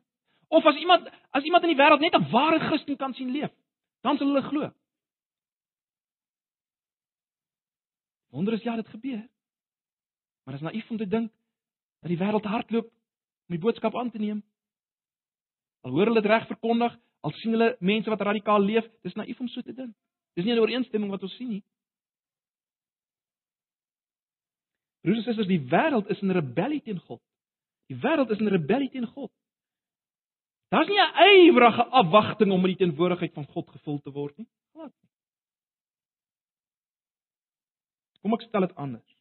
of 0.49 0.65
as 0.65 0.77
iemand 0.81 1.07
as 1.31 1.43
iemand 1.47 1.63
in 1.63 1.73
die 1.73 1.79
wêreld 1.79 2.01
net 2.01 2.15
'n 2.15 2.31
ware 2.31 2.59
Christen 2.59 2.97
kan 2.97 3.13
sien 3.13 3.31
leef, 3.31 3.51
dan 4.01 4.17
sal 4.17 4.27
hulle 4.27 4.41
glo. 4.41 4.71
Wonder 8.31 8.53
is 8.53 8.63
ja, 8.63 8.75
dit 8.75 8.87
gebeur. 8.87 9.27
Maar 10.43 10.55
is 10.55 10.61
naïef 10.61 10.89
om 10.89 10.97
te 10.97 11.07
dink 11.07 11.31
dat 11.99 12.09
die 12.09 12.17
wêreld 12.17 12.45
hardloop 12.45 12.85
om 12.85 13.55
die 13.55 13.59
boodskap 13.59 13.95
aan 13.95 14.11
te 14.11 14.17
neem. 14.17 14.43
Al 15.81 15.91
hoor 15.91 16.05
hulle 16.05 16.21
dit 16.21 16.29
reg 16.31 16.47
verkondig, 16.47 16.95
al 17.21 17.33
sien 17.41 17.51
hulle 17.51 17.75
mense 17.79 18.09
wat 18.09 18.21
radikaal 18.21 18.61
leef, 18.61 18.87
dis 19.03 19.17
naïef 19.19 19.39
om 19.39 19.47
so 19.47 19.61
te 19.61 19.73
dink. 19.73 19.95
Dis 20.35 20.45
nie 20.45 20.53
'n 20.53 20.59
ooreenstemming 20.59 21.11
wat 21.11 21.23
ons 21.23 21.35
sien 21.35 21.49
nie. 21.49 21.63
Broers 25.01 25.17
en 25.17 25.23
susters, 25.23 25.47
die 25.47 25.67
wêreld 25.69 26.09
is 26.09 26.21
in 26.21 26.31
rebellie 26.31 26.81
teen 26.81 26.99
God. 26.99 27.21
Die 27.91 27.99
wêreld 27.99 28.31
is 28.31 28.39
in 28.39 28.47
rebellie 28.47 28.89
teen 28.89 29.05
God. 29.05 29.31
Daar's 30.71 30.87
nie 30.87 30.99
'n 30.99 31.51
ywerige 31.51 31.83
afwagting 31.83 32.51
om 32.51 32.61
met 32.61 32.77
die 32.77 32.85
teenwoordigheid 32.85 33.33
van 33.33 33.45
God 33.45 33.69
gevul 33.69 33.99
te 33.99 34.11
word 34.11 34.37
nie. 34.37 34.47
Glad 34.71 34.93
nie. 35.01 35.09
Kom 38.21 38.33
ek 38.33 38.41
stel 38.41 38.61
dit 38.61 38.75
anders. 38.75 39.17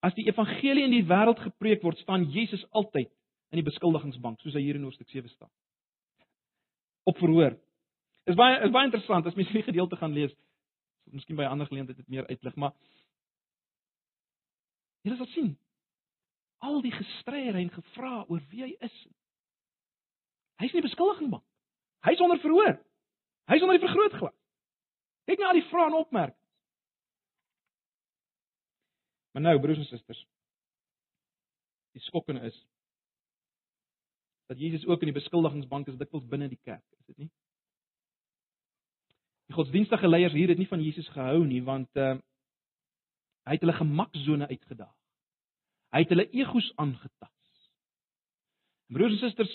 As 0.00 0.14
die 0.14 0.26
evangelie 0.26 0.84
in 0.84 0.90
die 0.90 1.04
wêreld 1.04 1.40
gepreek 1.40 1.82
word, 1.82 1.98
staan 1.98 2.30
Jesus 2.30 2.64
altyd 2.70 3.10
in 3.50 3.60
die 3.60 3.70
beskuldigingsbank, 3.70 4.40
soos 4.40 4.54
hy 4.54 4.60
hier 4.60 4.74
in 4.74 4.82
Hoofstuk 4.82 5.08
7 5.08 5.28
staan. 5.28 5.50
Op 7.04 7.18
verhoor. 7.18 7.58
Is 8.24 8.34
baie 8.34 8.64
is 8.64 8.72
baie 8.72 8.84
interessant 8.84 9.26
as 9.26 9.34
mens 9.34 9.48
hierdie 9.48 9.72
gedeelte 9.72 9.96
gaan 9.96 10.12
lees. 10.12 10.32
Miskien 11.12 11.36
by 11.36 11.42
'n 11.42 11.52
ander 11.52 11.66
geleentheid 11.66 11.96
dit 11.96 12.08
meer 12.08 12.26
uitlig, 12.26 12.56
maar 12.56 12.72
Jy 15.04 15.16
sal 15.16 15.26
sien 15.26 15.58
al 16.64 16.80
die 16.84 16.92
gestryery 16.94 17.64
en 17.66 17.72
gevra 17.74 18.24
oor 18.28 18.42
wie 18.50 18.64
hy 18.64 18.72
is. 18.86 18.96
Hy's 20.62 20.72
nie 20.72 20.84
beskuldigingbank. 20.84 21.44
Hy's 22.06 22.22
onder 22.24 22.40
verhoor. 22.40 22.78
Hy's 23.50 23.64
onder 23.64 23.78
die 23.78 23.86
vergrootglas. 23.86 24.36
Kyk 25.28 25.40
net 25.40 25.48
al 25.48 25.58
die 25.58 25.68
vrae 25.70 25.88
en 25.88 25.98
opmerkings. 25.98 26.40
Maar 29.34 29.42
nou, 29.42 29.54
broers 29.60 29.80
en 29.82 29.88
susters, 29.88 30.20
die 31.96 32.02
skokkende 32.06 32.44
is 32.46 32.58
dat 34.46 34.60
Jesus 34.60 34.84
ook 34.86 35.00
in 35.02 35.10
die 35.10 35.16
beskuldigingsbank 35.16 35.88
is 35.88 35.96
dikwels 35.98 36.26
binne 36.30 36.46
die 36.52 36.60
kerk, 36.62 36.84
is 37.00 37.08
dit 37.08 37.24
nie? 37.24 37.30
Die 39.50 39.56
godsdienstige 39.56 40.08
leiers 40.08 40.36
hier 40.36 40.52
het 40.52 40.60
nie 40.60 40.68
van 40.68 40.82
Jesus 40.84 41.08
gehou 41.16 41.42
nie, 41.48 41.62
want 41.64 41.90
uh 41.98 42.14
hy 43.44 43.58
het 43.58 43.60
hulle 43.60 43.74
gemaksone 43.76 44.46
uitgedaag. 44.48 44.94
Hy 45.94 46.02
het 46.02 46.10
hulle 46.10 46.26
egos 46.34 46.72
aangetas. 46.82 47.30
Broers 48.90 49.14
en 49.14 49.20
susters, 49.22 49.52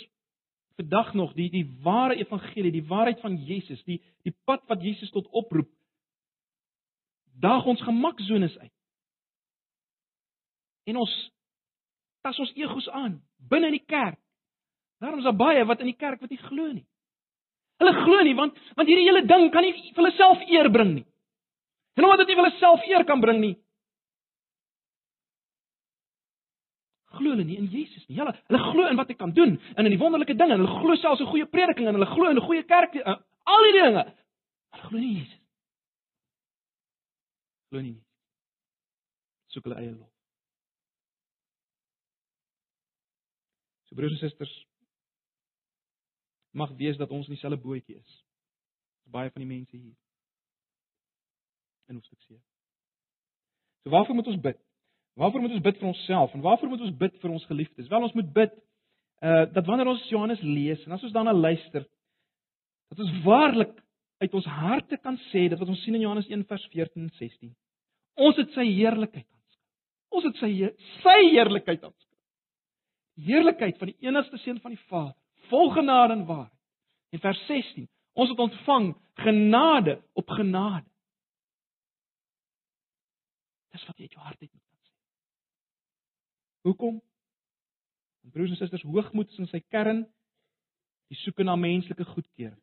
vandag 0.80 1.12
nog 1.14 1.34
die 1.36 1.50
die 1.52 1.66
ware 1.84 2.16
evangelie, 2.16 2.72
die 2.72 2.86
waarheid 2.88 3.20
van 3.20 3.36
Jesus, 3.44 3.84
die 3.84 4.00
die 4.24 4.36
pad 4.48 4.64
wat 4.72 4.84
Jesus 4.84 5.12
tot 5.12 5.28
oproep, 5.36 5.70
daag 7.44 7.68
ons 7.68 7.84
gemaksones 7.84 8.56
uit. 8.58 8.76
En 10.88 11.04
ons 11.04 11.16
tas 12.24 12.40
ons 12.40 12.56
egos 12.56 12.88
aan 12.96 13.20
binne 13.52 13.68
in 13.72 13.78
die 13.78 13.86
kerk. 13.88 14.20
Daarom 15.00 15.20
is 15.20 15.28
daar 15.28 15.40
baie 15.40 15.66
wat 15.68 15.84
in 15.84 15.92
die 15.92 16.00
kerk 16.00 16.24
wat 16.24 16.32
nie 16.32 16.42
glo 16.42 16.72
nie. 16.72 16.88
Hulle 17.80 17.96
glo 18.00 18.24
nie 18.24 18.36
want 18.36 18.56
want 18.80 18.88
hierdie 18.88 19.08
hele 19.08 19.26
ding 19.28 19.52
kan 19.52 19.64
nie 19.64 19.76
vir 19.76 20.02
hulle 20.02 20.16
self 20.16 20.44
eer 20.48 20.72
bring 20.72 20.96
nie. 21.02 21.08
En 22.00 22.08
omdat 22.08 22.24
dit 22.24 22.32
nie 22.32 22.40
vir 22.40 22.48
hulle 22.48 22.64
self 22.64 22.88
eer 22.88 23.06
kan 23.08 23.20
bring 23.24 23.44
nie, 23.44 23.56
glo 27.20 27.34
hulle 27.36 27.45
nie 27.45 27.57
in 27.59 27.67
Jesus 27.72 28.05
nie. 28.07 28.17
Hulle 28.20 28.34
hulle 28.49 28.61
glo 28.72 28.88
in 28.89 28.99
wat 28.99 29.11
hy 29.11 29.17
kan 29.20 29.34
doen 29.36 29.57
en 29.76 29.86
in 29.86 29.93
die 29.93 30.01
wonderlike 30.01 30.36
dinge. 30.39 30.57
Hulle 30.57 30.80
glo 30.82 30.95
selfs 30.99 31.24
in 31.24 31.32
goeie 31.32 31.47
prediking 31.49 31.89
en 31.89 31.99
hulle 31.99 32.09
glo 32.13 32.30
in 32.32 32.39
'n 32.39 32.47
goeie 32.47 32.63
kerk. 32.63 32.95
Uh, 32.95 33.17
al 33.43 33.67
die 33.67 33.76
dinge. 33.78 34.05
Hulle 34.76 34.88
glo 34.88 34.99
nie 34.99 35.11
in 35.11 35.20
Jesus. 35.24 35.41
Glo 37.70 37.82
nie. 37.82 37.99
Soek 39.53 39.67
hulle 39.67 39.78
eie 39.82 39.91
lof. 39.91 40.09
So 43.89 43.95
broers 43.95 44.13
en 44.13 44.22
susters, 44.22 44.53
mag 46.51 46.70
wees 46.78 46.97
dat 46.97 47.09
ons 47.09 47.28
in 47.28 47.34
dieselfde 47.34 47.57
bootjie 47.61 47.97
is. 47.97 48.26
Baie 49.09 49.32
van 49.34 49.41
die 49.41 49.49
mense 49.49 49.78
hier. 49.78 49.95
En 51.89 51.97
ons 51.97 52.09
sê. 52.28 52.38
So 53.82 53.89
waarvoor 53.89 54.15
moet 54.15 54.28
ons 54.28 54.41
bid? 54.41 54.68
Waarvoor 55.20 55.41
moet 55.41 55.51
ons 55.57 55.63
bid 55.63 55.80
vir 55.82 55.88
onsself 55.89 56.34
en 56.34 56.41
waarvoor 56.41 56.70
moet 56.72 56.84
ons 56.86 56.97
bid 56.97 57.15
vir 57.20 57.32
ons 57.36 57.45
geliefdes? 57.49 57.88
Wel 57.91 58.05
ons 58.07 58.15
moet 58.15 58.34
bid 58.34 58.53
uh 59.20 59.45
dat 59.51 59.65
wanneer 59.67 59.89
ons 59.91 60.05
Johannes 60.07 60.39
lees 60.41 60.86
en 60.86 60.95
as 60.95 61.03
ons 61.03 61.15
daarna 61.15 61.34
luister 61.36 61.84
dat 62.89 63.01
ons 63.03 63.17
waarlik 63.26 63.74
uit 64.24 64.38
ons 64.39 64.47
harte 64.47 64.97
kan 65.03 65.17
sê 65.28 65.49
dat 65.51 65.59
wat 65.59 65.72
ons 65.74 65.82
sien 65.84 65.97
in 65.97 66.05
Johannes 66.05 66.30
1 66.32 66.45
vers 66.47 66.67
14 66.72 67.03
en 67.03 67.09
16. 67.17 67.51
Ons 68.15 68.39
het 68.39 68.55
sy 68.55 68.65
heerlikheid 68.70 69.26
aanskou. 69.26 69.65
Ons 70.15 70.30
het 70.30 70.39
sy 70.39 70.51
sy 71.01 71.17
heerlikheid 71.34 71.84
aanskou. 71.84 72.17
Heerlikheid 73.28 73.80
van 73.82 73.91
die 73.91 74.07
enigste 74.07 74.39
seun 74.39 74.63
van 74.63 74.78
die 74.78 74.84
Vader, 74.88 75.17
vol 75.51 75.74
genade 75.76 76.15
en 76.15 76.24
waarheid. 76.32 76.55
In 77.11 77.20
vers 77.20 77.43
16, 77.51 77.89
ons 78.15 78.32
het 78.32 78.39
ontvang 78.39 78.93
genade 79.26 79.99
op 80.15 80.32
genade. 80.39 80.88
Dis 83.76 83.84
wat 83.91 83.99
jy 83.99 84.07
uit 84.07 84.15
jou 84.15 84.24
hart 84.24 84.39
uit 84.39 84.51
moet 84.53 84.68
Hoekom? 86.70 87.01
Want 88.22 88.34
broers 88.34 88.53
en 88.53 88.59
susters, 88.59 88.86
hoogmoed 88.86 89.30
is 89.34 89.41
in 89.41 89.49
sy 89.49 89.61
kern 89.74 90.03
die 91.09 91.17
soeke 91.24 91.43
na 91.43 91.55
menslike 91.57 92.05
goedkeuring. 92.05 92.59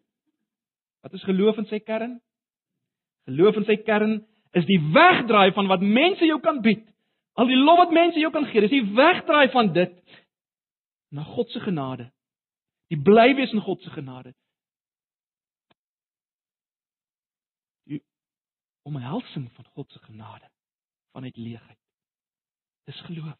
Wat 1.02 1.14
is 1.18 1.24
geloof 1.26 1.58
in 1.58 1.66
sy 1.70 1.80
kern? 1.82 2.20
Geloof 3.26 3.58
in 3.58 3.66
sy 3.66 3.76
kern 3.82 4.20
is 4.56 4.66
die 4.68 4.78
wegdraai 4.94 5.50
van 5.56 5.68
wat 5.70 5.82
mense 5.82 6.26
jou 6.26 6.38
kan 6.42 6.60
bied. 6.62 6.84
Al 7.36 7.50
die 7.50 7.58
lof 7.58 7.82
wat 7.82 7.94
mense 7.94 8.20
jou 8.22 8.30
kan 8.32 8.46
gee, 8.48 8.62
dis 8.64 8.72
die 8.72 8.94
wegdraai 8.96 9.50
van 9.52 9.72
dit 9.74 9.96
na 11.12 11.24
God 11.26 11.50
se 11.50 11.60
genade. 11.60 12.08
Die 12.92 12.98
bly 13.02 13.32
wees 13.36 13.52
in 13.52 13.64
God 13.64 13.82
se 13.82 13.90
genade. 13.90 14.32
Die 17.90 18.00
omhelsing 18.86 19.50
van 19.58 19.66
God 19.74 19.90
se 19.92 19.98
genade 20.06 20.48
vanuit 21.16 21.36
leegheid. 21.36 21.80
Dis 22.86 23.00
geloof. 23.08 23.36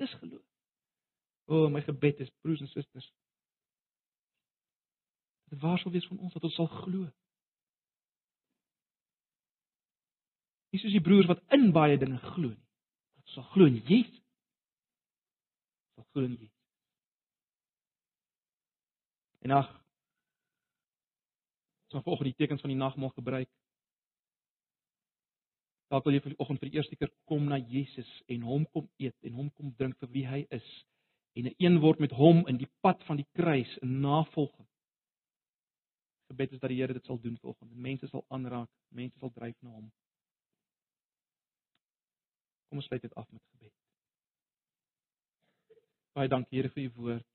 Dis 0.00 0.12
geloof. 0.12 0.44
O, 1.44 1.68
my 1.68 1.82
gebed 1.84 2.20
is 2.24 2.30
broers 2.40 2.60
en 2.60 2.68
susters. 2.68 3.12
Dat 5.50 5.60
waar 5.60 5.78
sal 5.78 5.92
wees 5.92 6.06
van 6.06 6.18
ons 6.18 6.32
dat 6.32 6.42
ons 6.42 6.54
sal 6.54 6.66
glo. 6.66 7.10
Nie 10.70 10.80
soos 10.80 10.94
die 10.94 11.04
broers 11.04 11.28
wat 11.28 11.42
in 11.52 11.68
baie 11.76 11.98
dinge 12.00 12.20
glo 12.30 12.54
nie. 12.54 12.68
Dat 13.18 13.26
ons 13.26 13.36
sal 13.36 13.48
glo 13.52 13.68
in 13.68 13.76
Jesus. 13.90 14.22
Sal 15.98 16.06
glo 16.12 16.24
in 16.30 16.38
Jesus. 16.38 16.56
En 19.44 19.58
ag 19.58 19.68
ons 21.84 21.98
gaan 21.98 22.08
volgens 22.08 22.30
die 22.30 22.38
tekens 22.38 22.60
van 22.62 22.70
die 22.72 22.78
nagmaal 22.78 23.12
gebruik. 23.18 23.50
Dalk 25.90 26.06
wil 26.06 26.14
jy 26.14 26.22
vir 26.22 26.34
die 26.34 26.40
oggend 26.42 26.60
vir 26.62 26.70
die 26.70 26.78
eerste 26.78 26.96
keer 26.96 27.10
kom 27.26 27.48
na 27.50 27.58
Jesus 27.58 28.10
en 28.30 28.46
hom 28.46 28.66
kom 28.74 28.86
eet 29.02 29.16
en 29.26 29.38
hom 29.38 29.48
kom 29.58 29.72
drink 29.78 29.98
vir 29.98 30.10
wie 30.14 30.26
hy 30.26 30.40
is 30.54 30.68
en 31.34 31.46
'n 31.46 31.54
een 31.58 31.80
word 31.80 31.98
met 32.00 32.12
hom 32.12 32.46
in 32.48 32.58
die 32.58 32.70
pad 32.82 33.02
van 33.04 33.16
die 33.16 33.26
kruis 33.34 33.76
in 33.82 34.00
navolging. 34.00 34.68
Gebed 36.30 36.52
is 36.52 36.60
dat 36.60 36.70
die 36.70 36.78
Here 36.78 36.92
dit 36.92 37.04
sal 37.04 37.20
doen 37.20 37.38
volgende. 37.38 37.74
Mense 37.74 38.06
sal 38.06 38.24
aanraak, 38.28 38.70
mense 38.88 39.18
sal 39.18 39.32
dryf 39.34 39.56
na 39.62 39.70
hom. 39.70 39.92
Kom 42.68 42.78
ons 42.78 42.86
sluit 42.86 43.02
dit 43.02 43.14
af 43.14 43.30
met 43.32 43.42
gebed. 43.50 43.74
Baie 46.12 46.28
dankie 46.28 46.58
Here 46.58 46.70
vir 46.70 46.82
u 46.84 46.90
woord. 46.94 47.29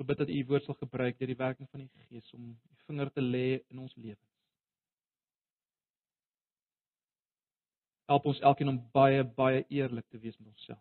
Ek 0.00 0.06
bid 0.08 0.20
dat 0.22 0.30
U 0.32 0.36
woord 0.48 0.64
sal 0.64 0.76
gebruik 0.80 1.18
deur 1.18 1.28
die 1.28 1.36
werking 1.36 1.68
van 1.68 1.82
die 1.82 2.04
Gees 2.08 2.28
om 2.32 2.44
U 2.48 2.76
vinger 2.86 3.10
te 3.12 3.20
lê 3.20 3.60
in 3.68 3.82
ons 3.82 3.96
lewens. 4.00 4.30
Help 8.08 8.30
ons 8.32 8.40
elkeen 8.50 8.72
om 8.72 8.78
baie 8.96 9.26
baie 9.42 9.60
eerlik 9.68 10.08
te 10.08 10.22
wees 10.24 10.38
met 10.38 10.48
onsself. 10.48 10.80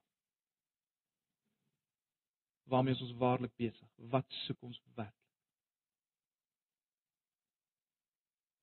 Waarmee 2.72 2.96
is 2.96 3.04
ons 3.10 3.18
waarlik 3.20 3.52
besig? 3.60 3.92
Wat 4.16 4.40
soek 4.46 4.64
ons 4.72 4.80
werk? 4.96 5.16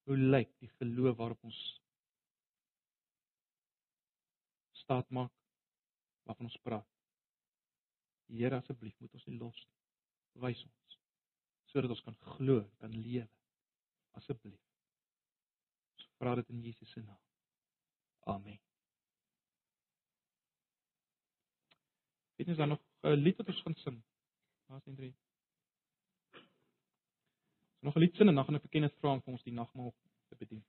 Hoe 0.08 0.16
lyk 0.16 0.50
die 0.62 0.72
geloof 0.78 1.20
waarop 1.20 1.48
ons 1.52 1.62
staat 4.86 5.10
maak? 5.10 5.32
Waarvan 6.24 6.48
ons 6.48 6.60
praat? 6.64 6.92
Here 8.32 8.56
asseblief 8.56 8.96
moet 9.02 9.20
ons 9.20 9.28
nie 9.28 9.42
los 9.42 9.66
nie 9.66 9.75
wys 10.42 10.62
ons 10.64 10.98
sodat 11.72 11.90
ons 11.92 12.02
kan 12.06 12.16
glo, 12.36 12.62
kan 12.80 12.92
lewe. 12.94 13.26
Asseblief. 14.16 14.60
Vra 16.16 16.34
dit 16.38 16.48
in 16.48 16.62
Jesus 16.64 16.90
se 16.90 17.02
naam. 17.02 17.20
Amen. 18.32 18.60
Dit 22.36 22.48
is 22.48 22.56
dan 22.56 22.68
nog 22.68 22.80
'n 23.02 23.08
lied 23.08 23.36
wat 23.36 23.46
ons 23.46 23.62
gaan 23.62 23.74
sing. 23.74 24.02
Daar's 24.66 24.84
net 24.84 24.96
drie. 24.96 25.14
Nog 27.80 27.94
'n 27.94 27.98
lied 27.98 28.16
sing 28.16 28.28
en 28.28 28.34
dan 28.34 28.44
gaan 28.44 28.54
ek 28.54 28.62
vir 28.62 28.70
Kenneth 28.70 28.98
vra 28.98 29.12
om 29.12 29.22
vir 29.22 29.32
ons 29.32 29.42
die 29.42 29.52
nagmaal 29.52 29.94
te 30.28 30.36
bedien. 30.36 30.64